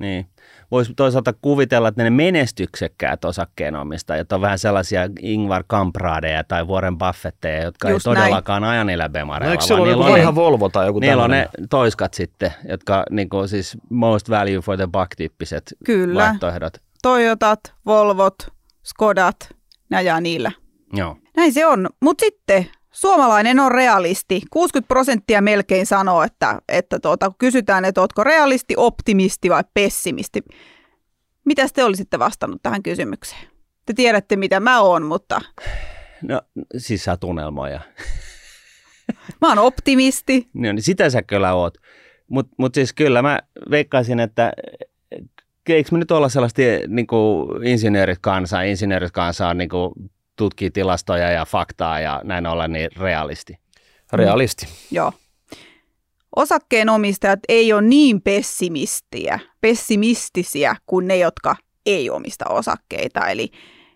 niin. 0.00 0.26
Voisi 0.70 0.92
toisaalta 0.96 1.32
kuvitella, 1.32 1.88
että 1.88 2.02
ne 2.04 2.10
menestyksekkäät 2.10 3.24
osakkeenomistajat 3.24 4.32
on 4.32 4.40
vähän 4.40 4.58
sellaisia 4.58 5.00
Ingvar 5.22 5.64
Kampradeja 5.66 6.44
tai 6.44 6.64
Warren 6.64 6.98
Buffetteja, 6.98 7.62
jotka 7.62 7.90
Just 7.90 8.06
ei 8.06 8.14
näin. 8.14 8.22
todellakaan 8.24 8.64
ajane 8.64 8.92
niillä 8.92 9.04
No, 9.04 9.08
bemareilla. 9.12 9.52
eikö 9.52 9.64
vaan 9.70 9.78
joku 9.78 9.84
niillä 9.88 10.04
on 10.04 10.12
vanha 10.12 10.34
Volvo 10.34 10.68
tai 10.68 10.86
joku 10.86 10.98
Niillä 11.00 11.24
on 11.24 11.30
ne 11.30 11.48
toiskat 11.70 12.14
sitten, 12.14 12.52
jotka 12.68 13.04
niin 13.10 13.28
kuin 13.28 13.48
siis 13.48 13.76
most 13.90 14.30
value 14.30 14.60
for 14.60 14.76
the 14.76 14.86
buck 14.92 15.08
tyyppiset 15.16 15.74
Kyllä. 15.84 16.22
vaihtoehdot. 16.24 16.72
Toyotat, 17.02 17.60
Volvot, 17.86 18.34
Skodat, 18.82 19.36
ne 19.90 19.96
ajaa 19.96 20.20
niillä. 20.20 20.52
Joo. 20.92 21.16
Näin 21.36 21.52
se 21.52 21.66
on. 21.66 21.88
Mutta 22.02 22.24
sitten 22.24 22.66
suomalainen 22.90 23.60
on 23.60 23.72
realisti. 23.72 24.42
60 24.50 24.88
prosenttia 24.88 25.42
melkein 25.42 25.86
sanoo, 25.86 26.22
että, 26.22 26.60
että 26.68 26.98
tuota, 27.00 27.26
kun 27.26 27.34
kysytään, 27.38 27.84
että 27.84 28.00
ootko 28.00 28.24
realisti, 28.24 28.74
optimisti 28.76 29.50
vai 29.50 29.64
pessimisti. 29.74 30.42
Mitä 31.44 31.66
te 31.74 31.84
olisitte 31.84 32.18
vastannut 32.18 32.62
tähän 32.62 32.82
kysymykseen? 32.82 33.42
Te 33.86 33.92
tiedätte, 33.92 34.36
mitä 34.36 34.60
mä 34.60 34.80
oon, 34.80 35.02
mutta 35.06 35.40
No 36.22 36.42
siis 36.76 37.04
sä 37.04 37.10
oot 37.12 37.24
unelmoja. 37.24 37.80
mä 39.40 39.48
oon 39.48 39.58
optimisti. 39.58 40.48
Niin, 40.52 40.74
niin 40.74 40.82
sitä 40.82 41.10
sä 41.10 41.22
kyllä 41.22 41.54
oot. 41.54 41.78
Mutta 42.28 42.54
mut 42.58 42.74
siis 42.74 42.92
kyllä 42.92 43.22
mä 43.22 43.38
veikkaisin, 43.70 44.20
että 44.20 44.52
eikö 45.68 45.88
me 45.92 45.98
nyt 45.98 46.10
olla 46.10 46.28
sellaista 46.28 46.62
niin 46.88 47.06
insinöörit 47.64 48.18
kansaa, 48.20 48.62
insinöörit 48.62 49.10
kansaa 49.10 49.54
niin 49.54 49.68
kuin 49.68 49.92
tutkii 50.40 50.70
tilastoja 50.70 51.30
ja 51.30 51.44
faktaa 51.44 52.00
ja 52.00 52.20
näin 52.24 52.46
ollen 52.46 52.72
niin 52.72 52.90
realisti. 52.96 53.58
Realisti. 54.12 54.66
Joo. 54.90 55.12
Osakkeenomistajat 56.36 57.40
ei 57.48 57.72
ole 57.72 57.82
niin 57.82 58.22
pessimistiä, 58.22 59.38
pessimistisiä 59.60 60.76
kuin 60.86 61.08
ne, 61.08 61.16
jotka 61.16 61.56
ei 61.86 62.10
omista 62.10 62.44
osakkeita. 62.48 63.28
Eli, 63.28 63.50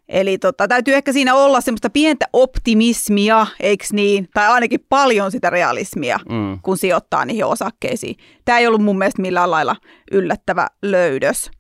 eli 0.09 0.39
tota, 0.39 0.69
täytyy 0.69 0.95
ehkä 0.95 1.13
siinä 1.13 1.35
olla 1.35 1.61
semmoista 1.61 1.91
pientä 1.91 2.27
optimismia, 2.33 3.47
eikö 3.61 3.85
niin? 3.93 4.29
Tai 4.35 4.47
ainakin 4.49 4.87
paljon 4.89 5.31
sitä 5.31 5.51
realismia, 5.51 6.19
Mm. 6.29 6.59
kun 6.63 6.79
sijoittaa 6.79 7.25
niihin 7.25 7.45
osakkeisiin. 7.45 8.17
Tämä 8.45 8.59
ei 8.59 8.67
ollut 8.67 8.83
mun 8.83 8.99
mielestä 8.99 9.23
millään 9.23 9.51
lailla 9.51 9.77
yllättävä 10.13 10.67
löydös. 10.83 11.51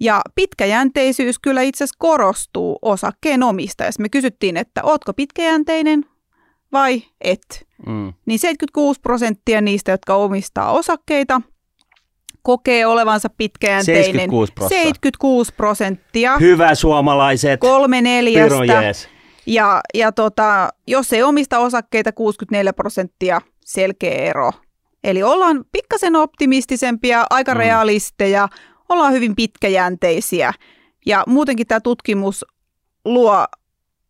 Ja 0.00 0.20
pitkäjänteisyys 0.34 1.38
kyllä 1.38 1.62
itse 1.62 1.84
asiassa 1.84 1.96
korostuu 1.98 2.78
osakkeenomistajassa. 2.82 4.02
Me 4.02 4.08
kysyttiin, 4.08 4.56
että 4.56 4.80
ootko 4.84 5.12
pitkäjänteinen 5.14 6.04
vai 6.72 7.02
et? 7.20 7.66
Mm. 7.86 8.12
niin 8.26 8.38
76 8.38 9.00
prosenttia 9.00 9.60
niistä, 9.60 9.90
jotka 9.90 10.14
omistaa 10.14 10.72
osakkeita, 10.72 11.40
kokee 12.42 12.86
olevansa 12.86 13.28
pitkäjänteinen. 13.36 14.04
76 14.04 14.52
prosenttia. 14.52 14.78
76 14.84 15.52
prosenttia, 15.56 16.36
Hyvä 16.38 16.74
suomalaiset. 16.74 17.60
kolme 17.60 18.00
neljästä. 18.00 19.08
Ja, 19.46 19.80
ja 19.94 20.12
tota, 20.12 20.68
jos 20.86 21.12
ei 21.12 21.22
omista 21.22 21.58
osakkeita, 21.58 22.12
64 22.12 22.72
prosenttia, 22.72 23.40
selkeä 23.64 24.14
ero. 24.14 24.50
Eli 25.04 25.22
ollaan 25.22 25.64
pikkasen 25.72 26.16
optimistisempia, 26.16 27.26
aika 27.30 27.54
Mm. 27.54 27.58
realisteja, 27.58 28.48
ollaan 28.88 29.12
hyvin 29.12 29.36
pitkäjänteisiä. 29.36 30.52
Ja 31.06 31.24
muutenkin 31.26 31.66
tämä 31.66 31.80
tutkimus 31.80 32.44
luo 33.04 33.46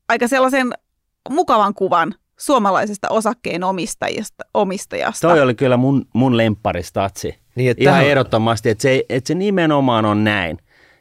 aika 0.08 0.28
sellaisen 0.28 0.72
mukavan 1.30 1.74
kuvan 1.74 2.14
suomalaisesta 2.38 3.08
osakkeen 3.10 3.64
omistajasta. 3.64 4.44
omistajasta. 4.54 5.28
Toi 5.28 5.40
oli 5.40 5.54
kyllä 5.54 5.76
mun, 5.76 6.06
mun 6.12 6.36
lempparistatsi. 6.36 7.38
Niin, 7.54 7.70
että 7.70 7.82
Ihan 7.82 8.04
ehdottomasti, 8.04 8.68
että 8.68 8.82
se, 8.82 9.04
että 9.08 9.28
se 9.28 9.34
nimenomaan 9.34 10.04
on 10.04 10.24
näin. 10.24 10.58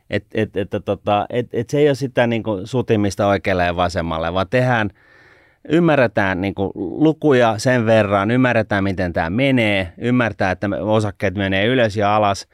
Että 0.09 0.30
et, 0.34 0.57
et, 0.57 0.69
tota, 0.86 1.26
et, 1.30 1.47
et 1.53 1.69
se 1.69 1.80
ei 1.80 1.89
ole 1.89 1.95
sitä 1.95 2.28
niin 2.28 2.43
kuin 2.43 2.67
sutimista 2.67 3.28
oikealle 3.28 3.65
ja 3.65 3.76
vasemmalle, 3.76 4.34
vaan 4.34 4.47
tehdään, 4.49 4.89
ymmärretään 5.69 6.41
niin 6.41 6.55
kuin 6.55 6.71
lukuja 6.76 7.57
sen 7.57 7.86
verran, 7.86 8.32
ymmärretään 8.32 8.84
miten 8.84 9.13
tämä 9.13 9.30
menee, 9.30 9.93
ymmärtää, 9.97 10.51
että 10.51 10.69
osakkeet 10.82 11.36
menee 11.36 11.65
ylös 11.65 11.97
ja 11.97 12.15
alas 12.15 12.47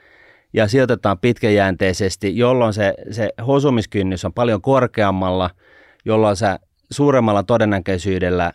ja 0.53 0.67
sijoitetaan 0.67 1.19
pitkäjänteisesti, 1.19 2.37
jolloin 2.37 2.73
se, 2.73 2.93
se 3.11 3.29
hosumiskynnys 3.47 4.25
on 4.25 4.33
paljon 4.33 4.61
korkeammalla, 4.61 5.49
jolloin 6.05 6.35
sä 6.35 6.59
suuremmalla 6.91 7.43
todennäköisyydellä 7.43 8.51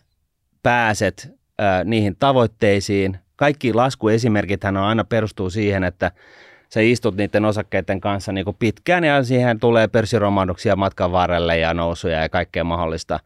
pääset 0.63 1.33
ää, 1.59 1.85
niihin 1.85 2.17
tavoitteisiin. 2.19 3.19
Kaikki 3.37 3.73
laskuesimerkithän 3.73 4.77
on 4.77 4.85
aina 4.85 5.05
perustuu 5.05 5.51
siihen, 5.51 5.85
että 5.85 6.11
sä 6.69 6.81
istut 6.81 7.17
niiden 7.17 7.45
osakkeiden 7.45 8.01
kanssa 8.01 8.33
niin 8.33 8.45
kuin 8.45 8.57
pitkään 8.59 9.05
ja 9.05 9.25
siihen 9.25 9.61
tulee 9.61 9.89
pörssiromahduksia 9.89 10.77
matkan 10.77 11.13
varrelle 11.13 11.59
ja 11.59 11.75
nousuja 11.75 12.21
ja 12.21 12.29
kaikkea 12.29 12.65
mahdollista. 12.65 13.21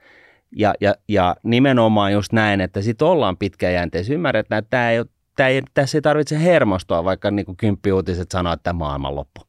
Ja, 0.56 0.74
ja, 0.80 0.94
ja 1.08 1.36
nimenomaan 1.42 2.12
just 2.12 2.32
näin, 2.32 2.60
että 2.60 2.82
sitten 2.82 3.08
ollaan 3.08 3.36
pitkäjänteisiä. 3.36 4.14
Ymmärretään, 4.14 4.58
että 4.58 4.70
tämä 4.70 4.90
ei, 4.90 4.98
ole- 4.98 5.06
ei, 5.47 5.62
tässä 5.74 5.99
ei 5.99 6.03
tarvitse 6.03 6.43
hermostua, 6.43 7.05
vaikka 7.05 7.30
niin 7.30 7.47
kuin 7.47 7.57
kymppiuutiset 7.57 8.30
sanoo, 8.30 8.53
että 8.53 8.72
maailmanloppu. 8.72 9.41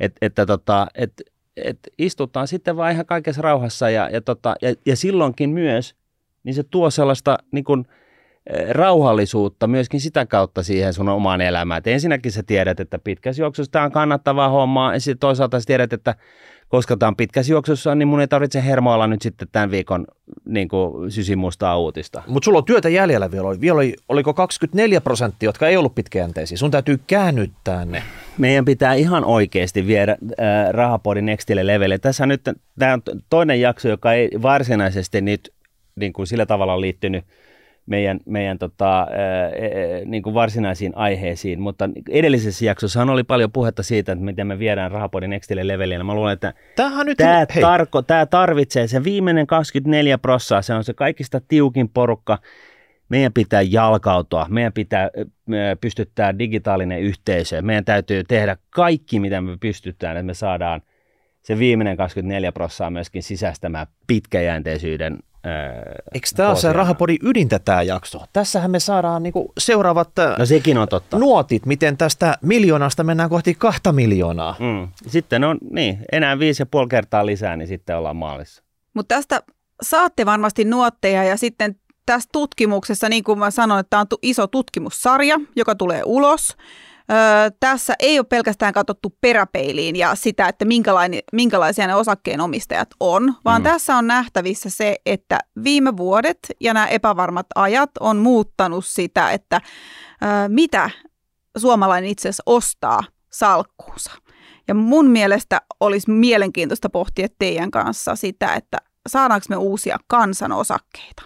Et, 0.00 0.12
että 0.22 0.46
tota, 0.46 0.86
et, 0.94 1.12
et 1.56 1.78
istutaan 1.98 2.48
sitten 2.48 2.76
vaan 2.76 2.92
ihan 2.92 3.06
kaikessa 3.06 3.42
rauhassa 3.42 3.90
ja, 3.90 4.08
ja, 4.08 4.20
tota, 4.20 4.54
ja, 4.62 4.74
ja 4.86 4.96
silloinkin 4.96 5.50
myös, 5.50 5.94
niin 6.44 6.54
se 6.54 6.62
tuo 6.62 6.90
sellaista 6.90 7.38
niin 7.52 7.64
kuin, 7.64 7.86
eh, 8.46 8.70
rauhallisuutta 8.70 9.66
myöskin 9.66 10.00
sitä 10.00 10.26
kautta 10.26 10.62
siihen 10.62 10.92
sun 10.92 11.08
omaan 11.08 11.40
elämään. 11.40 11.78
Et 11.78 11.86
ensinnäkin 11.86 12.32
sä 12.32 12.42
tiedät, 12.42 12.80
että 12.80 12.98
pitkässä 12.98 13.42
juoksussa 13.42 13.72
tämä 13.72 13.84
on 13.84 13.92
kannattavaa 13.92 14.48
hommaa, 14.48 14.94
ja 14.94 15.00
sitten 15.00 15.18
toisaalta 15.18 15.60
sä 15.60 15.66
tiedät, 15.66 15.92
että 15.92 16.14
koska 16.72 16.96
tämä 16.96 17.08
on 17.08 17.16
pitkässä 17.16 17.52
juoksussa, 17.52 17.94
niin 17.94 18.08
mun 18.08 18.20
ei 18.20 18.28
tarvitse 18.28 18.64
hermoilla 18.64 19.06
nyt 19.06 19.22
sitten 19.22 19.48
tämän 19.52 19.70
viikon 19.70 20.06
niin 20.44 20.68
kuin 20.68 21.10
sysimustaa 21.10 21.78
uutista. 21.78 22.22
Mutta 22.26 22.44
sulla 22.44 22.58
on 22.58 22.64
työtä 22.64 22.88
jäljellä 22.88 23.30
vielä. 23.30 23.48
Oli, 23.48 23.60
vielä 23.60 23.74
oli, 23.74 23.94
oliko 24.08 24.34
24 24.34 25.00
prosenttia, 25.00 25.46
jotka 25.48 25.68
ei 25.68 25.76
ollut 25.76 25.94
pitkäjänteisiä. 25.94 26.58
Sun 26.58 26.70
täytyy 26.70 27.00
käännyttää 27.06 27.84
ne. 27.84 28.02
meidän 28.38 28.64
pitää 28.64 28.94
ihan 28.94 29.24
oikeasti 29.24 29.86
viedä 29.86 30.12
äh, 30.12 30.70
Rahapodin 30.70 31.26
nextille 31.26 31.66
levelle. 31.66 31.98
Tässä 31.98 32.26
nyt 32.26 32.40
tämä 32.78 32.92
on 32.92 33.02
toinen 33.30 33.60
jakso, 33.60 33.88
joka 33.88 34.12
ei 34.12 34.30
varsinaisesti 34.42 35.20
nyt 35.20 35.52
niin 35.96 36.12
kuin 36.12 36.26
sillä 36.26 36.46
tavalla 36.46 36.80
liittynyt 36.80 37.24
meidän, 37.86 38.20
meidän 38.26 38.58
tota, 38.58 39.00
äh, 39.00 39.06
äh, 39.06 40.04
niin 40.04 40.22
kuin 40.22 40.34
varsinaisiin 40.34 40.92
aiheisiin, 40.96 41.60
mutta 41.60 41.90
edellisessä 42.10 42.64
jaksossa 42.64 43.02
oli 43.02 43.24
paljon 43.24 43.52
puhetta 43.52 43.82
siitä, 43.82 44.12
että 44.12 44.24
miten 44.24 44.46
me 44.46 44.58
viedään 44.58 44.90
Rahapodin 44.90 45.30
nextille 45.30 45.68
levelle. 45.68 45.94
Ja 45.94 46.04
mä 46.04 46.14
luulen, 46.14 46.32
että 46.32 46.54
Tämähän 46.76 47.06
nyt... 47.06 47.18
Tämä, 47.18 47.46
hei, 47.54 47.62
tarko, 47.62 48.02
tämä 48.02 48.26
tarvitsee 48.26 48.86
se 48.86 49.04
viimeinen 49.04 49.46
24 49.46 50.18
prossaa, 50.18 50.62
se 50.62 50.74
on 50.74 50.84
se 50.84 50.94
kaikista 50.94 51.40
tiukin 51.48 51.88
porukka. 51.88 52.38
Meidän 53.08 53.32
pitää 53.32 53.62
jalkautua, 53.62 54.46
meidän 54.50 54.72
pitää 54.72 55.10
pystyttää 55.80 56.38
digitaalinen 56.38 57.00
yhteisö, 57.00 57.62
meidän 57.62 57.84
täytyy 57.84 58.24
tehdä 58.24 58.56
kaikki, 58.70 59.20
mitä 59.20 59.40
me 59.40 59.56
pystytään, 59.60 60.16
että 60.16 60.26
me 60.26 60.34
saadaan 60.34 60.82
se 61.42 61.58
viimeinen 61.58 61.96
24 61.96 62.52
prossaa 62.52 62.90
myöskin 62.90 63.22
sisäistämään 63.22 63.86
pitkäjänteisyyden 64.06 65.18
Eikö 66.14 66.26
tämä 66.36 66.48
ole 66.48 66.56
se 66.56 66.72
rahapodin 66.72 67.18
ydintä 67.22 67.58
tämä 67.58 67.82
jakso? 67.82 68.24
Tässähän 68.32 68.70
me 68.70 68.80
saadaan 68.80 69.22
niinku 69.22 69.52
seuraavat 69.58 70.18
äh, 70.18 70.38
No 70.38 70.46
sekin 70.46 70.78
on 70.78 70.88
totta. 70.88 71.18
nuotit, 71.18 71.66
miten 71.66 71.96
tästä 71.96 72.38
miljoonasta 72.42 73.04
mennään 73.04 73.30
kohti 73.30 73.54
kahta 73.54 73.92
miljoonaa. 73.92 74.56
Mm. 74.58 74.88
Sitten 75.06 75.44
on, 75.44 75.58
niin, 75.70 75.98
enää 76.12 76.38
viisi 76.38 76.62
ja 76.62 76.66
puoli 76.66 76.88
kertaa 76.88 77.26
lisää, 77.26 77.56
niin 77.56 77.68
sitten 77.68 77.96
ollaan 77.96 78.16
maalissa. 78.16 78.62
Mutta 78.94 79.14
tästä 79.14 79.42
saatte 79.82 80.26
varmasti 80.26 80.64
nuotteja 80.64 81.24
ja 81.24 81.36
sitten 81.36 81.76
tässä 82.06 82.28
tutkimuksessa, 82.32 83.08
niin 83.08 83.24
kuin 83.24 83.38
mä 83.38 83.50
sanoin, 83.50 83.80
että 83.80 83.90
tämä 83.90 84.00
on 84.00 84.18
iso 84.22 84.46
tutkimussarja, 84.46 85.40
joka 85.56 85.74
tulee 85.74 86.02
ulos. 86.06 86.56
Öö, 87.10 87.50
tässä 87.60 87.94
ei 87.98 88.18
ole 88.18 88.26
pelkästään 88.26 88.72
katsottu 88.72 89.16
peräpeiliin 89.20 89.96
ja 89.96 90.14
sitä, 90.14 90.48
että 90.48 90.64
minkälaisia 91.32 91.86
ne 91.86 91.94
osakkeenomistajat 91.94 92.88
on, 93.00 93.34
vaan 93.44 93.62
mm. 93.62 93.64
tässä 93.64 93.96
on 93.96 94.06
nähtävissä 94.06 94.70
se, 94.70 94.96
että 95.06 95.38
viime 95.64 95.96
vuodet 95.96 96.38
ja 96.60 96.74
nämä 96.74 96.86
epävarmat 96.86 97.46
ajat 97.54 97.90
on 98.00 98.16
muuttanut 98.16 98.86
sitä, 98.86 99.30
että 99.30 99.60
öö, 100.22 100.48
mitä 100.48 100.90
suomalainen 101.58 102.10
itse 102.10 102.28
asiassa 102.28 102.42
ostaa 102.46 103.00
salkkuunsa. 103.30 104.10
Ja 104.68 104.74
mun 104.74 105.10
mielestä 105.10 105.60
olisi 105.80 106.10
mielenkiintoista 106.10 106.90
pohtia 106.90 107.28
teidän 107.38 107.70
kanssa 107.70 108.16
sitä, 108.16 108.54
että 108.54 108.78
saadaanko 109.08 109.46
me 109.48 109.56
uusia 109.56 109.98
kansanosakkeita. 110.06 111.22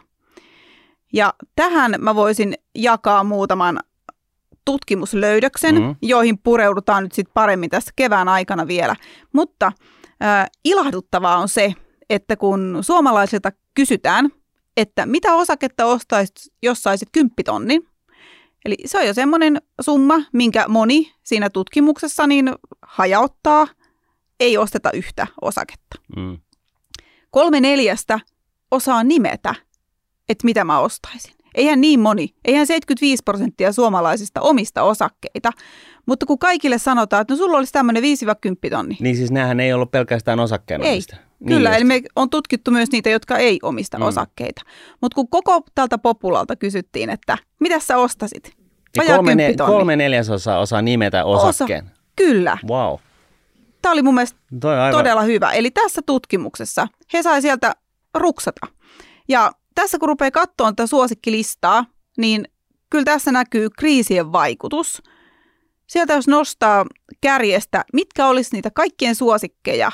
Ja 1.12 1.34
tähän 1.56 1.94
mä 1.98 2.14
voisin 2.14 2.54
jakaa 2.74 3.24
muutaman 3.24 3.80
tutkimuslöydöksen, 4.66 5.74
mm-hmm. 5.74 5.96
joihin 6.02 6.38
pureudutaan 6.38 7.02
nyt 7.02 7.12
sitten 7.12 7.34
paremmin 7.34 7.70
tässä 7.70 7.92
kevään 7.96 8.28
aikana 8.28 8.66
vielä. 8.66 8.96
Mutta 9.32 9.72
äh, 10.22 10.46
ilahduttavaa 10.64 11.38
on 11.38 11.48
se, 11.48 11.74
että 12.10 12.36
kun 12.36 12.78
suomalaisilta 12.80 13.52
kysytään, 13.74 14.30
että 14.76 15.06
mitä 15.06 15.34
osaketta 15.34 15.86
ostaisit, 15.86 16.36
jos 16.62 16.82
saisit 16.82 17.08
kymppitonnin, 17.12 17.88
eli 18.64 18.76
se 18.86 18.98
on 18.98 19.06
jo 19.06 19.14
semmoinen 19.14 19.62
summa, 19.80 20.14
minkä 20.32 20.64
moni 20.68 21.12
siinä 21.22 21.50
tutkimuksessa 21.50 22.26
niin 22.26 22.52
hajauttaa, 22.82 23.66
ei 24.40 24.58
osteta 24.58 24.90
yhtä 24.92 25.26
osaketta. 25.40 25.96
Mm. 26.16 26.38
Kolme 27.30 27.60
neljästä 27.60 28.20
osaa 28.70 29.04
nimetä, 29.04 29.54
että 30.28 30.44
mitä 30.44 30.64
mä 30.64 30.78
ostaisin. 30.78 31.34
Eihän 31.56 31.80
niin 31.80 32.00
moni, 32.00 32.34
eihän 32.44 32.66
75 32.66 33.22
prosenttia 33.24 33.72
suomalaisista 33.72 34.40
omista 34.40 34.82
osakkeita, 34.82 35.50
mutta 36.06 36.26
kun 36.26 36.38
kaikille 36.38 36.78
sanotaan, 36.78 37.20
että 37.20 37.34
no 37.34 37.38
sulla 37.38 37.56
olisi 37.56 37.72
tämmöinen 37.72 38.02
5-10 38.02 38.06
tonni. 38.70 38.96
Niin 39.00 39.16
siis 39.16 39.30
nämähän 39.30 39.60
ei 39.60 39.72
ollut 39.72 39.90
pelkästään 39.90 40.40
osakkeen 40.40 40.82
ei. 40.82 40.92
omista. 40.92 41.16
Niin 41.40 41.48
Kyllä, 41.48 41.68
just. 41.68 41.76
eli 41.76 41.84
me 41.84 42.02
on 42.16 42.30
tutkittu 42.30 42.70
myös 42.70 42.90
niitä, 42.92 43.10
jotka 43.10 43.38
ei 43.38 43.58
omista 43.62 43.98
mm. 43.98 44.04
osakkeita. 44.04 44.62
Mutta 45.00 45.14
kun 45.14 45.28
koko 45.28 45.60
tältä 45.74 45.98
populalta 45.98 46.56
kysyttiin, 46.56 47.10
että 47.10 47.38
mitä 47.60 47.80
sä 47.80 47.96
ostasit? 47.96 48.52
Niin 48.98 49.06
kolme, 49.06 49.34
ne, 49.34 49.54
kolme 49.66 49.96
neljäsosaa 49.96 50.58
osaa 50.58 50.82
nimetä 50.82 51.24
osakkeen. 51.24 51.84
Osa, 51.84 51.94
kyllä. 52.16 52.58
Wow. 52.68 52.98
Tämä 53.82 53.92
oli 53.92 54.02
mun 54.02 54.14
mielestä 54.14 54.38
aivan... 54.62 54.92
todella 54.92 55.22
hyvä. 55.22 55.52
Eli 55.52 55.70
tässä 55.70 56.02
tutkimuksessa 56.06 56.88
he 57.12 57.22
sai 57.22 57.42
sieltä 57.42 57.72
ruksata. 58.14 58.66
Ja 59.28 59.52
tässä 59.76 59.98
kun 59.98 60.08
rupeaa 60.08 60.30
katsoa 60.30 60.72
tätä 60.72 60.86
suosikkilistaa, 60.86 61.84
niin 62.18 62.48
kyllä 62.90 63.04
tässä 63.04 63.32
näkyy 63.32 63.70
kriisien 63.70 64.32
vaikutus. 64.32 65.02
Sieltä 65.86 66.12
jos 66.12 66.28
nostaa 66.28 66.86
kärjestä, 67.20 67.84
mitkä 67.92 68.26
olisi 68.26 68.50
niitä 68.52 68.70
kaikkien 68.70 69.14
suosikkeja. 69.14 69.90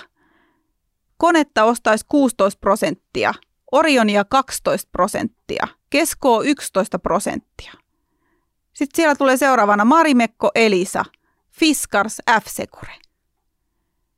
Konetta 1.16 1.64
ostaisi 1.64 2.05
16 2.09 2.61
prosenttia, 2.61 3.35
Orionia 3.72 4.24
12 4.24 4.89
prosenttia, 4.93 5.68
Keskoa 5.91 6.43
11 6.43 6.99
prosenttia. 6.99 7.72
Sitten 8.72 8.97
siellä 8.97 9.14
tulee 9.14 9.37
seuraavana 9.37 9.85
Marimekko 9.85 10.51
Elisa, 10.55 11.05
Fiskars 11.51 12.22
F-Secure. 12.41 12.93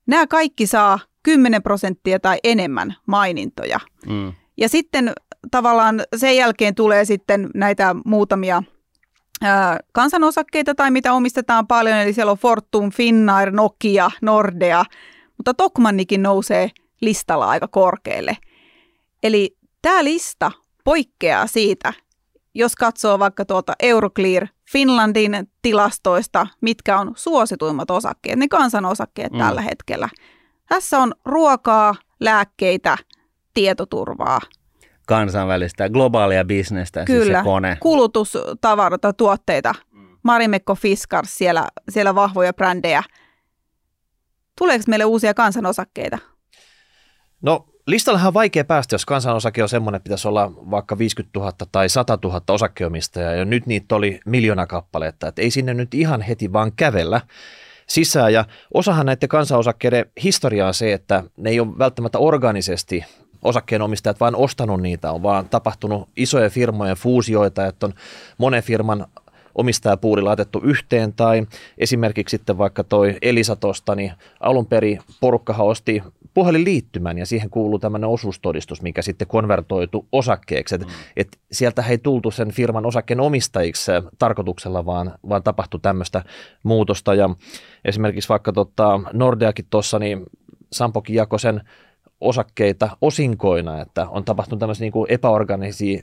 Nämä 0.06 0.26
kaikki 0.26 0.66
saa 0.66 0.98
10 1.22 1.62
prosenttia 1.62 2.20
tai 2.20 2.38
enemmän 2.44 2.96
mainintoja. 3.06 3.80
Mm. 4.06 4.32
Ja 4.57 4.68
sitten 4.68 5.12
tavallaan 5.50 6.02
sen 6.16 6.36
jälkeen 6.36 6.74
tulee 6.74 7.05
sitten 7.05 7.50
näitä 7.55 7.96
muutamia 8.05 8.62
kansanosakkeita 9.92 10.74
tai 10.74 10.90
mitä 10.90 11.12
omistetaan 11.12 11.66
paljon, 11.66 11.98
eli 11.98 12.12
siellä 12.12 12.32
on 12.32 12.38
Fortum, 12.38 12.90
Finnair, 12.90 13.50
Nokia, 13.50 14.11
Nordea, 14.22 14.84
mutta 15.36 15.55
Tokmannikin 15.55 16.22
nousee 16.22 16.70
listalla 17.00 17.46
aika 17.46 17.68
korkealle. 17.68 18.36
Eli 19.22 19.57
tämä 19.82 20.05
lista 20.05 20.50
poikkeaa 20.84 21.46
siitä, 21.46 21.92
jos 22.55 22.76
katsoo 22.76 23.18
vaikka 23.18 23.44
tuota 23.44 23.72
Euroclear 23.80 24.46
Finlandin 24.72 25.48
tilastoista, 25.62 26.46
mitkä 26.61 26.98
on 26.98 27.12
suosituimmat 27.16 27.90
osakkeet, 27.90 28.38
ne 28.38 28.48
kansanosakkeet 28.48 29.32
mm. 29.32 29.38
tällä 29.38 29.61
hetkellä. 29.61 30.09
Tässä 30.68 30.98
on 30.98 31.14
ruokaa, 31.24 31.94
lääkkeitä, 32.20 32.96
tietoturvaa, 33.55 34.40
kansainvälistä, 35.07 35.88
globaalia 35.88 36.44
bisnestä, 36.44 37.05
Kyllä, 37.05 37.24
siis 37.24 37.38
se 37.38 37.44
kone. 37.44 37.76
kulutustavaroita, 37.80 39.12
tuotteita. 39.12 39.74
Marimekko 40.22 40.74
Fiskars, 40.74 41.38
siellä, 41.38 41.68
siellä 41.88 42.14
vahvoja 42.14 42.52
brändejä. 42.52 43.02
Tuleeko 44.59 44.84
meille 44.88 45.05
uusia 45.05 45.34
kansanosakkeita? 45.34 46.18
No 47.42 47.66
listallahan 47.86 48.28
on 48.28 48.34
vaikea 48.34 48.64
päästä, 48.64 48.94
jos 48.94 49.07
kansanosake 49.07 49.62
on 49.62 49.68
semmoinen, 49.68 49.96
että 49.96 50.05
pitäisi 50.05 50.28
olla 50.28 50.52
vaikka 50.70 50.98
50 50.98 51.38
000 51.38 51.52
tai 51.72 51.88
100 51.88 52.18
000 52.24 52.40
osakkeomistajaa, 52.50 53.32
ja 53.32 53.44
nyt 53.44 53.66
niitä 53.66 53.94
oli 53.94 54.20
miljoona 54.26 54.66
kappaletta, 54.66 55.28
että 55.28 55.42
ei 55.42 55.50
sinne 55.50 55.74
nyt 55.74 55.94
ihan 55.94 56.20
heti 56.22 56.52
vaan 56.52 56.72
kävellä 56.76 57.20
sisään. 57.86 58.32
Ja 58.32 58.44
osahan 58.74 59.07
näiden 59.07 59.28
kansanosakkeiden 59.28 60.07
historiaa 60.24 60.68
on 60.68 60.74
se, 60.74 60.92
että 60.92 61.22
ne 61.36 61.50
ei 61.50 61.61
ole 61.61 61.78
välttämättä 61.78 62.18
organisesti 62.18 63.05
osakkeenomistajat 63.45 64.20
vain 64.20 64.36
ostanut 64.36 64.82
niitä, 64.82 65.12
on 65.12 65.22
vaan 65.22 65.49
tapahtunut 65.49 66.09
isojen 66.16 66.51
firmojen 66.51 66.97
fuusioita, 66.97 67.66
että 67.66 67.86
on 67.86 67.95
monen 68.38 68.62
firman 68.62 69.07
omistajapuuli 69.55 70.22
laitettu 70.22 70.61
yhteen 70.64 71.12
tai 71.12 71.47
esimerkiksi 71.78 72.36
sitten 72.36 72.59
vaikka 72.59 72.84
toi 72.84 73.16
Elisa 73.22 73.57
tosta, 73.57 73.95
niin 73.95 74.12
alun 74.40 74.66
perin 74.66 75.01
porukkahan 75.20 75.66
osti 75.66 76.03
puhelinliittymän 76.34 77.18
ja 77.18 77.26
siihen 77.26 77.51
kuuluu 77.51 77.78
tämmöinen 77.78 78.11
osuustodistus, 78.11 78.82
mikä 78.82 79.03
sitten 79.03 79.28
konvertoitu 79.28 80.07
osakkeeksi. 80.12 80.78
Mm. 80.78 80.84
Et 81.16 81.38
sieltä 81.53 81.84
ei 81.88 81.99
tultu 81.99 82.30
sen 82.30 82.53
firman 82.53 82.86
osakkeen 82.86 83.20
omistajiksi 83.20 83.92
tarkoituksella, 84.18 84.86
vaan, 84.86 85.12
vaan 85.28 85.42
tapahtui 85.42 85.80
tämmöistä 85.80 86.24
muutosta 86.62 87.14
ja 87.14 87.30
esimerkiksi 87.84 88.28
vaikka 88.28 88.53
tota 88.53 89.01
Nordeakin 89.12 89.66
tuossa, 89.70 89.99
niin 89.99 90.22
Sampokin 90.72 91.16
jakoi 91.16 91.40
sen 91.40 91.61
osakkeita 92.24 92.96
osinkoina, 93.00 93.80
että 93.80 94.08
on 94.08 94.24
tapahtunut 94.24 94.60
tämmöisiä 94.60 94.84
niin 94.84 94.92
kuin 94.92 95.10
epäorganisia 95.10 96.02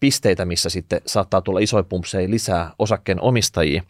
pisteitä, 0.00 0.44
missä 0.44 0.68
sitten 0.70 1.00
saattaa 1.06 1.40
tulla 1.40 1.60
isoja 1.60 1.82
pumpseja 1.82 2.30
lisää 2.30 2.70
osakkeen 2.78 3.20
omistajia. 3.20 3.82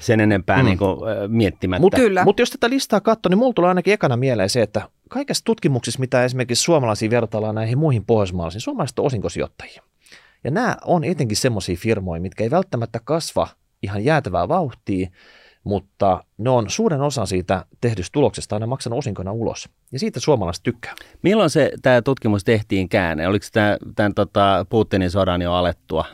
Sen 0.00 0.20
enempää 0.20 0.58
mm. 0.58 0.64
niin 0.64 0.78
kuin, 0.78 0.98
miettimättä. 1.28 1.80
Mutta 1.80 2.24
mut 2.24 2.38
jos 2.38 2.50
tätä 2.50 2.70
listaa 2.70 3.00
katsoo, 3.00 3.30
niin 3.30 3.38
mulla 3.38 3.52
tulee 3.52 3.68
ainakin 3.68 3.94
ekana 3.94 4.16
mieleen 4.16 4.50
se, 4.50 4.62
että 4.62 4.88
kaikessa 5.08 5.44
tutkimuksissa, 5.44 6.00
mitä 6.00 6.24
esimerkiksi 6.24 6.64
suomalaisia 6.64 7.10
vertaillaan 7.10 7.54
näihin 7.54 7.78
muihin 7.78 8.04
pohjoismaalaisiin, 8.04 8.60
suomalaiset 8.60 8.98
on 8.98 9.06
osinkosijoittajia. 9.06 9.82
Ja 10.44 10.50
nämä 10.50 10.76
on 10.84 11.04
etenkin 11.04 11.36
semmoisia 11.36 11.76
firmoja, 11.76 12.20
mitkä 12.20 12.44
ei 12.44 12.50
välttämättä 12.50 13.00
kasva 13.04 13.48
ihan 13.82 14.04
jäätävää 14.04 14.48
vauhtia, 14.48 15.10
mutta 15.64 16.24
ne 16.38 16.50
on 16.50 16.70
suuren 16.70 17.00
osan 17.00 17.26
siitä 17.26 17.64
tehdystä 17.80 18.12
tuloksesta 18.12 18.56
aina 18.56 18.66
maksanut 18.66 18.98
osinkona 18.98 19.32
ulos. 19.32 19.68
Ja 19.92 19.98
siitä 19.98 20.20
suomalaiset 20.20 20.62
tykkää. 20.62 20.94
Milloin 21.22 21.50
se 21.50 21.72
tämä 21.82 22.02
tutkimus 22.02 22.44
tehtiin 22.44 22.88
käänne? 22.88 23.28
Oliko 23.28 23.46
tämä 23.52 23.76
tämän 23.96 24.14
tota, 24.14 24.66
Putinin 24.68 25.10
sodan 25.10 25.42
jo 25.42 25.52
alettua? 25.52 26.04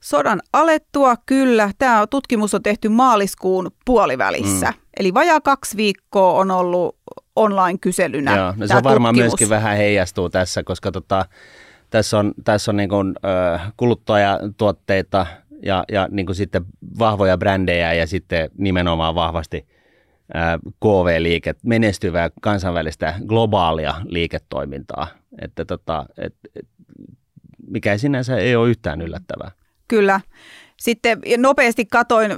Sodan 0.00 0.40
alettua, 0.52 1.14
kyllä. 1.26 1.70
Tämä 1.78 2.06
tutkimus 2.06 2.54
on 2.54 2.62
tehty 2.62 2.88
maaliskuun 2.88 3.70
puolivälissä. 3.84 4.66
Mm. 4.66 4.80
Eli 5.00 5.14
vajaa 5.14 5.40
kaksi 5.40 5.76
viikkoa 5.76 6.32
on 6.32 6.50
ollut 6.50 6.96
online-kyselynä. 7.36 8.36
Joo, 8.36 8.54
no 8.56 8.66
se 8.66 8.76
on 8.76 8.82
varmaan 8.82 9.14
tutkimus. 9.14 9.30
myöskin 9.30 9.48
vähän 9.48 9.76
heijastuu 9.76 10.30
tässä, 10.30 10.62
koska 10.62 10.92
tota, 10.92 11.24
tässä 11.90 12.18
on, 12.18 12.32
tässä 12.44 12.70
on 12.70 12.76
niin 12.76 12.88
kuin, 12.88 13.14
ö, 13.24 13.58
kuluttajatuotteita, 13.76 15.26
ja, 15.62 15.84
ja 15.92 16.08
niin 16.10 16.26
kuin 16.26 16.36
sitten 16.36 16.64
vahvoja 16.98 17.38
brändejä 17.38 17.92
ja 17.94 18.06
sitten 18.06 18.50
nimenomaan 18.58 19.14
vahvasti 19.14 19.66
KV-liiket, 20.80 21.58
menestyvää 21.62 22.30
kansainvälistä 22.40 23.14
globaalia 23.26 23.94
liiketoimintaa, 24.04 25.06
että 25.42 25.64
tota, 25.64 26.06
et, 26.18 26.34
et, 26.56 26.68
mikä 27.70 27.98
sinänsä 27.98 28.36
ei 28.36 28.56
ole 28.56 28.70
yhtään 28.70 29.00
yllättävää. 29.00 29.50
Kyllä. 29.88 30.20
Sitten 30.76 31.20
nopeasti 31.36 31.86
katoin 31.86 32.30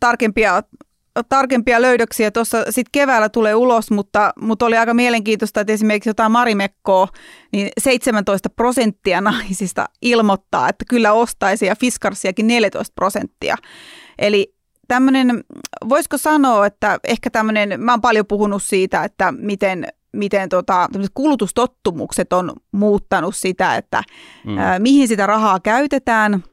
tarkempia 0.00 0.62
tarkempia 1.28 1.82
löydöksiä 1.82 2.30
tuossa 2.30 2.64
sitten 2.64 2.90
keväällä 2.92 3.28
tulee 3.28 3.54
ulos, 3.54 3.90
mutta, 3.90 4.32
mutta 4.40 4.66
oli 4.66 4.76
aika 4.76 4.94
mielenkiintoista, 4.94 5.60
että 5.60 5.72
esimerkiksi 5.72 6.10
jotain 6.10 6.32
Marimekkoa, 6.32 7.08
niin 7.52 7.68
17 7.80 8.50
prosenttia 8.50 9.20
naisista 9.20 9.86
ilmoittaa, 10.02 10.68
että 10.68 10.84
kyllä 10.88 11.12
ostaisi 11.12 11.66
ja 11.66 11.76
Fiskarsiakin 11.76 12.46
14 12.46 12.92
prosenttia. 12.94 13.56
Eli 14.18 14.54
tämmöinen, 14.88 15.44
voisiko 15.88 16.18
sanoa, 16.18 16.66
että 16.66 16.98
ehkä 17.04 17.30
tämmöinen, 17.30 17.80
mä 17.80 17.92
oon 17.92 18.00
paljon 18.00 18.26
puhunut 18.26 18.62
siitä, 18.62 19.04
että 19.04 19.32
miten 19.32 19.86
miten 20.16 20.48
tota, 20.48 20.88
kulutustottumukset 21.14 22.32
on 22.32 22.52
muuttanut 22.72 23.36
sitä, 23.36 23.76
että 23.76 24.02
mm. 24.44 24.58
ää, 24.58 24.78
mihin 24.78 25.08
sitä 25.08 25.26
rahaa 25.26 25.60
käytetään. 25.60 26.44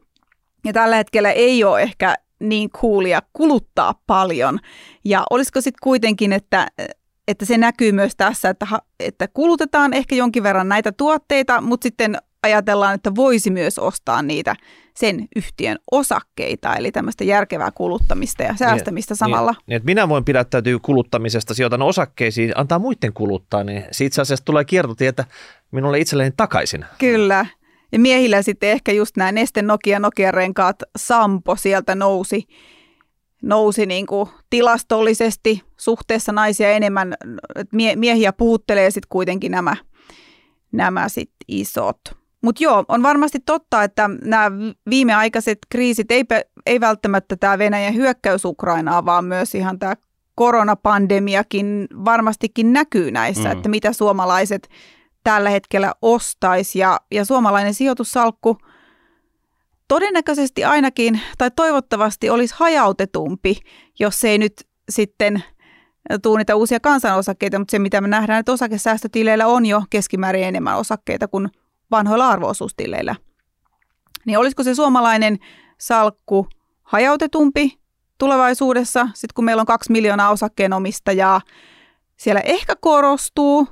Ja 0.66 0.74
tällä 0.74 0.96
hetkellä 0.96 1.32
ei 1.32 1.64
ole 1.64 1.82
ehkä 1.82 2.16
niin 2.50 2.70
coolia 2.70 3.22
kuluttaa 3.34 4.02
paljon. 4.08 4.60
Ja 5.06 5.24
olisiko 5.30 5.62
sitten 5.62 5.80
kuitenkin, 5.84 6.34
että, 6.34 6.68
että 7.28 7.46
se 7.46 7.58
näkyy 7.58 7.92
myös 7.92 8.16
tässä, 8.16 8.50
että, 8.50 8.68
että 9.00 9.28
kulutetaan 9.28 9.94
ehkä 9.94 10.16
jonkin 10.16 10.44
verran 10.44 10.70
näitä 10.70 10.92
tuotteita, 10.92 11.62
mutta 11.62 11.86
sitten 11.86 12.18
ajatellaan, 12.44 12.96
että 12.96 13.16
voisi 13.16 13.50
myös 13.50 13.80
ostaa 13.80 14.22
niitä 14.22 14.56
sen 14.96 15.28
yhtiön 15.36 15.78
osakkeita, 15.92 16.76
eli 16.76 16.92
tämmöistä 16.92 17.24
järkevää 17.24 17.72
kuluttamista 17.72 18.44
ja 18.44 18.56
säästämistä 18.60 19.12
niin, 19.12 19.18
samalla. 19.18 19.52
Niin, 19.52 19.64
niin, 19.68 19.76
että 19.76 19.86
minä 19.86 20.10
voin 20.10 20.26
pidättäytyä 20.26 20.80
kuluttamisesta, 20.82 21.54
sijoitan 21.54 21.82
osakkeisiin, 21.82 22.52
antaa 22.56 22.80
muiden 22.80 23.14
kuluttaa, 23.14 23.64
niin 23.64 23.84
siitä 23.92 24.08
itse 24.08 24.22
asiassa 24.22 24.46
tulee 24.46 24.66
kiertotietä 24.66 25.26
minulle 25.72 26.00
itselleni 26.00 26.32
takaisin. 26.38 26.86
Kyllä. 26.98 27.46
Ja 27.94 28.00
miehillä 28.00 28.42
sitten 28.42 28.70
ehkä 28.70 28.92
just 28.92 29.18
nämä 29.18 29.32
Neste 29.32 29.62
Nokia 29.62 30.00
Nokia-renkaat 30.00 30.76
Sampo 30.98 31.56
sieltä 31.56 31.96
nousi, 31.96 32.48
nousi 33.42 33.86
niin 33.86 34.06
kuin 34.06 34.30
tilastollisesti 34.50 35.62
suhteessa 35.78 36.32
naisia 36.32 36.72
enemmän. 36.72 37.14
Miehiä 37.96 38.34
puhuttelee 38.34 38.92
sitten 38.92 39.10
kuitenkin 39.10 39.52
nämä, 39.52 39.76
nämä 40.72 41.10
sit 41.10 41.32
isot. 41.48 42.00
Mutta 42.42 42.64
joo, 42.64 42.86
on 42.88 43.04
varmasti 43.04 43.40
totta, 43.46 43.84
että 43.84 44.10
nämä 44.22 44.52
viimeaikaiset 44.90 45.58
kriisit, 45.70 46.12
ei, 46.12 46.24
ei 46.66 46.80
välttämättä 46.80 47.36
tämä 47.36 47.58
Venäjän 47.58 47.96
hyökkäys 47.96 48.46
Ukrainaa, 48.46 49.06
vaan 49.06 49.26
myös 49.26 49.56
ihan 49.56 49.80
tämä 49.80 49.94
koronapandemiakin 50.36 51.88
varmastikin 52.06 52.74
näkyy 52.74 53.12
näissä, 53.12 53.50
mm. 53.50 53.52
että 53.52 53.70
mitä 53.70 53.94
suomalaiset 53.94 54.70
tällä 55.24 55.50
hetkellä 55.50 55.94
ostaisi. 56.02 56.80
Ja, 56.80 57.00
ja 57.12 57.26
suomalainen 57.26 57.74
sijoitussalkku 57.74 58.58
todennäköisesti 59.88 60.64
ainakin, 60.64 61.22
tai 61.38 61.52
toivottavasti 61.56 62.30
olisi 62.30 62.56
hajautetumpi, 62.58 63.58
jos 64.00 64.24
ei 64.24 64.38
nyt 64.38 64.54
sitten 64.90 65.44
tuu 66.22 66.38
niitä 66.38 66.56
uusia 66.56 66.80
kansanosakkeita, 66.80 67.60
mutta 67.60 67.72
se 67.72 67.80
mitä 67.80 68.02
me 68.02 68.08
nähdään, 68.08 68.40
että 68.40 68.52
osakesäästötileillä 68.52 69.48
on 69.48 69.66
jo 69.66 69.84
keskimäärin 69.90 70.44
enemmän 70.44 70.78
osakkeita 70.78 71.28
kuin 71.28 71.50
vanhoilla 71.92 72.30
arvoosuustilleillä. 72.30 73.16
Niin 74.26 74.38
olisiko 74.38 74.64
se 74.64 74.76
suomalainen 74.76 75.38
salkku 75.78 76.48
hajautetumpi 76.84 77.80
tulevaisuudessa, 78.18 79.08
sitten 79.14 79.34
kun 79.36 79.46
meillä 79.46 79.62
on 79.62 79.66
kaksi 79.66 79.92
miljoonaa 79.92 80.30
osakkeenomistajaa, 80.30 81.42
siellä 82.18 82.42
ehkä 82.42 82.76
korostuu 82.82 83.68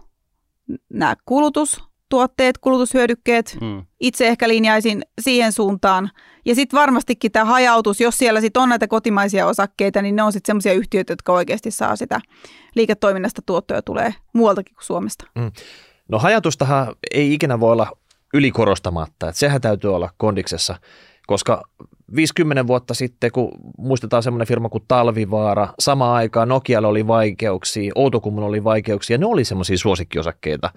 nämä 0.89 1.15
kulutustuotteet, 1.25 2.57
kulutushyödykkeet. 2.57 3.57
Mm. 3.61 3.85
Itse 3.99 4.27
ehkä 4.27 4.47
linjaisin 4.47 5.01
siihen 5.21 5.51
suuntaan. 5.51 6.11
Ja 6.45 6.55
sitten 6.55 6.79
varmastikin 6.79 7.31
tämä 7.31 7.45
hajautus, 7.45 8.01
jos 8.01 8.17
siellä 8.17 8.41
sitten 8.41 8.61
on 8.61 8.69
näitä 8.69 8.87
kotimaisia 8.87 9.47
osakkeita, 9.47 10.01
niin 10.01 10.15
ne 10.15 10.23
on 10.23 10.31
sitten 10.31 10.47
semmoisia 10.47 10.73
yhtiöitä, 10.73 11.13
jotka 11.13 11.33
oikeasti 11.33 11.71
saa 11.71 11.95
sitä 11.95 12.19
liiketoiminnasta 12.75 13.41
tuottoja 13.45 13.81
tulee 13.81 14.13
muualtakin 14.33 14.75
kuin 14.75 14.85
Suomesta. 14.85 15.25
Mm. 15.35 15.51
No 16.09 16.19
hajautustahan 16.19 16.95
ei 17.11 17.33
ikinä 17.33 17.59
voi 17.59 17.71
olla 17.71 17.91
ylikorostamatta, 18.33 19.29
että 19.29 19.39
sehän 19.39 19.61
täytyy 19.61 19.95
olla 19.95 20.09
kondiksessa, 20.17 20.75
koska 21.27 21.63
50 22.15 22.67
vuotta 22.67 22.93
sitten, 22.93 23.31
kun 23.31 23.51
muistetaan 23.77 24.23
semmoinen 24.23 24.47
firma 24.47 24.69
kuin 24.69 24.83
Talvivaara, 24.87 25.67
sama 25.79 26.15
aikaan 26.15 26.49
Nokialla 26.49 26.87
oli 26.87 27.07
vaikeuksia, 27.07 27.91
Outokummun 27.95 28.43
oli 28.43 28.63
vaikeuksia, 28.63 29.17
ne 29.17 29.25
oli 29.25 29.45
semmoisia 29.45 29.77
suosikkiosakkeita. 29.77 30.69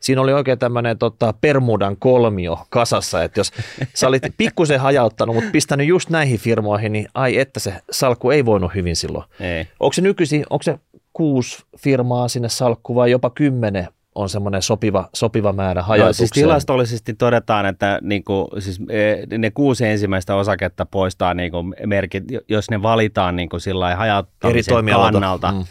Siinä 0.00 0.20
oli 0.20 0.32
oikein 0.32 0.58
tämmöinen 0.58 0.98
tota, 0.98 1.34
Permudan 1.40 1.96
kolmio 1.96 2.58
kasassa, 2.70 3.22
että 3.22 3.40
jos 3.40 3.52
sä 3.94 4.08
olit 4.08 4.22
pikkusen 4.38 4.80
hajauttanut, 4.80 5.34
mutta 5.34 5.50
pistänyt 5.50 5.86
just 5.86 6.10
näihin 6.10 6.38
firmoihin, 6.38 6.92
niin 6.92 7.08
ai 7.14 7.38
että 7.38 7.60
se 7.60 7.74
salkku 7.90 8.30
ei 8.30 8.44
voinut 8.44 8.74
hyvin 8.74 8.96
silloin. 8.96 9.24
Ei. 9.40 9.66
Onko 9.80 9.92
se 9.92 10.02
nykyisin, 10.02 10.44
onko 10.50 10.62
se 10.62 10.78
kuusi 11.12 11.64
firmaa 11.78 12.28
sinne 12.28 12.48
salkku 12.48 12.94
vai 12.94 13.10
jopa 13.10 13.30
kymmenen 13.30 13.88
on 14.20 14.28
semmoinen 14.28 14.62
sopiva, 14.62 15.08
sopiva 15.14 15.52
määrä 15.52 15.82
hajautukseen. 15.82 16.24
No, 16.24 16.28
siis 16.28 16.30
tilastollisesti 16.30 17.14
todetaan, 17.14 17.66
että 17.66 17.98
niin 18.02 18.24
kuin, 18.24 18.46
siis 18.58 18.80
e, 18.88 19.38
ne 19.38 19.50
kuusi 19.50 19.86
ensimmäistä 19.86 20.34
osaketta 20.34 20.86
poistaa 20.86 21.34
niin 21.34 21.50
kuin 21.50 21.74
merkit, 21.86 22.24
jos 22.48 22.70
ne 22.70 22.82
valitaan 22.82 23.36
niin 23.36 23.48
kuin 23.48 23.60
sillä 23.60 23.96
hajauttamisen 23.96 24.74
kannalta, 24.92 25.52
mm. 25.52 25.64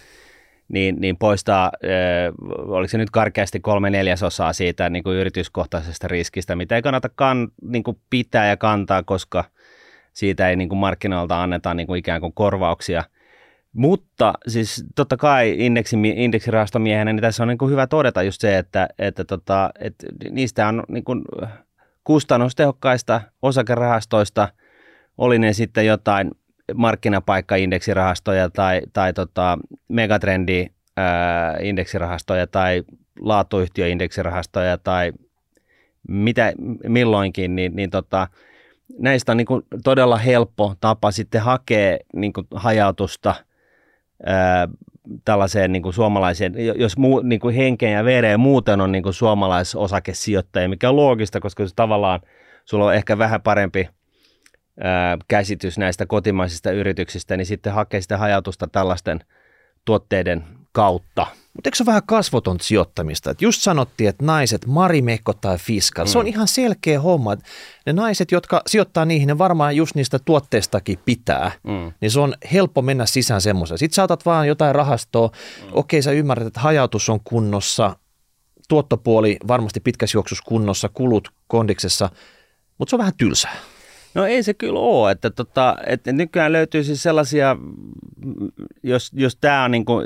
niin, 0.68 0.96
niin 1.00 1.18
poistaa, 1.18 1.72
äh, 1.84 2.34
oliko 2.68 2.90
se 2.90 2.98
nyt 2.98 3.10
karkeasti 3.10 3.60
kolme 3.60 3.90
neljäsosaa 3.90 4.54
siitä 4.54 4.90
niin 4.90 5.04
kuin 5.04 5.18
yrityskohtaisesta 5.18 6.08
riskistä, 6.08 6.56
mitä 6.56 6.76
ei 6.76 6.82
kannata 6.82 7.10
kan, 7.16 7.48
niin 7.62 7.84
kuin 7.84 7.98
pitää 8.10 8.48
ja 8.48 8.58
kantaa, 8.58 9.04
koska 9.04 9.44
siitä 10.14 10.50
ei 10.50 10.56
niin 10.56 10.70
kuin 10.70 10.80
markkinoilta 10.80 11.44
anneta 11.44 11.74
niin 11.74 11.88
kuin 11.88 11.98
ikään 11.98 12.22
kuin 12.22 12.34
korvauksia– 12.34 13.04
mutta 13.74 14.34
siis 14.48 14.86
totta 14.96 15.18
kai 15.18 15.56
indeksi, 15.58 15.98
indeksirahastomiehenä, 16.16 17.14
niin 17.14 17.22
tässä 17.22 17.44
on 17.44 17.48
niin 17.48 17.58
kuin 17.58 17.72
hyvä 17.72 17.88
todeta 17.88 18.24
just 18.24 18.42
se, 18.42 18.58
että, 18.58 18.88
että, 19.00 19.26
tota, 19.26 19.70
että 19.80 20.08
niistä 20.32 20.68
on 20.68 20.84
niin 20.88 21.04
kuin 21.04 21.22
kustannustehokkaista 22.04 23.22
osakerahastoista, 23.42 24.48
oli 25.18 25.40
ne 25.40 25.54
sitten 25.54 25.86
jotain 25.86 26.32
markkinapaikka-indeksirahastoja 26.76 28.50
tai, 28.50 28.82
tai 28.94 29.14
tota 29.14 29.58
megatrendi 29.88 30.68
indeksirahastoja 31.62 32.48
tai 32.48 32.84
laatuyhtiöindeksirahastoja 33.20 34.78
tai 34.78 35.12
mitä 36.08 36.54
milloinkin, 36.88 37.56
niin, 37.56 37.76
niin 37.76 37.90
tota, 37.90 38.28
näistä 39.00 39.32
on 39.32 39.38
niin 39.38 39.48
kuin 39.48 39.62
todella 39.84 40.18
helppo 40.18 40.76
tapa 40.82 41.12
sitten 41.12 41.42
hakea 41.42 41.98
niin 42.14 42.34
kuin 42.34 42.48
hajautusta– 42.56 43.36
tällaiseen 45.26 45.72
niin 45.72 45.84
kuin 45.84 45.94
suomalaiseen, 45.94 46.54
jos 46.76 46.98
muu, 46.98 47.22
niin 47.22 47.40
kuin 47.40 47.56
henkeen 47.56 47.94
ja 47.94 48.06
vereen 48.06 48.40
muuten 48.40 48.82
on 48.82 48.92
niin 48.92 49.04
kuin 49.04 49.14
suomalaisosakesijoittaja, 49.14 50.70
mikä 50.70 50.90
on 50.90 50.96
loogista, 50.96 51.40
koska 51.40 51.68
se 51.68 51.76
tavallaan 51.76 52.20
sulla 52.66 52.86
on 52.86 52.96
ehkä 52.96 53.18
vähän 53.18 53.42
parempi 53.42 53.90
ää, 54.80 55.18
käsitys 55.28 55.78
näistä 55.78 56.06
kotimaisista 56.06 56.72
yrityksistä, 56.72 57.38
niin 57.38 57.46
sitten 57.46 57.74
hakee 57.74 58.02
sitä 58.02 58.18
hajautusta 58.18 58.68
tällaisten 58.68 59.20
tuotteiden 59.86 60.44
kautta. 60.72 61.28
Mutta 61.54 61.68
eikö 61.68 61.76
se 61.78 61.84
ole 61.84 61.88
vähän 61.88 62.02
kasvoton 62.06 62.60
sijoittamista? 62.60 63.32
Et 63.32 63.42
just 63.42 63.62
sanottiin, 63.62 64.10
että 64.10 64.26
naiset, 64.26 64.66
Marimekko 64.66 65.34
tai 65.34 65.58
Fiskal, 65.58 66.06
mm. 66.06 66.10
se 66.10 66.18
on 66.18 66.26
mm. 66.26 66.30
ihan 66.30 66.48
selkeä 66.48 67.02
homma. 67.02 67.36
Ne 67.86 67.94
naiset, 67.94 68.32
jotka 68.32 68.62
sijoittaa 68.68 69.06
niihin, 69.06 69.28
ne 69.28 69.38
varmaan 69.38 69.76
just 69.76 69.96
niistä 69.96 70.20
tuotteistakin 70.20 71.00
pitää. 71.06 71.52
Mm. 71.64 71.94
Niin 72.02 72.12
se 72.12 72.20
on 72.20 72.34
helppo 72.54 72.82
mennä 72.82 73.06
sisään 73.06 73.42
semmoisen. 73.42 73.78
Sitten 73.78 73.96
sä 73.96 74.04
otat 74.04 74.26
vaan 74.26 74.48
jotain 74.48 74.76
rahastoa, 74.76 75.28
mm. 75.28 75.70
okei 75.72 76.02
sä 76.02 76.12
ymmärrät, 76.12 76.48
että 76.48 76.60
hajautus 76.60 77.10
on 77.10 77.20
kunnossa, 77.24 77.96
tuottopuoli 78.68 79.38
varmasti 79.48 79.80
pitkässä 79.80 80.18
juoksussa 80.18 80.44
kunnossa, 80.48 80.90
kulut 80.94 81.30
kondiksessa, 81.48 82.10
mutta 82.78 82.90
se 82.90 82.96
on 82.96 83.00
vähän 83.00 83.18
tylsää. 83.18 83.56
No 84.14 84.26
ei 84.26 84.44
se 84.44 84.54
kyllä 84.54 84.80
ole, 84.80 85.12
että, 85.12 85.30
tota, 85.30 85.76
että 85.88 86.12
nykyään 86.12 86.54
löytyy 86.54 86.84
siis 86.84 87.04
sellaisia, 87.04 87.56
jos, 88.84 89.12
jos 89.14 89.36
tämä 89.36 89.64
on 89.64 89.72
niin 89.72 89.86
kuin, 89.86 90.06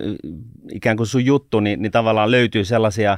ikään 0.74 0.98
kuin 0.98 1.08
sun 1.08 1.26
juttu, 1.26 1.60
niin, 1.60 1.82
niin 1.82 1.92
tavallaan 1.92 2.32
löytyy 2.32 2.66
sellaisia 2.66 3.18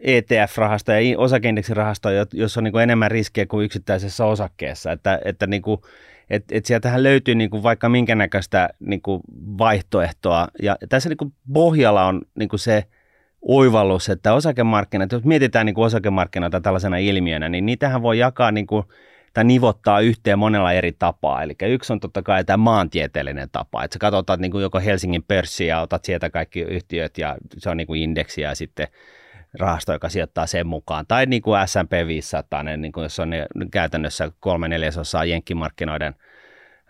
ETF-rahastoja 0.00 1.00
ja 1.00 1.18
osakeindeksirahastoja, 1.18 2.26
joissa 2.32 2.60
on 2.60 2.64
niin 2.64 2.72
kuin 2.72 2.82
enemmän 2.82 3.10
riskejä 3.10 3.46
kuin 3.46 3.64
yksittäisessä 3.64 4.26
osakkeessa, 4.26 4.92
että, 4.92 5.20
että 5.24 5.46
niin 5.46 5.62
kuin, 5.62 5.80
et, 6.30 6.44
et 6.52 6.66
sieltähän 6.66 7.02
löytyy 7.02 7.34
niin 7.34 7.50
kuin 7.50 7.62
vaikka 7.62 7.88
minkä 7.88 8.14
näköistä 8.14 8.68
niin 8.80 9.02
kuin 9.02 9.20
vaihtoehtoa, 9.58 10.48
ja 10.62 10.76
tässä 10.88 11.08
niin 11.08 11.16
kuin 11.16 11.32
pohjalla 11.52 12.04
on 12.06 12.22
niin 12.38 12.48
kuin 12.48 12.60
se, 12.60 12.84
oivallus, 13.42 14.08
että 14.08 14.34
osakemarkkinat, 14.34 15.12
jos 15.12 15.24
mietitään 15.24 15.66
niin 15.66 15.74
kuin 15.74 15.84
osakemarkkinoita 15.84 16.60
tällaisena 16.60 16.96
ilmiönä, 16.96 17.48
niin 17.48 17.66
niitähän 17.66 18.02
voi 18.02 18.18
jakaa 18.18 18.52
niin 18.52 18.66
kuin, 18.66 18.84
tai 19.32 19.44
nivottaa 19.44 20.00
yhteen 20.00 20.38
monella 20.38 20.72
eri 20.72 20.92
tapaa. 20.92 21.42
Eli 21.42 21.54
yksi 21.62 21.92
on 21.92 22.00
totta 22.00 22.22
kai 22.22 22.44
tämä 22.44 22.56
maantieteellinen 22.56 23.48
tapa, 23.52 23.84
että 23.84 23.94
sä 23.94 23.98
katsotaan 23.98 24.40
niin 24.40 24.52
kuin 24.52 24.62
joko 24.62 24.80
Helsingin 24.80 25.22
pörssiä 25.22 25.66
ja 25.66 25.80
otat 25.80 26.04
sieltä 26.04 26.30
kaikki 26.30 26.60
yhtiöt 26.60 27.18
ja 27.18 27.36
se 27.58 27.70
on 27.70 27.76
niin 27.76 27.86
kuin 27.86 28.02
indeksi 28.02 28.40
ja 28.40 28.54
sitten 28.54 28.88
rahasto, 29.58 29.92
joka 29.92 30.08
sijoittaa 30.08 30.46
sen 30.46 30.66
mukaan. 30.66 31.06
Tai 31.06 31.26
niin 31.26 31.42
kuin 31.42 31.68
S&P 31.68 31.92
500, 32.06 32.62
niin 32.62 32.92
kuin 32.92 33.02
jos 33.02 33.18
on 33.18 33.30
ne, 33.30 33.46
käytännössä 33.70 34.32
kolme 34.40 34.68
neljäsosaa 34.68 35.24
jenkkimarkkinoiden 35.24 36.14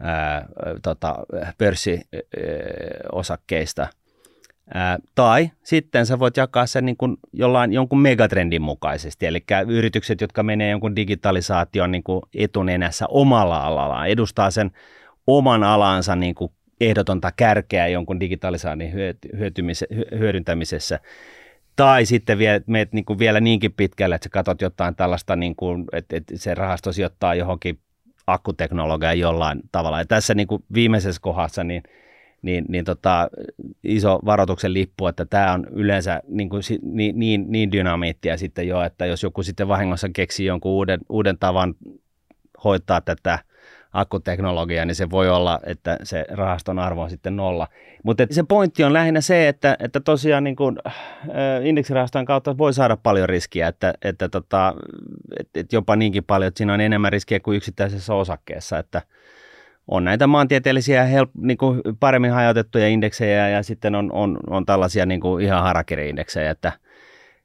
ää, 0.01 0.47
tota, 0.83 1.17
pörssiosakkeista– 1.59 3.87
Ää, 4.75 4.99
tai 5.15 5.51
sitten 5.63 6.07
sä 6.07 6.19
voit 6.19 6.37
jakaa 6.37 6.67
sen 6.67 6.87
niin 6.87 6.97
kuin 6.97 7.17
jollain, 7.33 7.73
jonkun 7.73 8.01
megatrendin 8.01 8.63
mukaisesti, 8.63 9.27
eli 9.27 9.45
yritykset, 9.67 10.21
jotka 10.21 10.43
menee 10.43 10.71
jonkun 10.71 10.97
digitalisaation 10.97 11.91
niin 11.91 12.03
kuin 12.03 12.23
etunenässä 12.35 13.07
omalla 13.09 13.67
alallaan, 13.67 14.09
edustaa 14.09 14.51
sen 14.51 14.71
oman 15.27 15.65
alansa 15.65 16.17
niin 16.17 16.35
kuin 16.35 16.53
ehdotonta 16.81 17.33
kärkeä 17.37 17.89
jonkun 17.89 18.21
digitalisaation 18.21 18.93
hyödyntämisessä. 20.19 20.99
Tai 21.77 22.07
sitten 22.07 22.39
meet, 22.39 22.69
meet 22.69 22.93
niin 22.93 23.05
kuin 23.05 23.19
vielä 23.19 23.41
niinkin 23.41 23.73
pitkälle, 23.73 24.15
että 24.15 24.25
sä 24.25 24.31
katsot 24.31 24.61
jotain 24.61 24.97
tällaista, 24.97 25.37
niin 25.37 25.57
kuin, 25.57 25.85
että, 25.93 26.17
että 26.17 26.37
se 26.37 26.55
rahasto 26.55 26.93
sijoittaa 26.93 27.35
johonkin 27.35 27.79
akkuteknologiaa 28.27 29.15
jollain 29.15 29.61
tavalla. 29.73 29.99
Ja 29.99 30.05
tässä 30.05 30.35
niin 30.35 30.47
kuin 30.47 30.65
viimeisessä 30.75 31.21
kohdassa 31.23 31.65
niin, 31.65 31.83
niin, 32.43 32.65
niin 32.69 32.85
tota, 32.85 33.29
iso 33.85 34.19
varoituksen 34.25 34.75
lippu, 34.75 35.07
että 35.07 35.25
tämä 35.25 35.53
on 35.53 35.67
yleensä 35.71 36.23
niin, 36.29 36.49
kuin, 36.49 36.63
niin, 36.83 37.19
niin, 37.19 37.45
niin 37.49 37.73
dynamiittia 37.73 38.37
sitten 38.37 38.69
jo, 38.69 38.83
että 38.83 39.07
jos 39.07 39.23
joku 39.23 39.43
sitten 39.43 39.69
vahingossa 39.69 40.09
keksii 40.13 40.47
jonkun 40.47 40.73
uuden, 40.73 41.01
uuden 41.09 41.39
tavan 41.39 41.75
hoitaa 42.65 43.01
tätä 43.01 43.39
akkuteknologiaa, 43.93 44.85
niin 44.85 44.95
se 44.95 45.11
voi 45.11 45.31
olla, 45.31 45.61
että 45.65 45.97
se 46.03 46.25
rahaston 46.31 46.79
arvo 46.79 47.03
on 47.03 47.11
sitten 47.11 47.37
nolla. 47.37 47.69
Mutta 48.03 48.27
se 48.31 48.43
pointti 48.49 48.85
on 48.85 48.93
lähinnä 48.93 49.21
se, 49.21 49.49
että, 49.49 49.77
että 49.81 50.01
tosiaan 50.01 50.45
niin 50.45 50.57
kuin, 50.57 50.79
äh, 50.87 50.95
indeksirahaston 51.65 52.25
kautta 52.25 52.59
voi 52.59 52.75
saada 52.75 52.97
paljon 52.97 53.29
riskiä, 53.29 53.69
että, 53.69 53.95
että, 54.05 54.29
tota, 54.29 54.75
että, 55.41 55.61
että 55.61 55.77
jopa 55.77 55.97
niinkin 55.97 56.25
paljon, 56.25 56.49
että 56.49 56.59
siinä 56.59 56.75
on 56.75 56.81
enemmän 56.81 57.13
riskiä 57.13 57.41
kuin 57.41 57.57
yksittäisessä 57.57 58.15
osakkeessa, 58.15 58.79
että 58.79 59.03
on 59.89 60.05
näitä 60.05 60.27
maantieteellisiä 60.27 61.05
help, 61.05 61.31
niin 61.35 61.59
kuin 61.59 61.81
paremmin 62.01 62.31
hajautettuja 62.31 62.89
indeksejä 62.89 63.49
ja 63.49 63.63
sitten 63.63 63.95
on, 63.95 64.13
on, 64.13 64.39
on 64.51 64.67
tällaisia 64.67 65.07
niin 65.07 65.21
kuin 65.21 65.45
ihan 65.45 65.63
harakiri-indeksejä, 65.63 66.51
että, 66.51 66.73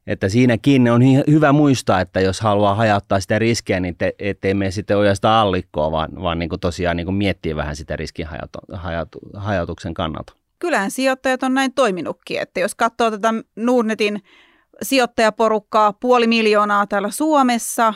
että 0.06 0.28
siinäkin 0.28 0.90
on 0.90 1.02
hyvä 1.30 1.52
muistaa, 1.52 2.00
että 2.00 2.20
jos 2.20 2.40
haluaa 2.40 2.74
hajauttaa 2.74 3.20
sitä 3.20 3.38
riskiä, 3.38 3.80
niin 3.80 3.96
te, 3.96 4.14
ettei 4.18 4.54
mene 4.54 4.70
sitten 4.70 4.96
ojasta 4.96 5.40
allikkoa, 5.40 5.92
vaan, 5.92 6.08
vaan 6.22 6.38
niin 6.38 6.48
kuin 6.48 6.60
tosiaan 6.60 6.96
niin 6.96 7.06
kuin 7.06 7.14
miettii 7.14 7.56
vähän 7.56 7.76
sitä 7.76 7.96
riskin 7.96 8.26
hajautu, 8.26 8.58
hajautu, 8.72 9.18
hajautuksen 9.34 9.94
kannalta. 9.94 10.32
Kyllähän 10.58 10.90
sijoittajat 10.90 11.42
on 11.42 11.54
näin 11.54 11.74
toiminutkin, 11.74 12.40
että 12.40 12.60
jos 12.60 12.74
katsoo 12.74 13.10
tätä 13.10 13.34
Nordnetin 13.56 14.22
sijoittajaporukkaa, 14.82 15.92
puoli 15.92 16.26
miljoonaa 16.26 16.86
täällä 16.86 17.10
Suomessa, 17.10 17.94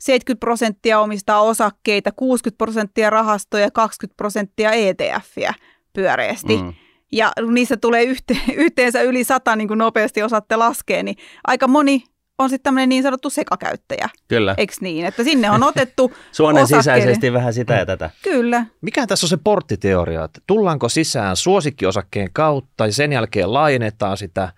70 0.00 0.40
prosenttia 0.40 1.00
omistaa 1.00 1.40
osakkeita, 1.40 2.12
60 2.12 2.58
prosenttia 2.58 3.10
rahastoja, 3.10 3.70
20 3.70 4.16
prosenttia 4.16 4.72
ETFiä 4.72 5.54
pyöreästi. 5.92 6.56
Mm 6.56 6.74
ja 7.12 7.32
niissä 7.50 7.76
tulee 7.76 8.04
yhte, 8.04 8.38
yhteensä 8.54 9.02
yli 9.02 9.24
sata 9.24 9.56
niin 9.56 9.68
kuin 9.68 9.78
nopeasti 9.78 10.22
osaatte 10.22 10.56
laskea, 10.56 11.02
niin 11.02 11.16
aika 11.46 11.68
moni 11.68 12.04
on 12.38 12.50
sitten 12.50 12.62
tämmöinen 12.62 12.88
niin 12.88 13.02
sanottu 13.02 13.30
sekakäyttäjä. 13.30 14.08
Kyllä. 14.28 14.54
Eikö 14.58 14.74
niin? 14.80 15.06
Että 15.06 15.24
sinne 15.24 15.50
on 15.50 15.62
otettu 15.62 16.12
Suonen 16.32 16.66
sisäisesti 16.66 17.32
vähän 17.32 17.54
sitä 17.54 17.74
ja 17.74 17.86
tätä. 17.86 18.10
Kyllä. 18.22 18.66
Mikä 18.80 19.06
tässä 19.06 19.24
on 19.24 19.28
se 19.28 19.36
porttiteoria? 19.36 20.24
Että 20.24 20.40
tullaanko 20.46 20.88
sisään 20.88 21.36
suosikkiosakkeen 21.36 22.28
kautta 22.32 22.86
ja 22.86 22.92
sen 22.92 23.12
jälkeen 23.12 23.52
laajennetaan 23.52 24.16
sitä 24.16 24.52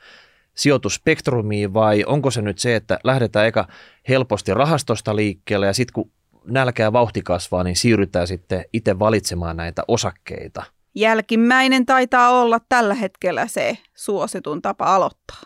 sijoitusspektrumia 0.54 1.72
vai 1.72 2.04
onko 2.06 2.30
se 2.30 2.42
nyt 2.42 2.58
se, 2.58 2.76
että 2.76 2.98
lähdetään 3.04 3.46
eka 3.46 3.68
helposti 4.08 4.54
rahastosta 4.54 5.16
liikkeelle 5.16 5.66
ja 5.66 5.72
sitten 5.72 5.92
kun 5.92 6.10
nälkää 6.44 6.92
vauhti 6.92 7.22
kasvaa, 7.22 7.64
niin 7.64 7.76
siirrytään 7.76 8.26
sitten 8.26 8.64
itse 8.72 8.98
valitsemaan 8.98 9.56
näitä 9.56 9.82
osakkeita– 9.88 10.62
Jälkimmäinen 10.94 11.86
taitaa 11.86 12.30
olla 12.30 12.60
tällä 12.68 12.94
hetkellä 12.94 13.46
se 13.46 13.78
suositun 13.94 14.62
tapa 14.62 14.94
aloittaa. 14.94 15.42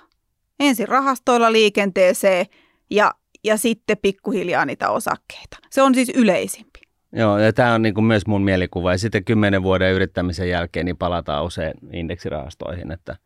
Ensin 0.60 0.88
rahastoilla 0.88 1.52
liikenteeseen 1.52 2.46
ja, 2.90 3.14
ja 3.44 3.56
sitten 3.56 3.96
pikkuhiljaa 4.02 4.64
niitä 4.64 4.90
osakkeita. 4.90 5.58
Se 5.70 5.82
on 5.82 5.94
siis 5.94 6.12
yleisimpi. 6.14 6.80
Joo, 7.12 7.38
ja 7.38 7.52
tämä 7.52 7.74
on 7.74 7.82
niin 7.82 7.94
kuin 7.94 8.04
myös 8.04 8.26
mun 8.26 8.42
mielikuva. 8.42 8.92
Ja 8.92 8.98
sitten 8.98 9.24
kymmenen 9.24 9.62
vuoden 9.62 9.92
yrittämisen 9.92 10.48
jälkeen 10.48 10.86
niin 10.86 10.96
palataan 10.96 11.44
usein 11.44 11.74
indeksirahastoihin, 11.92 12.92
että, 12.92 13.16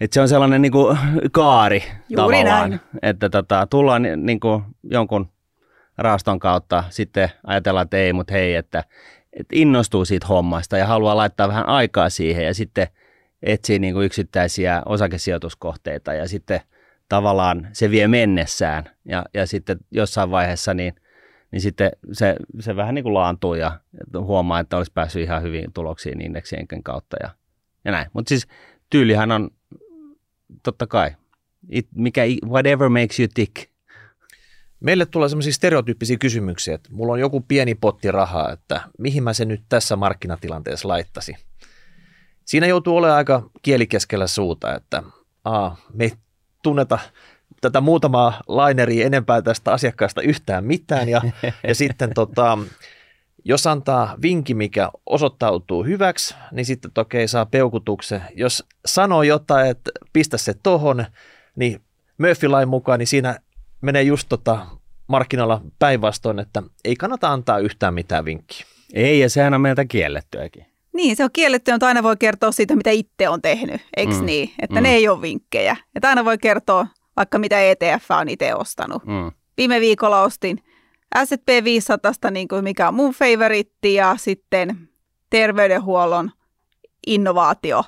että 0.00 0.14
se 0.14 0.20
on 0.20 0.28
sellainen 0.28 0.62
niin 0.62 0.72
kuin 0.72 0.98
kaari 1.32 1.84
Juuri 2.08 2.16
tavallaan. 2.16 2.70
Näin. 2.70 2.80
Että 3.02 3.28
tota, 3.28 3.66
tullaan 3.70 4.02
niin 4.16 4.40
kuin 4.40 4.62
jonkun 4.82 5.28
rahaston 5.98 6.38
kautta, 6.38 6.84
sitten 6.90 7.28
ajatellaan, 7.46 7.84
että 7.84 7.96
ei, 7.96 8.12
mutta 8.12 8.32
hei, 8.32 8.54
että 8.54 8.84
että 9.32 9.56
innostuu 9.56 10.04
siitä 10.04 10.26
hommasta 10.26 10.76
ja 10.76 10.86
haluaa 10.86 11.16
laittaa 11.16 11.48
vähän 11.48 11.68
aikaa 11.68 12.10
siihen 12.10 12.44
ja 12.44 12.54
sitten 12.54 12.88
etsii 13.42 13.78
niin 13.78 13.94
kuin 13.94 14.06
yksittäisiä 14.06 14.82
osakesijoituskohteita 14.86 16.14
ja 16.14 16.28
sitten 16.28 16.60
tavallaan 17.08 17.68
se 17.72 17.90
vie 17.90 18.08
mennessään 18.08 18.84
ja, 19.04 19.24
ja 19.34 19.46
sitten 19.46 19.78
jossain 19.90 20.30
vaiheessa 20.30 20.74
niin, 20.74 20.94
niin 21.50 21.60
sitten 21.60 21.90
se, 22.12 22.36
se 22.60 22.76
vähän 22.76 22.94
niin 22.94 23.02
kuin 23.02 23.14
laantuu 23.14 23.54
ja 23.54 23.80
huomaa, 24.18 24.60
että 24.60 24.76
olisi 24.76 24.92
päässyt 24.94 25.22
ihan 25.22 25.42
hyvin 25.42 25.72
tuloksiin 25.72 26.20
indeksien 26.20 26.66
kautta 26.84 27.16
ja, 27.22 27.30
ja 27.84 27.92
näin. 27.92 28.06
Mutta 28.12 28.28
siis 28.28 28.46
tyylihän 28.90 29.32
on 29.32 29.50
totta 30.62 30.86
kai, 30.86 31.10
It, 31.70 31.88
mikä, 31.94 32.22
whatever 32.46 32.88
makes 32.88 33.20
you 33.20 33.28
tick– 33.34 33.56
Meille 34.80 35.06
tulee 35.06 35.28
sellaisia 35.28 35.52
stereotyyppisiä 35.52 36.16
kysymyksiä, 36.16 36.74
että 36.74 36.88
mulla 36.92 37.12
on 37.12 37.20
joku 37.20 37.40
pieni 37.40 37.74
potti 37.74 38.10
rahaa, 38.10 38.52
että 38.52 38.80
mihin 38.98 39.22
mä 39.22 39.32
sen 39.32 39.48
nyt 39.48 39.62
tässä 39.68 39.96
markkinatilanteessa 39.96 40.88
laittasi. 40.88 41.36
Siinä 42.44 42.66
joutuu 42.66 42.96
olemaan 42.96 43.16
aika 43.16 43.50
kielikeskellä 43.62 44.26
suuta, 44.26 44.74
että 44.74 45.02
a, 45.44 45.70
me 45.92 46.04
ei 46.04 46.12
tunneta 46.62 46.98
tätä 47.60 47.80
muutamaa 47.80 48.42
laineria 48.48 49.06
enempää 49.06 49.42
tästä 49.42 49.72
asiakkaasta 49.72 50.22
yhtään 50.22 50.64
mitään 50.64 51.08
ja, 51.08 51.22
ja 51.68 51.74
sitten 51.74 52.10
tota, 52.14 52.58
jos 53.48 53.66
antaa 53.66 54.14
vinki, 54.22 54.54
mikä 54.54 54.90
osoittautuu 55.06 55.84
hyväksi, 55.84 56.34
niin 56.52 56.66
sitten 56.66 56.90
okei 56.96 57.28
saa 57.28 57.46
peukutuksen. 57.46 58.22
Jos 58.34 58.64
sanoo 58.86 59.22
jotain, 59.22 59.70
että 59.70 59.90
pistä 60.12 60.36
se 60.36 60.54
tohon, 60.62 61.04
niin 61.56 61.80
Murphy-lain 62.18 62.68
mukaan, 62.68 62.98
niin 62.98 63.06
siinä 63.06 63.38
menee 63.80 64.02
just 64.02 64.28
tota 64.28 64.66
markkinoilla 65.06 65.60
päinvastoin, 65.78 66.38
että 66.38 66.62
ei 66.84 66.96
kannata 66.96 67.32
antaa 67.32 67.58
yhtään 67.58 67.94
mitään 67.94 68.24
vinkkiä. 68.24 68.66
Ei, 68.94 69.20
ja 69.20 69.30
sehän 69.30 69.54
on 69.54 69.60
meiltä 69.60 69.84
kiellettyäkin. 69.84 70.66
Niin, 70.92 71.16
se 71.16 71.24
on 71.24 71.30
kielletty, 71.32 71.72
mutta 71.72 71.86
aina 71.86 72.02
voi 72.02 72.16
kertoa 72.16 72.52
siitä, 72.52 72.76
mitä 72.76 72.90
itse 72.90 73.28
on 73.28 73.42
tehnyt, 73.42 73.80
eikö 73.96 74.14
mm. 74.14 74.26
niin? 74.26 74.50
Että 74.62 74.76
mm. 74.76 74.82
ne 74.82 74.94
ei 74.94 75.08
ole 75.08 75.22
vinkkejä. 75.22 75.76
Että 75.94 76.08
aina 76.08 76.24
voi 76.24 76.38
kertoa 76.38 76.86
vaikka 77.16 77.38
mitä 77.38 77.60
ETF 77.60 78.10
on 78.20 78.28
itse 78.28 78.54
ostanut. 78.54 79.04
Mm. 79.04 79.32
Viime 79.56 79.80
viikolla 79.80 80.22
ostin 80.22 80.62
S&P 81.24 81.64
500, 81.64 82.12
niin 82.30 82.48
kuin 82.48 82.64
mikä 82.64 82.88
on 82.88 82.94
mun 82.94 83.12
favoritti, 83.12 83.94
ja 83.94 84.16
sitten 84.18 84.88
terveydenhuollon 85.30 86.30
innovaatio, 87.06 87.84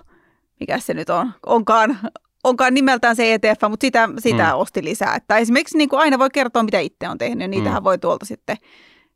mikä 0.61 0.79
se 0.79 0.95
nyt 0.95 1.11
on, 1.11 1.35
onkaan 1.47 1.99
onkaan 2.45 2.75
nimeltään 2.75 3.17
se 3.17 3.35
ETF, 3.35 3.61
mutta 3.69 3.85
sitä, 3.85 4.09
sitä 4.19 4.45
mm. 4.45 4.59
osti 4.59 4.85
lisää. 4.85 5.15
Että 5.15 5.37
esimerkiksi 5.37 5.79
niin 5.79 5.89
kuin 5.89 6.01
aina 6.01 6.19
voi 6.19 6.31
kertoa, 6.33 6.63
mitä 6.63 6.79
itse 6.79 7.09
on 7.09 7.19
tehnyt, 7.19 7.51
niitähän 7.51 7.83
mm. 7.83 7.85
voi 7.85 7.99
tuolta 7.99 8.27
sitten 8.27 8.57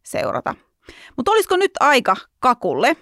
seurata. 0.03 0.55
Mutta 1.17 1.31
olisiko 1.33 1.57
nyt 1.57 1.71
aika 1.81 2.17
kakulle? 2.41 2.97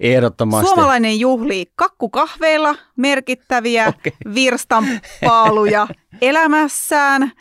Ehdottomasti. 0.00 0.66
Suomalainen 0.66 1.20
juhli 1.20 1.72
kakkukahveilla 1.74 2.76
merkittäviä 2.96 3.86
okay. 3.98 4.12
virstanpaaluja 4.34 5.88
elämässään. 6.22 7.32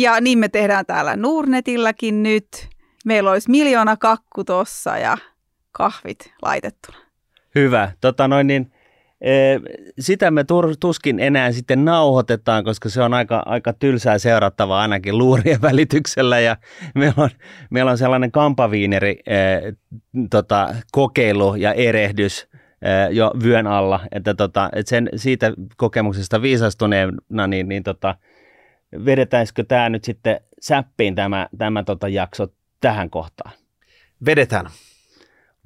Ja 0.00 0.20
niin 0.20 0.38
me 0.38 0.48
tehdään 0.48 0.86
täällä 0.86 1.16
Nuurnetilläkin 1.16 2.22
nyt. 2.22 2.68
Meillä 3.04 3.30
olisi 3.30 3.50
miljoona 3.50 3.96
kakku 3.96 4.44
tossa 4.44 4.98
ja 4.98 5.18
kahvit 5.72 6.32
laitettuna. 6.42 6.98
Hyvä. 7.54 7.92
Tota 8.00 8.28
noin 8.28 8.46
niin, 8.46 8.72
sitä 9.98 10.30
me 10.30 10.44
tuskin 10.80 11.20
enää 11.20 11.52
sitten 11.52 11.84
nauhoitetaan, 11.84 12.64
koska 12.64 12.88
se 12.88 13.02
on 13.02 13.14
aika, 13.14 13.42
aika 13.46 13.72
tylsää 13.72 14.18
seurattavaa 14.18 14.80
ainakin 14.82 15.18
luurien 15.18 15.62
välityksellä 15.68 16.40
ja 16.40 16.56
meillä 16.94 17.22
on, 17.22 17.30
meillä 17.70 17.90
on 17.90 17.98
sellainen 17.98 18.32
kampaviineri 18.32 19.20
eh, 19.26 19.74
tota, 20.30 20.74
kokeilu 20.92 21.54
ja 21.54 21.72
erehdys 21.72 22.48
eh, 22.82 23.10
jo 23.10 23.32
vyön 23.44 23.66
alla, 23.66 24.00
että, 24.12 24.34
tota, 24.34 24.70
että 24.72 24.90
sen, 24.90 25.08
siitä 25.16 25.52
kokemuksesta 25.76 26.42
viisastuneena, 26.42 27.46
niin, 27.46 27.68
niin 27.68 27.82
tota, 27.82 28.14
vedetäisikö 29.04 29.64
tämä 29.64 29.88
nyt 29.88 30.04
sitten 30.04 30.40
säppiin 30.60 31.14
tämä, 31.14 31.48
tämä 31.58 31.82
tota 31.82 32.08
jakso 32.08 32.46
tähän 32.80 33.10
kohtaan? 33.10 33.52
Vedetään. 34.26 34.66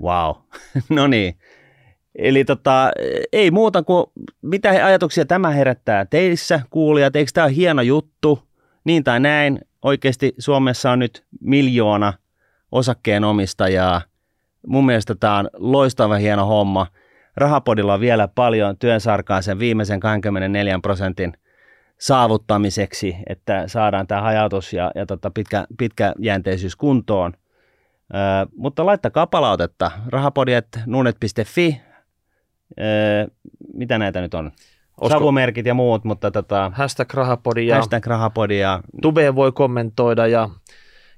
Wow, 0.03 0.35
no 0.89 1.07
niin. 1.07 1.39
Eli 2.15 2.45
tota, 2.45 2.91
ei 3.33 3.51
muuta 3.51 3.83
kuin 3.83 4.07
mitä 4.43 4.69
ajatuksia 4.69 5.27
tämä 5.27 5.51
herättää 5.51 6.05
teissä, 6.05 6.61
kuulijat. 6.71 7.17
Eikö 7.17 7.31
tämä 7.35 7.45
ole 7.45 7.57
hieno 7.57 7.83
juttu? 7.83 8.43
Niin 8.85 9.05
tai 9.05 9.21
näin. 9.21 9.61
Oikeasti 9.83 10.35
Suomessa 10.39 10.91
on 10.91 10.99
nyt 10.99 11.25
miljoona 11.41 12.13
osakkeenomistajaa. 12.73 14.03
Mun 14.67 14.87
mielestä 14.87 15.15
tämä 15.15 15.39
on 15.39 15.51
loistava 15.53 16.15
hieno 16.17 16.47
homma. 16.47 16.87
Rahapodilla 17.37 17.95
on 17.95 18.01
vielä 18.01 18.29
paljon 18.29 18.79
työnsarkaa 18.79 19.43
sen 19.43 19.59
viimeisen 19.59 20.01
24 20.01 20.79
prosentin 20.83 21.33
saavuttamiseksi, 22.03 23.17
että 23.29 23.69
saadaan 23.69 24.07
tämä 24.07 24.21
hajautus 24.21 24.73
ja, 24.73 24.91
ja 24.95 25.07
tota 25.07 25.31
pitkä, 25.31 25.67
pitkäjänteisyys 25.79 26.77
kuntoon. 26.77 27.33
Ö, 28.15 28.17
mutta 28.57 28.87
laittakaa 28.87 29.27
palautetta 29.27 29.91
rahapodi.nunet.fi 30.07 31.81
mitä 33.75 33.99
näitä 33.99 34.21
nyt 34.21 34.35
on? 34.35 34.53
Osko... 35.01 35.19
Savumerkit 35.19 35.67
ja 35.67 35.75
muut, 35.75 36.05
mutta 36.05 36.31
tota... 36.31 36.73
Hashtag 36.75 37.15
rahapodi 37.15 37.67
ja... 37.67 37.77
Hashtag 37.77 38.07
rahapodi 38.07 38.59
ja... 38.59 38.81
Tube 39.03 39.35
voi 39.35 39.53
kommentoida 39.53 40.27
ja... 40.27 40.49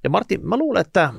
Ja 0.05 0.11
Martti, 0.11 0.39
mä 0.39 0.57
luulen, 0.57 0.80
että 0.80 1.12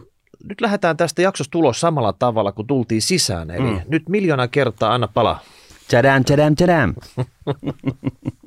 nyt 0.50 0.62
lähdetään 0.62 0.98
tästä 0.98 1.22
jaksosta 1.22 1.52
tulos 1.52 1.80
samalla 1.80 2.14
tavalla 2.14 2.52
kuin 2.52 2.68
tultiin 2.68 3.02
sisään. 3.02 3.52
Eli 3.52 3.72
mm. 3.72 3.82
nyt 3.88 4.10
miljoona 4.10 4.48
kertaa 4.48 4.94
anna 4.94 5.08
palaa. 5.08 5.40
Tadam, 5.92 6.24
tadam, 6.24 6.56
tadam. 6.56 6.94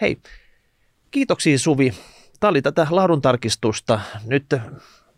Hei, 0.00 0.18
kiitoksia 1.10 1.58
Suvi. 1.58 1.92
Tämä 2.40 2.48
oli 2.48 2.62
tätä 2.62 2.86
laaduntarkistusta. 2.90 4.00
Nyt 4.26 4.54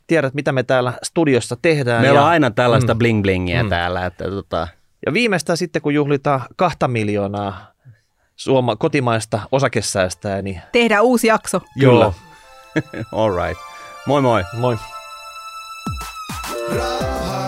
tiedät, 0.07 0.35
mitä 0.35 0.53
me 0.53 0.63
täällä 0.63 0.93
studiossa 1.03 1.57
tehdään. 1.63 2.03
Meillä 2.03 2.19
ja, 2.19 2.23
on 2.23 2.29
aina 2.29 2.51
tällaista 2.51 2.95
mm. 2.95 2.99
bling-blingiä 2.99 3.63
mm. 3.63 3.69
täällä. 3.69 4.07
Että, 4.07 4.25
tota... 4.25 4.69
Ja 5.07 5.13
viimeistään 5.13 5.57
sitten, 5.57 5.83
kun 5.83 5.95
juhlitaan 5.95 6.41
kahta 6.57 6.89
miljoonaa 6.89 7.73
suoma, 8.37 8.77
kotimaista 8.77 9.41
osakesäästää, 9.53 10.43
niin... 10.43 10.63
Tehdään 10.73 11.05
uusi 11.05 11.27
jakso. 11.27 11.61
Kyllä. 11.81 12.13
All 13.13 13.47
right. 13.47 13.63
Moi 14.07 14.23
moi. 14.23 14.45
Moi. 14.53 14.77
Raha. 16.77 17.48